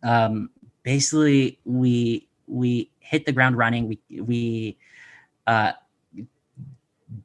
um, 0.01 0.49
basically 0.84 1.59
we 1.65 2.28
we 2.47 2.89
hit 2.99 3.26
the 3.26 3.32
ground 3.32 3.57
running. 3.57 3.88
We 3.88 4.21
we 4.21 4.78
uh, 5.47 5.74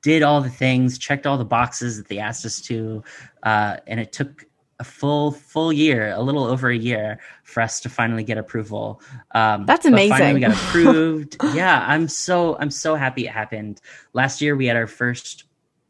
did 0.03 0.23
all 0.23 0.41
the 0.41 0.51
things, 0.51 0.99
checked 0.99 1.27
all 1.27 1.39
the 1.39 1.45
boxes 1.45 1.97
that 1.97 2.09
they 2.09 2.19
asked 2.19 2.45
us 2.45 2.61
to, 2.63 3.03
uh, 3.43 3.77
and 3.87 4.01
it 4.01 4.13
took 4.13 4.45
a 4.81 4.85
full 4.85 5.33
full 5.33 5.73
year, 5.73 6.13
a 6.15 6.23
little 6.23 6.45
over 6.45 6.69
a 6.69 6.77
year, 6.77 7.19
for 7.43 7.61
us 7.61 7.81
to 7.81 7.89
finally 7.89 8.23
get 8.23 8.39
approval. 8.39 9.01
Um, 9.35 9.67
That's 9.67 9.87
amazing. 9.87 10.35
We 10.35 10.41
got 10.41 10.53
approved. 10.69 11.37
yeah, 11.55 11.85
I'm 11.87 12.09
so 12.09 12.57
I'm 12.59 12.71
so 12.71 12.95
happy 12.95 13.27
it 13.27 13.33
happened. 13.33 13.81
Last 14.13 14.41
year, 14.41 14.55
we 14.57 14.67
had 14.67 14.77
our 14.77 14.87
first 14.87 15.45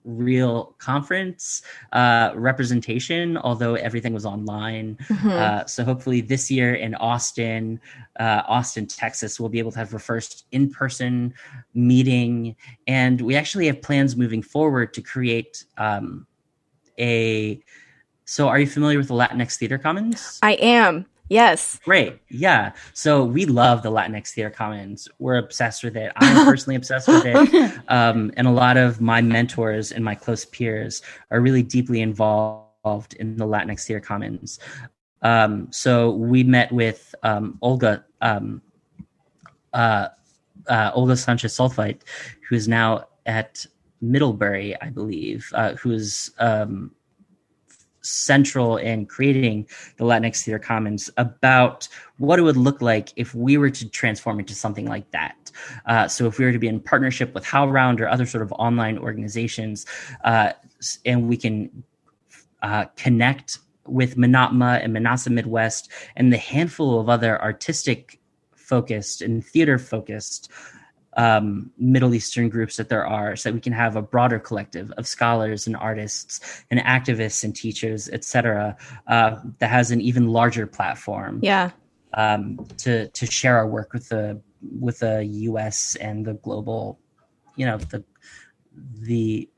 real 0.05 0.75
conference 0.79 1.63
uh, 1.93 2.33
representation, 2.35 3.37
although 3.39 3.75
everything 3.75 4.15
was 4.15 4.25
online. 4.25 4.97
Mm-hmm. 5.09 5.31
Uh, 5.31 5.65
so 5.67 5.85
hopefully 5.85 6.21
this 6.21 6.51
year 6.51 6.75
in 6.75 6.95
Austin, 6.97 7.81
uh, 8.19 8.43
Austin, 8.47 8.87
Texas, 8.87 9.39
we'll 9.39 9.49
be 9.49 9.59
able 9.59 9.73
to 9.73 9.79
have 9.79 9.93
our 9.93 9.99
first 9.99 10.47
in 10.53 10.71
person 10.71 11.35
meeting. 11.75 12.57
And 12.87 13.21
we 13.21 13.37
actually 13.37 13.67
have 13.67 13.83
plans 13.83 14.17
moving 14.17 14.43
forward 14.43 14.95
to 14.95 15.03
create 15.03 15.65
um, 15.77 16.27
a. 16.99 17.63
So, 18.25 18.49
are 18.49 18.61
you 18.61 18.67
familiar 18.67 18.99
with 18.99 19.09
the 19.09 19.15
Latinx 19.15 19.57
Theater 19.57 19.79
Commons? 19.79 20.39
I 20.43 20.53
am. 20.55 21.07
Yes. 21.29 21.79
Great. 21.85 22.19
Yeah. 22.29 22.73
So 22.95 23.25
we 23.25 23.45
love 23.45 23.83
the 23.83 23.91
Latinx 23.91 24.31
Theater 24.31 24.51
Commons. 24.51 25.09
We're 25.19 25.37
obsessed 25.37 25.85
with 25.85 25.97
it. 25.97 26.13
I'm 26.17 26.47
personally 26.47 26.77
obsessed 26.77 27.09
with 27.09 27.25
it. 27.27 27.75
Um, 27.89 28.33
and 28.37 28.47
a 28.47 28.51
lot 28.51 28.77
of 28.77 29.01
my 29.01 29.23
mentors 29.23 29.93
and 29.93 30.05
my 30.05 30.15
close 30.15 30.45
peers 30.45 31.01
are 31.31 31.41
really 31.41 31.63
deeply 31.63 32.03
involved 32.03 33.15
in 33.15 33.37
the 33.37 33.47
Latinx 33.47 33.87
Theater 33.87 34.01
Commons. 34.01 34.59
Um, 35.23 35.69
so 35.71 36.11
we 36.11 36.45
met 36.45 36.71
with 36.71 37.15
um, 37.23 37.59
Olga, 37.63 38.05
um, 38.21 38.61
uh, 39.73 40.09
uh, 40.69 40.91
Olga 40.95 41.17
Sanchez 41.17 41.57
Saltveit, 41.57 42.01
who 42.49 42.57
is 42.57 42.69
now 42.69 43.07
at 43.27 43.65
Middlebury, 44.01 44.81
I 44.81 44.91
believe, 44.91 45.51
uh, 45.55 45.75
who 45.75 45.93
is 45.93 46.33
um, 46.39 46.93
central 48.03 48.77
in 48.77 49.07
creating 49.07 49.67
the 49.97 50.05
Latinx 50.05 50.43
Theater 50.43 50.59
Commons 50.59 51.11
about 51.17 51.89
what 52.19 52.39
it 52.39 52.43
would 52.43 52.57
look 52.57 52.81
like 52.81 53.13
if 53.17 53.35
we 53.35 53.57
were 53.57 53.71
to 53.71 53.89
transform 53.89 54.39
into 54.39 54.55
something 54.55 54.87
like 54.87 55.11
that. 55.11 55.51
Uh, 55.87 56.09
so 56.09 56.27
if 56.27 56.39
we 56.39 56.45
were 56.45 56.53
to 56.53 56.59
be 56.59 56.69
in 56.69 56.81
partnership 56.81 57.35
with 57.35 57.45
HowlRound 57.45 58.01
or 58.01 58.09
other 58.09 58.27
sort 58.27 58.43
of 58.43 58.53
online 58.53 58.99
organizations, 58.99 59.87
uh, 60.25 60.53
and 61.05 61.29
we 61.29 61.37
can 61.37 61.83
uh, 62.63 62.87
connect 62.97 63.59
with 63.87 64.17
MENATMA 64.17 64.83
and 64.83 64.93
Manasa 64.93 65.31
Midwest 65.31 65.91
and 66.17 66.33
the 66.33 66.39
handful 66.39 67.01
of 67.01 67.09
other 67.09 67.41
artistic 67.41 68.21
focused 68.55 69.23
and 69.23 69.45
theater 69.45 69.79
focused 69.79 70.51
um, 71.19 71.73
Middle 71.79 72.15
Eastern 72.15 72.49
groups 72.49 72.77
that 72.77 72.89
there 72.89 73.05
are, 73.05 73.35
so 73.35 73.49
that 73.51 73.55
we 73.55 73.61
can 73.61 73.73
have 73.73 73.97
a 73.97 74.03
broader 74.03 74.39
collective 74.39 74.93
of 74.93 75.07
scholars 75.07 75.67
and 75.67 75.77
artists 75.77 76.65
and 76.71 76.79
activists 76.81 77.43
and 77.43 77.55
teachers, 77.55 78.09
etc., 78.09 78.77
uh, 79.09 79.37
that 79.59 79.69
has 79.69 79.91
an 79.91 80.01
even 80.01 80.29
larger 80.29 80.67
platform. 80.67 81.41
Yeah. 81.43 81.73
Um, 82.15 82.67
to 82.79 83.09
to 83.09 83.27
share 83.27 83.57
our 83.57 83.67
work 83.67 83.93
with 83.93 84.09
the 84.09 84.41
with 84.81 85.01
the 85.01 85.25
U.S. 85.25 85.97
and 85.97 86.25
the 86.25 86.35
global, 86.35 86.99
you 87.57 87.67
know, 87.67 87.79
the 87.79 88.05
the 89.01 89.49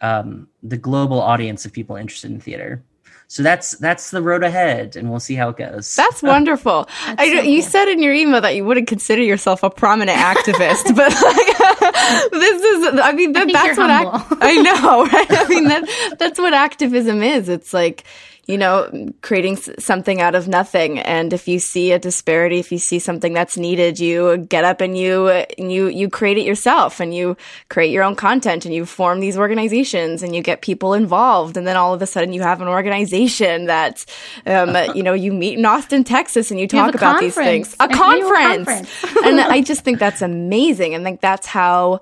um, 0.00 0.48
the 0.62 0.76
global 0.76 1.20
audience 1.20 1.64
of 1.64 1.72
people 1.72 1.96
interested 1.96 2.32
in 2.32 2.40
theater. 2.40 2.84
So 3.30 3.44
that's 3.44 3.76
that's 3.78 4.10
the 4.10 4.20
road 4.20 4.42
ahead, 4.42 4.96
and 4.96 5.08
we'll 5.08 5.20
see 5.20 5.36
how 5.36 5.50
it 5.50 5.56
goes. 5.56 5.94
That's 5.94 6.20
wonderful. 6.22 6.88
That's 7.06 7.22
I, 7.22 7.26
so 7.36 7.42
you 7.42 7.62
cool. 7.62 7.70
said 7.70 7.88
in 7.88 8.02
your 8.02 8.12
email 8.12 8.40
that 8.40 8.56
you 8.56 8.64
wouldn't 8.64 8.88
consider 8.88 9.22
yourself 9.22 9.62
a 9.62 9.70
prominent 9.70 10.18
activist, 10.18 10.84
but 10.96 11.12
like, 11.12 12.30
this 12.32 12.62
is. 12.62 12.98
I 13.00 13.12
mean, 13.12 13.32
that, 13.34 13.48
I 13.48 13.52
that's 13.52 13.78
what 13.78 13.88
I, 13.88 14.04
I 14.40 14.54
know, 14.56 15.06
right? 15.06 15.26
I 15.30 15.46
mean, 15.48 15.68
that 15.68 16.16
that's 16.18 16.40
what 16.40 16.54
activism 16.54 17.22
is. 17.22 17.48
It's 17.48 17.72
like 17.72 18.02
you 18.46 18.58
know, 18.58 19.12
creating 19.22 19.56
something 19.56 20.20
out 20.20 20.34
of 20.34 20.48
nothing. 20.48 20.98
And 20.98 21.32
if 21.32 21.46
you 21.46 21.58
see 21.58 21.92
a 21.92 21.98
disparity, 21.98 22.58
if 22.58 22.72
you 22.72 22.78
see 22.78 22.98
something 22.98 23.32
that's 23.32 23.56
needed, 23.56 24.00
you 24.00 24.38
get 24.38 24.64
up 24.64 24.80
and 24.80 24.96
you, 24.96 25.44
you, 25.58 25.88
you 25.88 26.08
create 26.08 26.38
it 26.38 26.44
yourself 26.44 27.00
and 27.00 27.14
you 27.14 27.36
create 27.68 27.90
your 27.90 28.02
own 28.02 28.16
content 28.16 28.64
and 28.64 28.74
you 28.74 28.86
form 28.86 29.20
these 29.20 29.38
organizations 29.38 30.22
and 30.22 30.34
you 30.34 30.42
get 30.42 30.62
people 30.62 30.94
involved. 30.94 31.56
And 31.56 31.66
then 31.66 31.76
all 31.76 31.94
of 31.94 32.02
a 32.02 32.06
sudden 32.06 32.32
you 32.32 32.42
have 32.42 32.60
an 32.60 32.68
organization 32.68 33.66
that, 33.66 34.04
um, 34.46 34.76
you 34.94 35.02
know, 35.02 35.14
you 35.14 35.32
meet 35.32 35.58
in 35.58 35.64
Austin, 35.64 36.02
Texas 36.02 36.50
and 36.50 36.58
you 36.58 36.66
talk 36.66 36.92
you 36.92 36.98
about 36.98 37.20
these 37.20 37.34
things. 37.34 37.76
A 37.78 37.88
conference. 37.88 38.66
conference. 38.66 39.04
and 39.24 39.40
I 39.40 39.60
just 39.60 39.82
think 39.82 39.98
that's 39.98 40.22
amazing. 40.22 40.94
And 40.94 41.04
think 41.04 41.20
that's 41.20 41.46
how, 41.46 42.00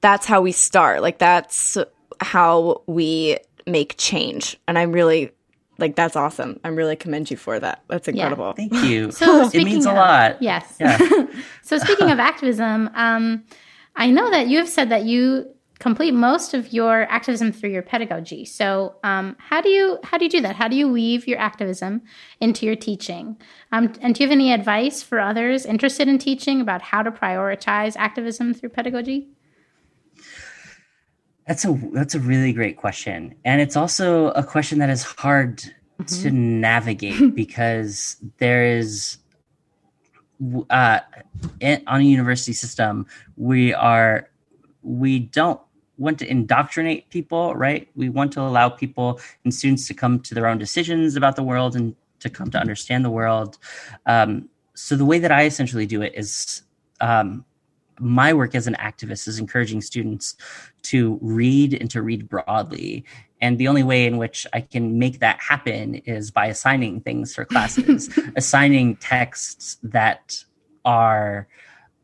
that's 0.00 0.26
how 0.26 0.42
we 0.42 0.52
start. 0.52 1.00
Like 1.00 1.18
that's 1.18 1.78
how 2.20 2.82
we 2.86 3.38
make 3.66 3.96
change. 3.96 4.58
And 4.68 4.78
I'm 4.78 4.92
really 4.92 5.32
like 5.78 5.96
that's 5.96 6.16
awesome. 6.16 6.60
I'm 6.64 6.76
really 6.76 6.96
commend 6.96 7.30
you 7.30 7.36
for 7.36 7.58
that. 7.60 7.82
That's 7.88 8.08
incredible. 8.08 8.54
Yeah. 8.58 8.68
Thank 8.68 8.72
you. 8.90 9.10
So 9.10 9.48
it 9.52 9.64
means 9.64 9.86
a 9.86 9.92
lot. 9.92 10.40
Yes. 10.42 10.76
Yeah. 10.80 10.98
so 11.62 11.78
speaking 11.78 12.10
of 12.10 12.18
activism, 12.18 12.90
um, 12.94 13.44
I 13.94 14.10
know 14.10 14.30
that 14.30 14.48
you 14.48 14.58
have 14.58 14.68
said 14.68 14.90
that 14.90 15.04
you 15.04 15.52
complete 15.78 16.14
most 16.14 16.54
of 16.54 16.72
your 16.72 17.02
activism 17.10 17.52
through 17.52 17.70
your 17.70 17.82
pedagogy. 17.82 18.44
So 18.44 18.96
um, 19.04 19.36
how 19.38 19.60
do 19.60 19.68
you 19.68 19.98
how 20.04 20.18
do 20.18 20.24
you 20.24 20.30
do 20.30 20.40
that? 20.40 20.56
How 20.56 20.68
do 20.68 20.76
you 20.76 20.88
weave 20.88 21.26
your 21.26 21.38
activism 21.38 22.02
into 22.40 22.64
your 22.64 22.76
teaching? 22.76 23.36
Um, 23.72 23.92
and 24.00 24.14
do 24.14 24.22
you 24.22 24.28
have 24.28 24.32
any 24.34 24.52
advice 24.52 25.02
for 25.02 25.20
others 25.20 25.66
interested 25.66 26.08
in 26.08 26.18
teaching 26.18 26.60
about 26.60 26.82
how 26.82 27.02
to 27.02 27.10
prioritize 27.10 27.96
activism 27.96 28.54
through 28.54 28.70
pedagogy? 28.70 29.28
That's 31.46 31.64
a 31.64 31.72
that's 31.92 32.14
a 32.14 32.20
really 32.20 32.52
great 32.52 32.76
question, 32.76 33.34
and 33.44 33.60
it's 33.60 33.76
also 33.76 34.30
a 34.30 34.42
question 34.42 34.78
that 34.80 34.90
is 34.90 35.02
hard 35.02 35.58
mm-hmm. 35.58 36.22
to 36.22 36.30
navigate 36.30 37.34
because 37.42 38.16
there 38.38 38.64
is 38.64 39.18
uh, 40.70 41.00
in, 41.60 41.82
on 41.86 42.00
a 42.00 42.04
university 42.04 42.52
system 42.52 43.06
we 43.36 43.72
are 43.72 44.28
we 44.82 45.18
don't 45.18 45.60
want 45.98 46.18
to 46.18 46.30
indoctrinate 46.30 47.08
people, 47.10 47.54
right? 47.54 47.88
We 47.96 48.08
want 48.08 48.32
to 48.32 48.40
allow 48.40 48.68
people 48.68 49.20
and 49.44 49.54
students 49.54 49.86
to 49.88 49.94
come 49.94 50.20
to 50.20 50.34
their 50.34 50.46
own 50.46 50.58
decisions 50.58 51.16
about 51.16 51.36
the 51.36 51.42
world 51.42 51.74
and 51.74 51.96
to 52.20 52.30
come 52.30 52.50
to 52.50 52.58
understand 52.58 53.04
the 53.04 53.10
world. 53.10 53.58
Um, 54.04 54.48
so 54.74 54.94
the 54.96 55.04
way 55.04 55.18
that 55.18 55.32
I 55.32 55.44
essentially 55.44 55.86
do 55.86 56.02
it 56.02 56.12
is 56.14 56.62
um, 57.00 57.44
my 57.98 58.34
work 58.34 58.54
as 58.54 58.66
an 58.66 58.76
activist 58.78 59.26
is 59.26 59.38
encouraging 59.38 59.80
students 59.80 60.36
to 60.90 61.18
read 61.20 61.74
and 61.74 61.90
to 61.90 62.02
read 62.02 62.28
broadly. 62.28 63.04
And 63.40 63.58
the 63.58 63.68
only 63.68 63.82
way 63.82 64.06
in 64.06 64.16
which 64.16 64.46
I 64.52 64.60
can 64.60 64.98
make 64.98 65.20
that 65.20 65.38
happen 65.40 65.96
is 66.06 66.30
by 66.30 66.46
assigning 66.46 67.00
things 67.00 67.34
for 67.34 67.44
classes, 67.44 68.08
assigning 68.36 68.96
texts 68.96 69.76
that 69.82 70.42
are 70.84 71.48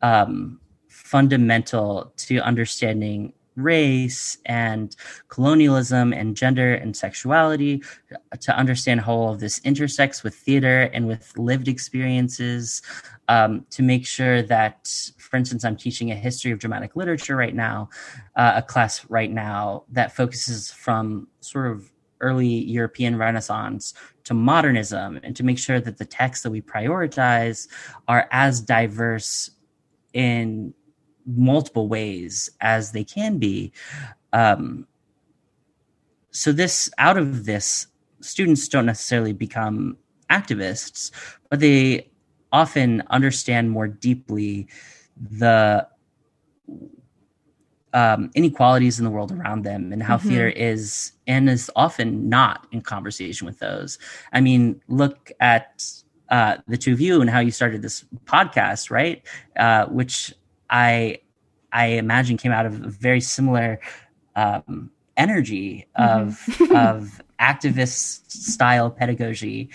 um, 0.03 0.61
fundamental 0.89 2.13
to 2.17 2.39
understanding 2.41 3.33
race 3.57 4.39
and 4.47 4.97
colonialism 5.29 6.13
and 6.13 6.37
gender 6.37 6.75
and 6.75 6.97
sexuality 6.97 7.83
to 8.41 8.57
understand 8.57 9.03
how 9.03 9.13
all 9.13 9.33
of 9.33 9.41
this 9.41 9.61
intersects 9.65 10.23
with 10.23 10.35
theater 10.35 10.91
and 10.95 11.07
with 11.07 11.37
lived 11.37 11.69
experiences 11.69 12.83
um, 13.29 13.67
to 13.71 13.83
make 13.83 14.07
sure 14.07 14.43
that, 14.43 14.89
for 15.33 15.39
instance, 15.39 15.65
I'm 15.65 15.77
teaching 15.77 16.11
a 16.11 16.15
history 16.15 16.53
of 16.53 16.59
dramatic 16.59 16.95
literature 16.95 17.37
right 17.37 17.55
now, 17.55 17.89
uh, 18.37 18.53
a 18.57 18.61
class 18.61 19.03
right 19.09 19.31
now 19.33 19.85
that 19.91 20.15
focuses 20.15 20.71
from 20.71 21.27
sort 21.41 21.71
of 21.71 21.91
early 22.21 22.47
European 22.47 23.17
Renaissance 23.17 23.95
to 24.25 24.35
modernism, 24.35 25.19
and 25.23 25.35
to 25.35 25.43
make 25.43 25.59
sure 25.59 25.81
that 25.81 25.97
the 25.97 26.05
texts 26.05 26.43
that 26.43 26.51
we 26.51 26.61
prioritize 26.61 27.67
are 28.09 28.29
as 28.31 28.61
diverse 28.61 29.53
in 30.13 30.75
multiple 31.25 31.89
ways 31.89 32.51
as 32.61 32.93
they 32.93 33.03
can 33.03 33.39
be. 33.39 33.73
Um, 34.35 34.87
so 36.31 36.53
this 36.53 36.91
out 36.99 37.17
of 37.17 37.47
this, 37.47 37.87
students 38.21 38.69
don't 38.69 38.85
necessarily 38.85 39.33
become 39.33 39.97
activists, 40.29 41.11
but 41.49 41.61
they 41.61 42.11
often 42.53 43.03
understand 43.09 43.71
more 43.71 43.89
deeply 43.89 44.69
the 45.31 45.87
um, 47.95 48.31
inequalities 48.35 48.99
in 48.99 49.05
the 49.05 49.11
world 49.11 49.33
around 49.33 49.63
them 49.63 49.93
and 49.93 50.03
how 50.03 50.17
mm-hmm. 50.17 50.29
theater 50.29 50.49
is 50.49 51.13
and 51.27 51.49
is 51.49 51.71
often 51.77 52.29
not 52.29 52.67
in 52.73 52.81
conversation 52.81 53.47
with 53.47 53.59
those. 53.59 53.99
I 54.33 54.41
mean, 54.41 54.81
look 54.89 55.31
at 55.41 55.85
uh, 56.31 56.57
the 56.67 56.79
two 56.79 56.93
of 56.93 57.01
you 57.01 57.21
and 57.21 57.29
how 57.29 57.41
you 57.41 57.51
started 57.51 57.83
this 57.83 58.05
podcast, 58.25 58.91
right? 58.91 59.23
Uh, 59.57 59.87
which 59.87 60.33
I 60.71 61.19
I 61.73 61.87
imagine 61.87 62.37
came 62.37 62.53
out 62.53 62.67
of 62.67 62.83
a 62.83 62.89
very 62.89 63.21
similar 63.21 63.81
um, 64.37 64.91
energy 65.17 65.87
of 65.95 66.41
mm-hmm. 66.47 66.77
of 66.77 67.21
activist 67.43 68.31
style 68.31 68.89
pedagogy 68.91 69.69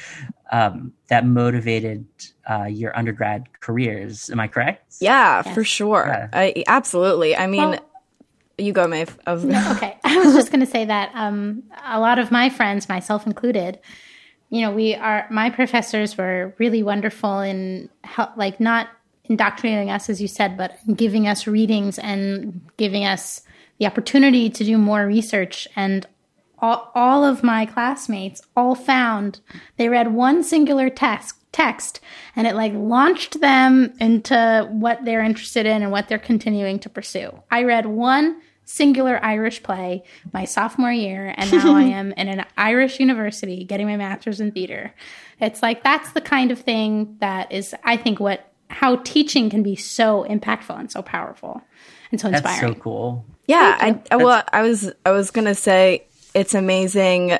um, 0.51 0.93
that 1.09 1.25
motivated 1.25 2.05
uh, 2.49 2.63
your 2.63 2.97
undergrad 2.97 3.47
careers. 3.59 4.29
Am 4.29 4.39
I 4.39 4.47
correct? 4.47 4.95
Yeah, 5.01 5.43
yes. 5.45 5.53
for 5.53 5.63
sure. 5.63 6.05
Yeah. 6.07 6.29
I, 6.31 6.63
absolutely. 6.67 7.35
I 7.35 7.47
mean, 7.47 7.69
well, 7.69 7.79
you 8.57 8.71
go, 8.71 8.87
Maeve. 8.87 9.17
Of- 9.25 9.43
no, 9.43 9.71
okay, 9.75 9.97
I 10.03 10.17
was 10.17 10.33
just 10.33 10.51
going 10.51 10.61
to 10.61 10.71
say 10.71 10.85
that 10.85 11.11
um, 11.13 11.63
a 11.85 11.99
lot 11.99 12.19
of 12.19 12.31
my 12.31 12.49
friends, 12.49 12.87
myself 12.87 13.27
included, 13.27 13.79
you 14.49 14.61
know, 14.61 14.71
we 14.71 14.95
are 14.95 15.27
my 15.29 15.49
professors 15.49 16.17
were 16.17 16.55
really 16.57 16.81
wonderful 16.81 17.41
in 17.41 17.89
help, 18.05 18.37
like 18.37 18.61
not 18.61 18.87
indoctrinating 19.25 19.89
us, 19.89 20.09
as 20.09 20.21
you 20.21 20.27
said, 20.27 20.57
but 20.57 20.77
giving 20.95 21.27
us 21.27 21.47
readings 21.47 21.99
and 21.99 22.61
giving 22.77 23.03
us 23.03 23.41
the 23.77 23.85
opportunity 23.85 24.49
to 24.49 24.63
do 24.63 24.77
more 24.77 25.05
research 25.05 25.67
and 25.75 26.07
all, 26.59 26.91
all 26.95 27.23
of 27.23 27.43
my 27.43 27.65
classmates 27.65 28.41
all 28.55 28.75
found 28.75 29.39
they 29.77 29.89
read 29.89 30.13
one 30.13 30.43
singular 30.43 30.89
text 30.89 31.35
text 31.51 31.99
and 32.35 32.45
it 32.45 32.55
like 32.55 32.73
launched 32.73 33.39
them 33.41 33.93
into 33.99 34.67
what 34.71 35.03
they're 35.05 35.23
interested 35.23 35.65
in 35.65 35.81
and 35.81 35.91
what 35.91 36.07
they're 36.07 36.19
continuing 36.19 36.77
to 36.79 36.89
pursue. 36.89 37.31
I 37.49 37.63
read 37.63 37.85
one 37.85 38.41
singular 38.65 39.19
Irish 39.23 39.63
play 39.63 40.03
my 40.33 40.45
sophomore 40.45 40.91
year 40.91 41.33
and 41.35 41.51
now 41.51 41.75
I 41.75 41.83
am 41.99 42.11
in 42.11 42.27
an 42.27 42.45
Irish 42.57 42.99
university 42.99 43.63
getting 43.63 43.87
my 43.87 43.97
master's 43.97 44.39
in 44.39 44.51
theater. 44.51 44.93
It's 45.39 45.63
like 45.63 45.83
that's 45.83 46.11
the 46.11 46.21
kind 46.21 46.51
of 46.51 46.59
thing 46.59 47.17
that 47.21 47.51
is 47.51 47.73
I 47.83 47.97
think 47.97 48.19
what 48.19 48.51
how 48.69 48.97
teaching 48.97 49.49
can 49.49 49.63
be 49.63 49.75
so 49.75 50.25
impactful 50.29 50.77
and 50.77 50.91
so 50.91 51.01
powerful 51.01 51.61
and 52.11 52.19
so 52.19 52.27
inspiring. 52.27 52.61
That's 52.61 52.77
so 52.77 52.81
cool. 52.81 53.25
Yeah, 53.47 54.01
I, 54.11 54.15
well, 54.17 54.43
I 54.51 54.61
was 54.61 54.91
I 55.05 55.11
was 55.11 55.31
gonna 55.31 55.55
say 55.55 56.07
it's 56.37 56.53
amazing 56.53 57.39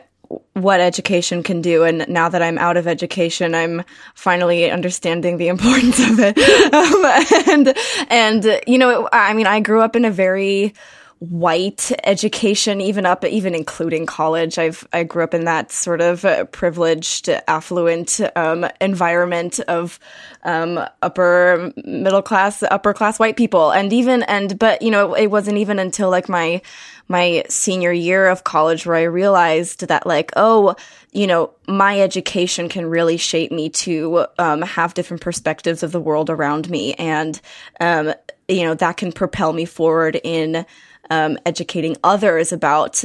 what 0.53 0.79
education 0.79 1.43
can 1.43 1.61
do. 1.61 1.83
And 1.83 2.05
now 2.09 2.29
that 2.29 2.41
I'm 2.41 2.57
out 2.57 2.77
of 2.77 2.87
education, 2.87 3.53
I'm 3.53 3.83
finally 4.15 4.69
understanding 4.71 5.37
the 5.37 5.47
importance 5.55 5.99
of 5.99 6.19
it. 6.19 6.37
um, 6.73 7.47
and, 7.47 7.77
and, 8.09 8.61
you 8.67 8.77
know, 8.77 9.07
I 9.13 9.33
mean, 9.33 9.47
I 9.47 9.59
grew 9.59 9.81
up 9.81 9.95
in 9.95 10.03
a 10.03 10.11
very, 10.11 10.73
white 11.19 11.91
education, 12.03 12.79
even 12.79 13.05
up, 13.05 13.25
even 13.25 13.55
including 13.55 14.05
college. 14.05 14.57
I've 14.57 14.87
I 14.93 15.03
grew 15.03 15.23
up 15.23 15.33
in 15.33 15.45
that 15.45 15.71
sort 15.71 16.01
of 16.01 16.23
uh, 16.23 16.45
privileged, 16.45 17.29
affluent 17.47 18.19
um, 18.35 18.67
environment 18.79 19.59
of 19.61 19.99
um, 20.43 20.79
upper 21.01 21.73
middle 21.85 22.21
class, 22.21 22.61
upper 22.63 22.93
class 22.93 23.19
white 23.19 23.35
people, 23.35 23.71
and 23.71 23.91
even 23.93 24.23
and 24.23 24.59
but 24.59 24.81
you 24.81 24.91
know 24.91 25.15
it 25.15 25.27
wasn't 25.27 25.57
even 25.57 25.79
until 25.79 26.09
like 26.09 26.29
my 26.29 26.61
my 27.07 27.43
senior 27.49 27.91
year 27.91 28.27
of 28.27 28.43
college 28.43 28.85
where 28.85 28.97
I 28.97 29.03
realized 29.03 29.87
that 29.87 30.05
like 30.05 30.31
oh 30.35 30.75
you 31.11 31.25
know 31.25 31.51
my 31.67 31.99
education 31.99 32.69
can 32.69 32.85
really 32.85 33.17
shape 33.17 33.51
me 33.51 33.69
to 33.69 34.25
um, 34.37 34.61
have 34.61 34.93
different 34.93 35.21
perspectives 35.21 35.83
of 35.83 35.91
the 35.91 36.01
world 36.01 36.29
around 36.29 36.69
me 36.69 36.93
and 36.95 37.39
um, 37.79 38.13
you 38.47 38.63
know 38.63 38.75
that 38.75 38.97
can 38.97 39.11
propel 39.11 39.53
me 39.53 39.65
forward 39.65 40.19
in 40.23 40.65
um, 41.09 41.37
educating 41.45 41.97
others 42.03 42.51
about, 42.51 43.03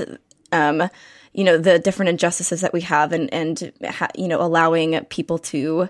um, 0.51 0.89
you 1.33 1.45
know, 1.45 1.57
the 1.59 1.79
different 1.79 2.11
injustices 2.11 2.61
that 2.61 2.73
we 2.73 2.83
have 2.83 3.13
and, 3.13 3.33
and, 3.33 3.73
you 4.15 4.29
know, 4.29 4.41
allowing 4.41 5.03
people 5.07 5.39
to, 5.39 5.89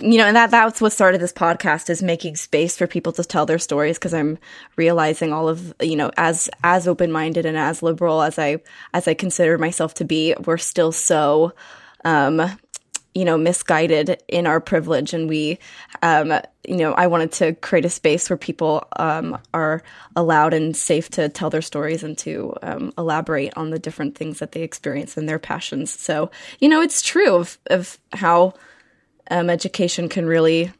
you 0.00 0.16
know, 0.16 0.26
and 0.26 0.36
that, 0.36 0.50
that's 0.50 0.80
what 0.80 0.92
started 0.92 1.20
this 1.20 1.32
podcast 1.32 1.90
is 1.90 2.02
making 2.02 2.36
space 2.36 2.76
for 2.76 2.86
people 2.86 3.12
to 3.12 3.24
tell 3.24 3.46
their 3.46 3.58
stories. 3.58 3.98
Cause 3.98 4.14
I'm 4.14 4.38
realizing 4.76 5.32
all 5.32 5.48
of, 5.48 5.74
you 5.80 5.96
know, 5.96 6.12
as, 6.16 6.48
as 6.62 6.86
open 6.86 7.10
minded 7.10 7.44
and 7.44 7.56
as 7.56 7.82
liberal 7.82 8.22
as 8.22 8.38
I, 8.38 8.58
as 8.94 9.08
I 9.08 9.14
consider 9.14 9.58
myself 9.58 9.94
to 9.94 10.04
be, 10.04 10.34
we're 10.44 10.58
still 10.58 10.92
so, 10.92 11.52
um, 12.04 12.58
you 13.18 13.24
know, 13.24 13.36
misguided 13.36 14.22
in 14.28 14.46
our 14.46 14.60
privilege. 14.60 15.12
And 15.12 15.28
we, 15.28 15.58
um, 16.02 16.32
you 16.64 16.76
know, 16.76 16.92
I 16.92 17.08
wanted 17.08 17.32
to 17.32 17.52
create 17.54 17.84
a 17.84 17.90
space 17.90 18.30
where 18.30 18.36
people 18.36 18.86
um, 18.96 19.36
are 19.52 19.82
allowed 20.14 20.54
and 20.54 20.76
safe 20.76 21.10
to 21.10 21.28
tell 21.28 21.50
their 21.50 21.60
stories 21.60 22.04
and 22.04 22.16
to 22.18 22.54
um, 22.62 22.92
elaborate 22.96 23.52
on 23.56 23.70
the 23.70 23.78
different 23.80 24.16
things 24.16 24.38
that 24.38 24.52
they 24.52 24.62
experience 24.62 25.16
and 25.16 25.28
their 25.28 25.40
passions. 25.40 25.90
So, 25.90 26.30
you 26.60 26.68
know, 26.68 26.80
it's 26.80 27.02
true 27.02 27.34
of, 27.34 27.58
of 27.66 27.98
how 28.12 28.54
um, 29.32 29.50
education 29.50 30.08
can 30.08 30.24
really 30.24 30.70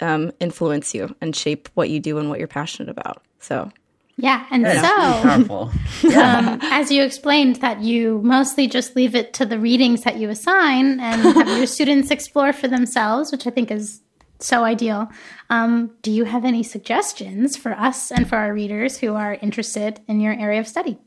um, 0.00 0.32
influence 0.40 0.94
you 0.94 1.14
and 1.20 1.36
shape 1.36 1.68
what 1.74 1.90
you 1.90 2.00
do 2.00 2.16
and 2.16 2.30
what 2.30 2.38
you're 2.38 2.48
passionate 2.48 2.88
about. 2.88 3.22
So, 3.38 3.70
yeah, 4.18 4.46
and 4.50 4.62
Yeah, 4.62 4.80
so 4.80 5.22
powerful. 5.22 5.70
um, 6.16 6.58
as 6.62 6.90
you 6.90 7.02
explained 7.02 7.56
that 7.56 7.80
you 7.80 8.20
mostly 8.22 8.66
just 8.66 8.96
leave 8.96 9.14
it 9.14 9.34
to 9.34 9.44
the 9.44 9.58
readings 9.58 10.02
that 10.02 10.16
you 10.16 10.30
assign 10.30 11.00
and 11.00 11.22
have 11.22 11.58
your 11.58 11.66
students 11.66 12.10
explore 12.10 12.52
for 12.52 12.66
themselves, 12.66 13.30
which 13.30 13.46
I 13.46 13.50
think 13.50 13.70
is 13.70 14.00
so 14.38 14.64
ideal. 14.64 15.10
Um, 15.50 15.92
do 16.02 16.10
you 16.10 16.24
have 16.24 16.44
any 16.44 16.62
suggestions 16.62 17.56
for 17.56 17.72
us 17.72 18.10
and 18.10 18.28
for 18.28 18.36
our 18.36 18.54
readers 18.54 18.98
who 18.98 19.14
are 19.14 19.34
interested 19.34 20.00
in 20.08 20.20
your 20.20 20.32
area 20.32 20.60
of 20.60 20.66
study? 20.66 20.98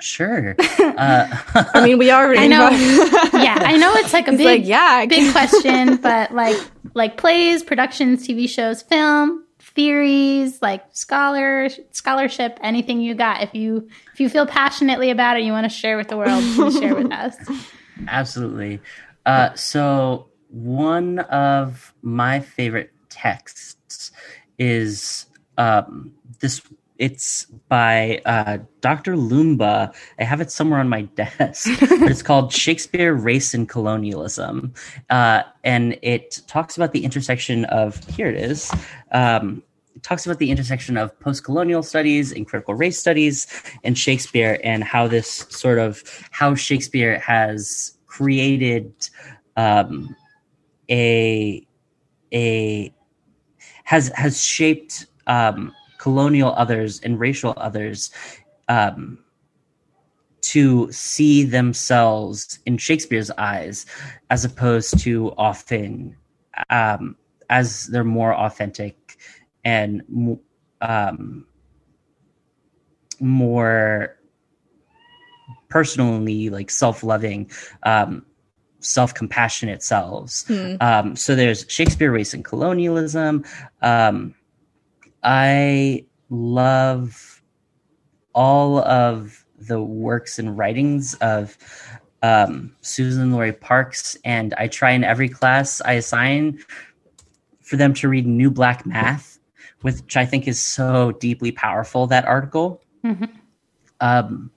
Sure. 0.00 0.56
Uh, 1.00 1.26
I 1.54 1.86
mean, 1.86 1.96
we 1.96 2.10
already 2.10 2.40
I 2.40 2.46
know, 2.46 2.68
yeah, 2.68 3.56
I 3.58 3.76
know 3.78 3.94
it's 3.94 4.12
like 4.12 4.28
a 4.28 4.32
He's 4.32 4.38
big, 4.38 4.60
like, 4.62 4.68
yeah, 4.68 5.06
big 5.06 5.32
question, 5.32 5.96
but 5.96 6.34
like, 6.34 6.56
like 6.94 7.16
plays, 7.16 7.62
productions, 7.62 8.26
TV 8.26 8.48
shows, 8.48 8.82
film, 8.82 9.44
theories, 9.80 10.60
like 10.60 10.84
scholar 10.92 11.70
scholarship, 11.90 12.58
anything 12.62 13.00
you 13.00 13.14
got. 13.14 13.42
If 13.42 13.54
you 13.54 13.88
if 14.12 14.20
you 14.20 14.28
feel 14.28 14.46
passionately 14.46 15.10
about 15.10 15.38
it, 15.38 15.42
you 15.42 15.52
want 15.52 15.64
to 15.64 15.70
share 15.70 15.96
with 15.96 16.08
the 16.08 16.18
world, 16.18 16.44
please 16.54 16.78
share 16.78 16.94
with 16.94 17.10
us. 17.24 17.34
Absolutely. 18.06 18.80
Uh, 19.24 19.54
so 19.54 20.28
one 20.50 21.20
of 21.20 21.94
my 22.02 22.40
favorite 22.40 22.92
texts 23.08 24.12
is 24.58 25.26
um, 25.56 26.12
this. 26.40 26.60
It's 26.98 27.46
by 27.70 28.20
uh, 28.26 28.58
Dr. 28.82 29.14
Loomba. 29.14 29.94
I 30.18 30.24
have 30.24 30.42
it 30.42 30.50
somewhere 30.50 30.80
on 30.80 30.90
my 30.90 31.02
desk, 31.16 31.70
but 31.80 32.10
it's 32.10 32.22
called 32.22 32.52
Shakespeare, 32.52 33.14
Race, 33.14 33.54
and 33.54 33.66
Colonialism, 33.66 34.74
uh, 35.08 35.44
and 35.64 35.98
it 36.02 36.42
talks 36.46 36.76
about 36.76 36.92
the 36.92 37.02
intersection 37.02 37.64
of 37.64 38.06
here 38.08 38.28
it 38.28 38.36
is. 38.36 38.70
Um, 39.12 39.62
it 39.62 39.69
talks 40.02 40.26
about 40.26 40.38
the 40.38 40.50
intersection 40.50 40.96
of 40.96 41.18
post-colonial 41.20 41.82
studies 41.82 42.32
and 42.32 42.46
critical 42.46 42.74
race 42.74 42.98
studies 42.98 43.46
and 43.84 43.96
Shakespeare 43.96 44.58
and 44.64 44.84
how 44.84 45.06
this 45.06 45.46
sort 45.50 45.78
of 45.78 46.02
how 46.30 46.54
Shakespeare 46.54 47.18
has 47.18 47.98
created 48.06 48.92
um, 49.56 50.14
a 50.90 51.66
a 52.32 52.92
has 53.84 54.08
has 54.14 54.42
shaped 54.42 55.06
um, 55.26 55.72
colonial 55.98 56.54
others 56.56 57.00
and 57.00 57.20
racial 57.20 57.54
others 57.56 58.10
um, 58.68 59.18
to 60.40 60.90
see 60.90 61.44
themselves 61.44 62.58
in 62.66 62.78
Shakespeare's 62.78 63.30
eyes, 63.32 63.86
as 64.30 64.44
opposed 64.44 64.98
to 65.00 65.32
often 65.36 66.16
um, 66.70 67.16
as 67.50 67.86
they're 67.88 68.04
more 68.04 68.34
authentic 68.34 68.99
and 69.64 70.02
um, 70.80 71.46
more 73.20 74.16
personally 75.68 76.50
like 76.50 76.70
self-loving 76.70 77.50
um, 77.84 78.24
self-compassionate 78.80 79.82
selves. 79.82 80.44
Hmm. 80.46 80.76
um, 80.80 81.16
so 81.16 81.34
there's 81.34 81.66
shakespeare 81.68 82.10
race 82.10 82.34
and 82.34 82.44
colonialism. 82.44 83.44
Um, 83.82 84.34
i 85.22 86.04
love 86.30 87.42
all 88.34 88.78
of 88.78 89.44
the 89.58 89.82
works 89.82 90.38
and 90.38 90.56
writings 90.56 91.14
of 91.16 91.58
um, 92.22 92.74
suzan-lori 92.82 93.52
parks 93.52 94.16
and 94.24 94.54
i 94.54 94.66
try 94.66 94.92
in 94.92 95.04
every 95.04 95.28
class 95.28 95.82
i 95.84 95.92
assign 95.92 96.58
for 97.60 97.76
them 97.76 97.92
to 97.92 98.08
read 98.08 98.26
new 98.26 98.50
black 98.50 98.86
math 98.86 99.38
which 99.82 100.16
i 100.16 100.24
think 100.24 100.46
is 100.48 100.60
so 100.60 101.12
deeply 101.12 101.52
powerful 101.52 102.06
that 102.06 102.24
article. 102.24 102.82
Mhm. 103.04 103.30
um, 104.00 104.50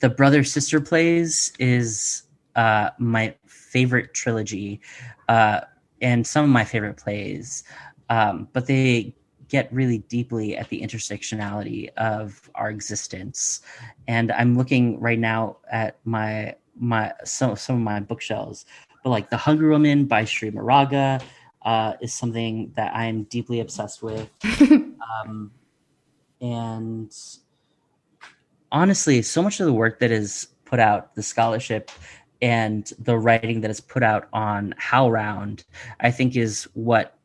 the 0.00 0.08
brother 0.08 0.44
sister 0.44 0.80
plays 0.80 1.52
is 1.58 2.22
uh, 2.56 2.90
my 2.98 3.34
favorite 3.46 4.12
trilogy 4.14 4.80
uh, 5.28 5.60
and 6.00 6.26
some 6.26 6.44
of 6.44 6.50
my 6.50 6.64
favorite 6.64 6.96
plays. 6.96 7.64
Um, 8.08 8.48
but 8.52 8.66
they 8.66 9.14
get 9.48 9.72
really 9.72 9.98
deeply 9.98 10.56
at 10.56 10.68
the 10.68 10.80
intersectionality 10.82 11.88
of 11.96 12.50
our 12.54 12.70
existence. 12.70 13.60
And 14.08 14.32
i'm 14.32 14.56
looking 14.56 15.00
right 15.00 15.18
now 15.18 15.58
at 15.70 15.98
my 16.04 16.54
my 16.78 17.12
some, 17.24 17.56
some 17.56 17.76
of 17.76 17.82
my 17.82 18.00
bookshelves 18.00 18.66
but 19.02 19.10
like 19.10 19.30
the 19.30 19.36
hungry 19.36 19.68
woman 19.68 20.04
by 20.04 20.24
Cherríe 20.24 20.52
Moraga 20.52 21.20
uh, 21.66 21.92
is 22.00 22.14
something 22.14 22.72
that 22.76 22.94
i'm 22.94 23.24
deeply 23.24 23.60
obsessed 23.60 24.02
with 24.02 24.30
um, 25.26 25.50
and 26.40 27.12
honestly, 28.72 29.22
so 29.22 29.42
much 29.42 29.60
of 29.60 29.66
the 29.66 29.72
work 29.72 30.00
that 30.00 30.10
is 30.10 30.48
put 30.64 30.78
out, 30.78 31.14
the 31.14 31.22
scholarship 31.22 31.90
and 32.42 32.92
the 32.98 33.16
writing 33.16 33.60
that 33.62 33.70
is 33.70 33.80
put 33.80 34.02
out 34.02 34.28
on 34.32 34.74
HowlRound, 34.80 35.64
I 36.00 36.10
think 36.10 36.36
is 36.36 36.64
what 36.74 37.16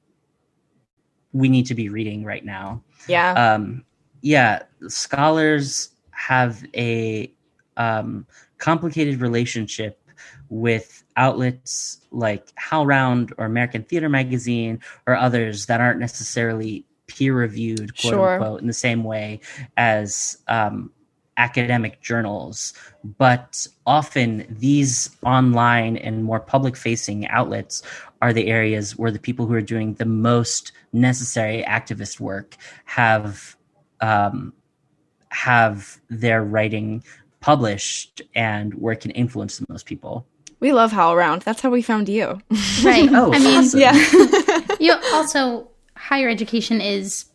we 1.34 1.50
need 1.50 1.66
to 1.68 1.76
be 1.76 1.90
reading 1.90 2.24
right 2.24 2.46
now. 2.46 2.84
yeah. 3.08 3.34
Um, 3.34 3.84
yeah, 4.22 4.64
scholars 4.88 5.90
have 6.12 6.64
a 6.76 7.34
um, 7.78 8.28
complicated 8.60 9.20
relationship 9.20 10.00
with 10.52 11.04
outlets 11.16 12.02
like 12.12 12.54
HowlRound 12.56 13.32
or 13.38 13.46
American 13.46 13.84
Theater 13.84 14.10
Magazine 14.10 14.82
or 15.08 15.16
others 15.16 15.66
that 15.68 15.80
aren't 15.80 16.00
necessarily 16.00 16.86
peer 17.08 17.34
reviewed, 17.34 17.98
quote 17.98 18.14
Sure. 18.14 18.34
unquote, 18.34 18.62
in 18.62 18.68
the 18.68 18.74
same 18.74 19.06
way 19.06 19.40
as 19.78 20.38
um, 20.50 20.92
academic 21.38 22.02
journals. 22.02 22.74
But 23.18 23.66
often 23.86 24.46
these 24.50 25.16
online 25.24 25.96
and 25.96 26.24
more 26.24 26.42
public 26.42 26.76
facing 26.76 27.28
outlets 27.30 27.82
are 28.22 28.34
the 28.34 28.48
areas 28.48 28.98
where 28.98 29.10
the 29.10 29.20
people 29.20 29.48
who 29.48 29.54
are 29.54 29.62
doing 29.62 29.94
the 29.96 30.06
most 30.06 30.74
necessary 30.92 31.64
activist 31.66 32.20
work 32.20 32.58
have 32.84 33.56
um, 34.02 34.52
have 35.30 36.02
their 36.10 36.44
writing 36.44 37.04
published 37.40 38.22
and 38.36 38.74
where 38.74 38.94
it 38.94 39.00
can 39.00 39.12
influence 39.12 39.58
the 39.58 39.66
most 39.70 39.86
people. 39.86 40.28
We 40.62 40.72
love 40.72 40.94
Howl 40.94 41.18
Round. 41.18 41.42
That's 41.42 41.60
how 41.60 41.70
we 41.70 41.82
found 41.82 42.08
you. 42.08 42.42
Right. 42.84 43.10
Oh, 43.12 43.34
I 43.34 43.40
mean, 43.40 43.60
awesome. 43.60 43.80
yeah. 43.80 43.94
you 44.80 44.94
also 45.14 45.68
higher 45.96 46.30
education 46.30 46.80
is 46.82 47.26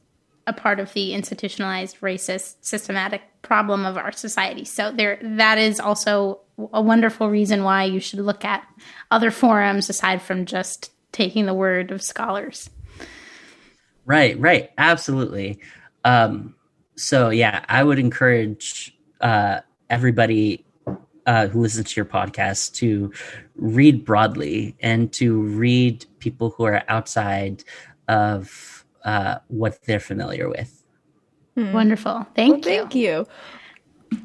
a 0.46 0.52
part 0.52 0.80
of 0.80 0.92
the 0.94 1.12
institutionalized 1.12 2.00
racist 2.00 2.56
systematic 2.62 3.20
problem 3.42 3.84
of 3.86 3.96
our 3.96 4.10
society 4.10 4.64
so 4.64 4.90
there 4.90 5.18
that 5.22 5.56
is 5.58 5.78
also 5.78 6.40
a 6.72 6.82
wonderful 6.82 7.30
reason 7.30 7.62
why 7.62 7.84
you 7.84 8.00
should 8.00 8.18
look 8.18 8.44
at 8.44 8.66
other 9.12 9.30
forums 9.30 9.88
aside 9.88 10.20
from 10.20 10.46
just 10.46 10.90
taking 11.12 11.46
the 11.46 11.54
word 11.54 11.92
of 11.92 12.02
scholars 12.02 12.70
Right, 14.06 14.38
right, 14.38 14.70
absolutely. 14.78 15.58
Um, 16.04 16.54
so 16.94 17.30
yeah, 17.30 17.64
I 17.68 17.82
would 17.82 17.98
encourage 17.98 18.96
uh, 19.20 19.60
everybody 19.90 20.64
uh, 21.26 21.48
who 21.48 21.60
listens 21.60 21.92
to 21.92 22.00
your 22.00 22.04
podcast 22.04 22.74
to 22.74 23.12
read 23.56 24.04
broadly 24.04 24.76
and 24.80 25.12
to 25.12 25.42
read 25.42 26.04
people 26.18 26.50
who 26.50 26.64
are 26.64 26.82
outside 26.88 27.64
of 28.08 28.84
uh, 29.04 29.38
what 29.48 29.82
they're 29.84 30.00
familiar 30.00 30.48
with. 30.48 30.84
wonderful 31.56 32.26
thank 32.34 32.64
Well, 32.64 32.74
you 32.74 32.80
thank 32.80 32.94
you. 32.94 33.26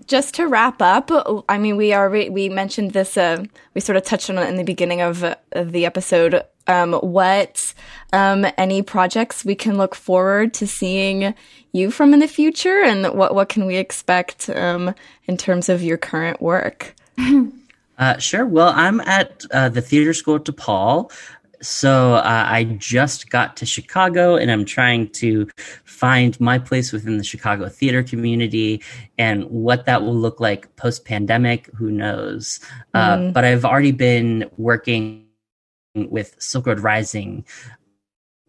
Just 0.06 0.36
to 0.36 0.48
wrap 0.48 0.80
up, 0.82 1.10
I 1.50 1.58
mean, 1.58 1.76
we 1.76 1.94
already 1.94 2.30
we 2.30 2.50
mentioned 2.50 2.92
this. 2.92 3.18
Uh, 3.18 3.46
we 3.74 3.82
sort 3.82 3.96
of 3.96 4.04
touched 4.04 4.30
on 4.30 4.38
it 4.38 4.48
in 4.48 4.56
the 4.56 4.64
beginning 4.64 5.02
of, 5.02 5.24
uh, 5.24 5.36
of 5.54 5.72
the 5.72 5.88
episode. 5.88 6.44
Um, 6.72 6.94
what 6.94 7.74
um, 8.14 8.46
any 8.58 8.82
projects 8.82 9.46
we 9.46 9.56
can 9.56 9.78
look 9.78 9.94
forward 9.94 10.54
to 10.56 10.68
seeing 10.68 11.36
you 11.74 11.92
from 11.92 12.14
in 12.14 12.20
the 12.20 12.28
future, 12.28 12.82
and 12.82 13.14
what 13.14 13.36
what 13.36 13.50
can 13.50 13.66
we 13.66 13.76
expect 13.76 14.50
um, 14.50 14.96
in 15.26 15.38
terms 15.38 15.70
of 15.70 15.84
your 15.84 15.98
current 15.98 16.42
work? 16.42 16.96
Uh, 18.02 18.18
sure. 18.18 18.48
Well, 18.48 18.74
I'm 18.76 19.00
at 19.02 19.44
uh, 19.52 19.70
the 19.70 19.82
theater 19.82 20.14
school 20.16 20.38
at 20.38 20.46
DePaul. 20.46 21.12
so 21.62 22.16
uh, 22.16 22.46
I 22.48 22.64
just 22.64 23.30
got 23.30 23.56
to 23.58 23.66
Chicago 23.68 24.36
and 24.36 24.50
I'm 24.50 24.66
trying 24.66 25.10
to 25.10 25.48
find 25.84 26.40
my 26.42 26.58
place 26.58 26.92
within 26.92 27.18
the 27.18 27.24
Chicago 27.24 27.70
theater 27.70 28.02
community 28.02 28.82
and 29.20 29.44
what 29.44 29.86
that 29.86 30.02
will 30.02 30.16
look 30.16 30.40
like 30.40 30.76
post 30.78 31.06
pandemic. 31.06 31.70
Who 31.76 31.92
knows? 31.92 32.60
Uh, 32.96 33.18
mm. 33.18 33.34
but 33.34 33.46
I've 33.46 33.66
already 33.66 33.92
been 33.92 34.50
working 34.58 35.28
with 35.96 36.36
Silk 36.40 36.68
Road 36.68 36.80
Rising 36.80 37.46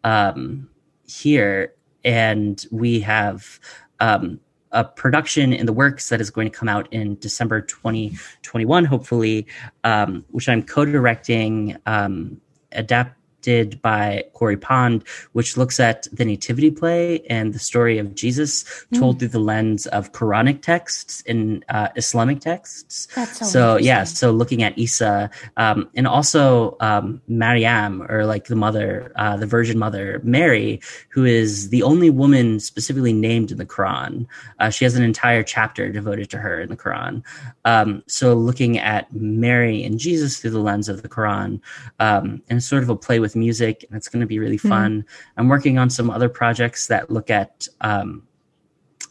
um, 0.05 0.69
here, 1.07 1.75
and 2.05 2.65
we 2.71 3.01
have. 3.01 3.61
Um, 4.01 4.41
a 4.75 4.83
production 4.83 5.53
in 5.53 5.67
the 5.67 5.73
works 5.73 6.09
that 6.09 6.19
is 6.19 6.31
going 6.31 6.51
to 6.51 6.59
come 6.59 6.67
out 6.67 6.91
in 6.93 7.19
December 7.19 7.61
2021, 7.61 8.87
hopefully, 8.87 9.47
um, 9.85 10.25
which 10.31 10.49
I'm 10.49 10.63
co-directing, 10.63 11.77
um, 11.85 12.41
adapt 12.73 13.15
directed 13.43 13.83
by 13.83 14.25
Corey 14.33 14.57
Pond, 14.57 15.05
which 15.33 15.57
looks 15.57 15.81
at 15.81 16.07
the 16.13 16.25
nativity 16.25 16.71
play 16.71 17.21
and 17.29 17.53
the 17.53 17.59
story 17.59 17.99
of 17.99 18.15
Jesus 18.15 18.65
mm. 18.65 18.99
told 18.99 19.19
through 19.19 19.29
the 19.29 19.41
lens 19.41 19.87
of 19.89 20.13
Quranic 20.13 20.63
texts 20.63 21.23
and 21.27 21.65
uh, 21.69 21.89
Islamic 21.97 22.41
texts. 22.41 23.09
That's 23.15 23.39
so, 23.39 23.45
so 23.45 23.77
yeah, 23.77 24.05
so 24.05 24.31
looking 24.31 24.63
at 24.63 24.79
Isa 24.79 25.31
um, 25.57 25.89
and 25.95 26.07
also 26.07 26.77
um, 26.81 27.21
Maryam, 27.29 28.03
or 28.09 28.27
like 28.27 28.47
the 28.47 28.57
mother, 28.57 29.13
uh, 29.17 29.37
the 29.37 29.47
Virgin 29.47 29.79
Mother 29.79 30.21
Mary, 30.23 30.81
who 31.09 31.25
is 31.25 31.71
the 31.71 31.83
only 31.83 32.11
woman 32.11 32.61
specifically 32.61 33.13
named 33.13 33.51
in 33.51 33.59
the 33.59 33.67
Quran. 33.67 34.27
Uh, 34.61 34.71
she 34.71 34.85
has 34.85 34.95
an 34.95 35.03
entire 35.03 35.43
chapter 35.43 35.91
devoted 35.91 36.31
to 36.31 36.39
her 36.39 36.61
in 36.61 36.69
the 36.69 36.77
Quran. 36.77 37.23
Um, 37.65 38.03
so 38.07 38.35
looking 38.35 38.79
at 38.79 39.13
Mary 39.13 39.83
and 39.83 39.99
Jesus 39.99 40.39
through 40.39 40.51
the 40.51 40.61
lens 40.61 40.89
of 40.89 41.03
the 41.03 41.09
Quran, 41.09 41.61
um, 41.99 42.43
and 42.49 42.63
sort 42.63 42.83
of 42.83 42.89
a 42.89 42.97
play 42.97 43.19
with 43.19 43.32
with 43.33 43.41
music, 43.41 43.85
and 43.89 43.97
it's 43.97 44.09
going 44.09 44.21
to 44.21 44.27
be 44.27 44.39
really 44.39 44.57
hmm. 44.57 44.69
fun. 44.69 45.03
Mm. 45.03 45.05
I'm 45.37 45.49
working 45.49 45.79
on 45.79 45.91
some 45.91 46.11
other 46.11 46.29
projects 46.29 46.87
that 46.89 47.11
look 47.11 47.31
at 47.31 47.67
um, 47.81 48.27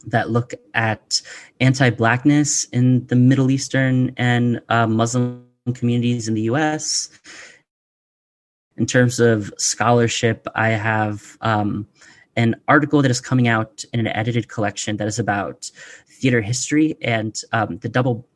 that 0.06 0.30
look 0.30 0.52
at 0.74 1.20
anti-blackness 1.60 2.64
in 2.72 3.06
the 3.06 3.14
Middle 3.14 3.50
Eastern 3.50 4.12
and 4.16 4.60
uh, 4.68 4.86
Muslim 4.86 5.46
communities 5.74 6.26
in 6.26 6.34
the 6.34 6.42
U.S. 6.42 7.08
In 8.76 8.86
terms 8.86 9.20
of 9.20 9.52
scholarship, 9.58 10.48
I 10.56 10.70
have 10.70 11.38
um, 11.40 11.86
an 12.34 12.56
article 12.66 13.00
that 13.02 13.10
is 13.10 13.20
coming 13.20 13.46
out 13.46 13.84
in 13.92 14.00
an 14.00 14.08
edited 14.08 14.48
collection 14.48 14.96
that 14.96 15.06
is 15.06 15.20
about 15.20 15.70
theater 16.08 16.40
history 16.40 16.96
and 17.02 17.40
um, 17.52 17.78
the 17.78 17.88
double 17.88 18.26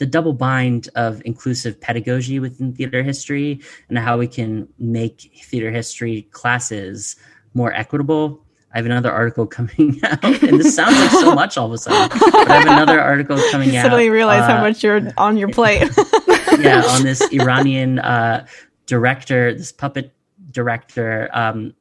the 0.00 0.06
double 0.06 0.32
bind 0.32 0.88
of 0.96 1.20
inclusive 1.26 1.78
pedagogy 1.78 2.40
within 2.40 2.72
theater 2.72 3.02
history 3.02 3.60
and 3.88 3.98
how 3.98 4.16
we 4.16 4.26
can 4.26 4.66
make 4.78 5.30
theater 5.44 5.70
history 5.70 6.22
classes 6.32 7.16
more 7.52 7.72
equitable. 7.74 8.42
I 8.72 8.78
have 8.78 8.86
another 8.86 9.12
article 9.12 9.46
coming 9.58 10.00
out, 10.02 10.24
and 10.24 10.58
this 10.58 10.74
sounds 10.74 10.96
like 10.96 11.10
so 11.10 11.34
much 11.34 11.58
all 11.58 11.66
of 11.66 11.72
a 11.72 11.78
sudden. 11.78 12.18
But 12.32 12.50
I 12.50 12.60
have 12.60 12.66
another 12.66 13.00
article 13.00 13.38
coming 13.50 13.70
you 13.72 13.78
out. 13.78 13.82
Suddenly 13.82 14.08
realize 14.08 14.42
uh, 14.42 14.56
how 14.56 14.60
much 14.62 14.82
you're 14.82 15.12
on 15.18 15.36
your 15.36 15.48
plate. 15.50 15.82
yeah, 16.58 16.82
on 16.86 17.02
this 17.02 17.20
Iranian 17.30 17.98
uh, 17.98 18.46
director, 18.86 19.52
this 19.52 19.70
puppet 19.70 20.14
director, 20.50 21.28
um, 21.34 21.74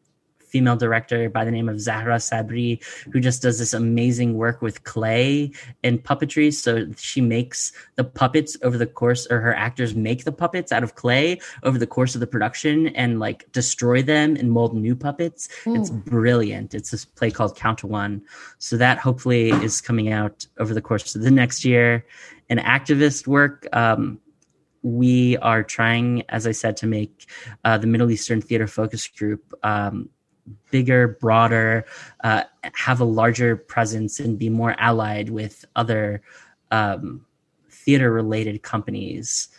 female 0.49 0.75
director 0.75 1.29
by 1.29 1.45
the 1.45 1.51
name 1.51 1.69
of 1.69 1.79
Zahra 1.79 2.15
Sabri, 2.15 2.83
who 3.11 3.19
just 3.19 3.41
does 3.41 3.59
this 3.59 3.73
amazing 3.73 4.33
work 4.35 4.61
with 4.61 4.83
clay 4.83 5.51
and 5.83 6.03
puppetry. 6.03 6.53
So 6.53 6.87
she 6.97 7.21
makes 7.21 7.71
the 7.95 8.03
puppets 8.03 8.57
over 8.63 8.77
the 8.77 8.87
course, 8.87 9.27
or 9.29 9.39
her 9.39 9.55
actors 9.55 9.95
make 9.95 10.23
the 10.23 10.31
puppets 10.31 10.71
out 10.71 10.83
of 10.83 10.95
clay 10.95 11.39
over 11.63 11.77
the 11.77 11.87
course 11.87 12.15
of 12.15 12.21
the 12.21 12.27
production 12.27 12.87
and 12.87 13.19
like 13.19 13.51
destroy 13.51 14.01
them 14.01 14.35
and 14.35 14.51
mold 14.51 14.75
new 14.75 14.95
puppets. 14.95 15.49
Ooh. 15.67 15.75
It's 15.75 15.89
brilliant. 15.89 16.73
It's 16.73 16.91
this 16.91 17.05
play 17.05 17.31
called 17.31 17.55
Counter 17.55 17.87
One. 17.87 18.21
So 18.57 18.77
that 18.77 18.97
hopefully 18.97 19.51
is 19.51 19.81
coming 19.81 20.11
out 20.11 20.45
over 20.57 20.73
the 20.73 20.81
course 20.81 21.15
of 21.15 21.21
the 21.21 21.31
next 21.31 21.63
year. 21.63 22.05
And 22.49 22.59
activist 22.59 23.27
work, 23.27 23.67
um, 23.73 24.19
we 24.81 25.37
are 25.37 25.61
trying, 25.61 26.23
as 26.29 26.47
I 26.47 26.51
said, 26.51 26.77
to 26.77 26.87
make 26.87 27.29
uh, 27.65 27.77
the 27.77 27.87
Middle 27.87 28.09
Eastern 28.11 28.41
Theater 28.41 28.67
Focus 28.67 29.07
Group 29.07 29.53
um, 29.61 30.09
bigger, 30.71 31.07
broader, 31.19 31.85
uh, 32.23 32.43
have 32.73 32.99
a 32.99 33.05
larger 33.05 33.55
presence, 33.55 34.19
and 34.19 34.37
be 34.37 34.49
more 34.49 34.75
allied 34.79 35.29
with 35.29 35.65
other 35.75 36.21
um, 36.71 37.25
theater 37.69 38.11
related 38.11 38.61
companies. 38.61 39.49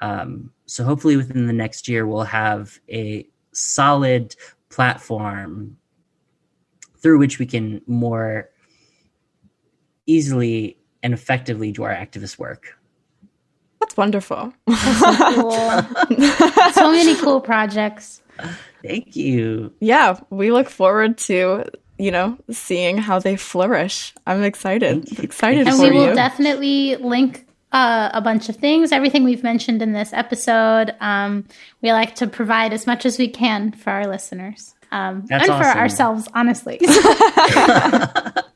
Um, 0.00 0.52
so 0.66 0.84
hopefully 0.84 1.16
within 1.16 1.46
the 1.46 1.52
next 1.52 1.88
year, 1.88 2.06
we'll 2.06 2.22
have 2.22 2.78
a 2.88 3.26
solid 3.52 4.34
platform 4.68 5.76
through 6.98 7.18
which 7.18 7.38
we 7.38 7.46
can 7.46 7.82
more 7.86 8.48
easily 10.06 10.78
and 11.02 11.12
effectively 11.12 11.72
do 11.72 11.82
our 11.82 11.94
activist 11.94 12.38
work. 12.38 12.78
That's 13.80 13.96
wonderful. 13.96 14.52
That's 14.66 14.98
so, 15.00 15.34
cool. 15.34 15.52
so 16.72 16.92
many 16.92 17.16
cool 17.16 17.40
projects. 17.40 18.21
Thank 18.82 19.16
you. 19.16 19.72
Yeah, 19.80 20.18
we 20.30 20.50
look 20.50 20.68
forward 20.68 21.18
to 21.18 21.64
you 21.98 22.10
know 22.10 22.38
seeing 22.50 22.98
how 22.98 23.18
they 23.18 23.36
flourish. 23.36 24.12
I'm 24.26 24.42
excited. 24.42 25.18
Excited 25.18 25.68
and 25.68 25.76
for 25.76 25.82
we 25.82 25.90
will 25.90 26.08
you. 26.08 26.14
definitely 26.14 26.96
link 26.96 27.46
uh, 27.72 28.10
a 28.12 28.20
bunch 28.20 28.48
of 28.48 28.56
things, 28.56 28.92
everything 28.92 29.24
we've 29.24 29.42
mentioned 29.42 29.82
in 29.82 29.92
this 29.92 30.12
episode. 30.12 30.94
Um, 31.00 31.46
we 31.80 31.92
like 31.92 32.14
to 32.16 32.26
provide 32.26 32.72
as 32.72 32.86
much 32.86 33.06
as 33.06 33.18
we 33.18 33.28
can 33.28 33.72
for 33.72 33.90
our 33.90 34.06
listeners 34.06 34.74
um, 34.92 35.26
and 35.30 35.42
awesome. 35.42 35.62
for 35.62 35.68
ourselves, 35.78 36.28
honestly. 36.34 36.78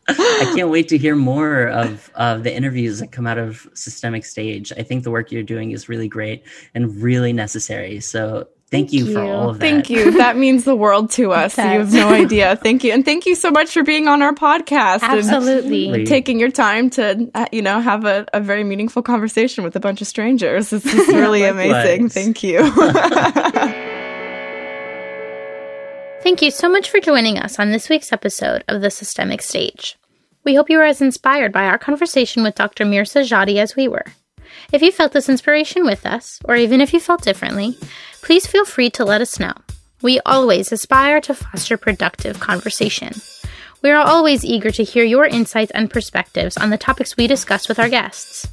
I 0.08 0.52
can't 0.54 0.68
wait 0.68 0.88
to 0.88 0.98
hear 0.98 1.16
more 1.16 1.68
of, 1.68 2.10
of 2.14 2.44
the 2.44 2.54
interviews 2.54 3.00
that 3.00 3.10
come 3.10 3.26
out 3.26 3.38
of 3.38 3.66
Systemic 3.74 4.24
Stage. 4.24 4.72
I 4.76 4.82
think 4.82 5.02
the 5.02 5.10
work 5.10 5.32
you're 5.32 5.42
doing 5.42 5.72
is 5.72 5.88
really 5.88 6.08
great 6.08 6.44
and 6.74 7.02
really 7.02 7.32
necessary. 7.32 8.00
So 8.00 8.48
Thank, 8.68 8.92
you, 8.92 9.06
you, 9.06 9.14
for 9.14 9.22
all 9.22 9.50
of 9.50 9.58
that. 9.58 9.60
Thank 9.60 9.88
you. 9.90 10.10
That 10.18 10.36
means 10.36 10.64
the 10.64 10.74
world 10.74 11.10
to 11.12 11.30
us. 11.30 11.56
you 11.56 11.62
have 11.62 11.92
no 11.92 12.08
idea. 12.08 12.56
Thank 12.56 12.82
you. 12.82 12.92
And 12.92 13.04
thank 13.04 13.24
you 13.24 13.36
so 13.36 13.48
much 13.50 13.70
for 13.70 13.84
being 13.84 14.08
on 14.08 14.22
our 14.22 14.34
podcast. 14.34 15.02
Absolutely. 15.02 16.04
taking 16.04 16.40
your 16.40 16.50
time 16.50 16.90
to, 16.90 17.30
uh, 17.34 17.46
you 17.52 17.62
know, 17.62 17.80
have 17.80 18.04
a, 18.04 18.26
a 18.34 18.40
very 18.40 18.64
meaningful 18.64 19.02
conversation 19.02 19.62
with 19.62 19.76
a 19.76 19.80
bunch 19.80 20.00
of 20.00 20.08
strangers. 20.08 20.70
This 20.70 20.84
is 20.84 21.06
really 21.14 21.44
amazing. 21.44 22.08
Thank 22.08 22.42
you. 22.42 22.58
thank 26.22 26.42
you 26.42 26.50
so 26.50 26.68
much 26.68 26.90
for 26.90 26.98
joining 26.98 27.38
us 27.38 27.60
on 27.60 27.70
this 27.70 27.88
week's 27.88 28.12
episode 28.12 28.64
of 28.66 28.80
The 28.80 28.90
Systemic 28.90 29.42
Stage. 29.42 29.96
We 30.42 30.56
hope 30.56 30.70
you 30.70 30.78
were 30.78 30.84
as 30.84 31.00
inspired 31.00 31.52
by 31.52 31.66
our 31.66 31.78
conversation 31.78 32.42
with 32.42 32.56
Dr. 32.56 32.84
Mirsajadi 32.84 33.58
as 33.58 33.76
we 33.76 33.86
were. 33.86 34.06
If 34.72 34.82
you 34.82 34.90
felt 34.90 35.12
this 35.12 35.28
inspiration 35.28 35.84
with 35.84 36.04
us, 36.04 36.40
or 36.44 36.56
even 36.56 36.80
if 36.80 36.92
you 36.92 37.00
felt 37.00 37.22
differently, 37.22 37.76
please 38.26 38.44
feel 38.44 38.64
free 38.64 38.90
to 38.90 39.04
let 39.04 39.20
us 39.20 39.38
know. 39.38 39.52
We 40.02 40.18
always 40.26 40.72
aspire 40.72 41.20
to 41.20 41.34
foster 41.34 41.76
productive 41.76 42.40
conversation. 42.40 43.12
We 43.82 43.90
are 43.90 44.04
always 44.04 44.44
eager 44.44 44.72
to 44.72 44.82
hear 44.82 45.04
your 45.04 45.26
insights 45.26 45.70
and 45.76 45.88
perspectives 45.88 46.56
on 46.56 46.70
the 46.70 46.76
topics 46.76 47.16
we 47.16 47.28
discuss 47.28 47.68
with 47.68 47.78
our 47.78 47.88
guests. 47.88 48.48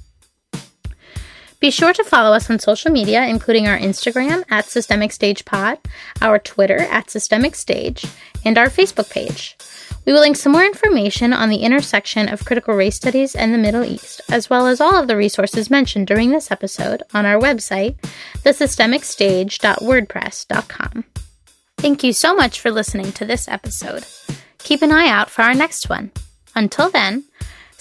Be 1.64 1.72
sure 1.72 1.94
to 1.94 2.04
follow 2.04 2.36
us 2.36 2.50
on 2.50 2.60
social 2.60 2.92
media, 2.92 3.26
including 3.26 3.70
our 3.70 3.78
Instagram 3.78 4.44
at 4.50 4.66
Systemic 4.66 5.14
Stage 5.14 5.46
Pod, 5.46 5.80
our 6.22 6.38
Twitter 6.38 6.80
at 6.80 7.10
Systemic 7.10 7.56
Stage, 7.56 8.04
and 8.44 8.58
our 8.58 8.68
Facebook 8.68 9.10
page. 9.10 9.56
We 10.06 10.12
will 10.12 10.20
link 10.20 10.36
some 10.36 10.52
more 10.52 10.66
information 10.66 11.32
on 11.32 11.48
the 11.48 11.64
intersection 11.64 12.28
of 12.28 12.44
critical 12.44 12.76
race 12.76 12.98
studies 12.98 13.34
and 13.34 13.54
the 13.54 13.58
Middle 13.58 13.86
East, 13.86 14.20
as 14.30 14.50
well 14.50 14.68
as 14.68 14.82
all 14.82 15.00
of 15.00 15.08
the 15.08 15.16
resources 15.16 15.70
mentioned 15.70 16.08
during 16.08 16.32
this 16.32 16.52
episode 16.52 17.02
on 17.14 17.26
our 17.26 17.40
website, 17.40 17.96
thesystemicstage.wordpress.com. 18.44 21.06
Thank 21.78 22.04
you 22.04 22.12
so 22.12 22.36
much 22.36 22.60
for 22.60 22.72
listening 22.72 23.14
to 23.14 23.24
this 23.24 23.48
episode. 23.48 24.06
Keep 24.58 24.82
an 24.82 24.92
eye 24.92 25.08
out 25.08 25.30
for 25.30 25.44
our 25.44 25.54
next 25.54 25.88
one. 25.88 26.12
Until 26.56 26.90
then, 26.90 27.24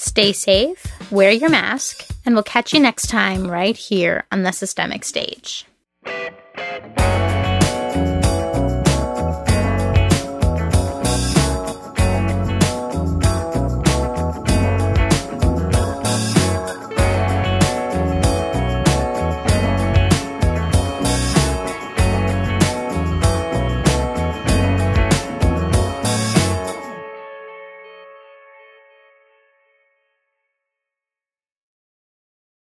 Stay 0.05 0.33
safe, 0.33 0.85
wear 1.13 1.31
your 1.31 1.49
mask, 1.49 2.05
and 2.27 2.35
we'll 2.35 2.43
catch 2.43 2.75
you 2.75 2.81
next 2.81 3.07
time 3.07 3.49
right 3.49 3.77
here 3.77 4.25
on 4.33 4.43
the 4.43 4.51
systemic 4.51 5.05
stage. 5.05 5.65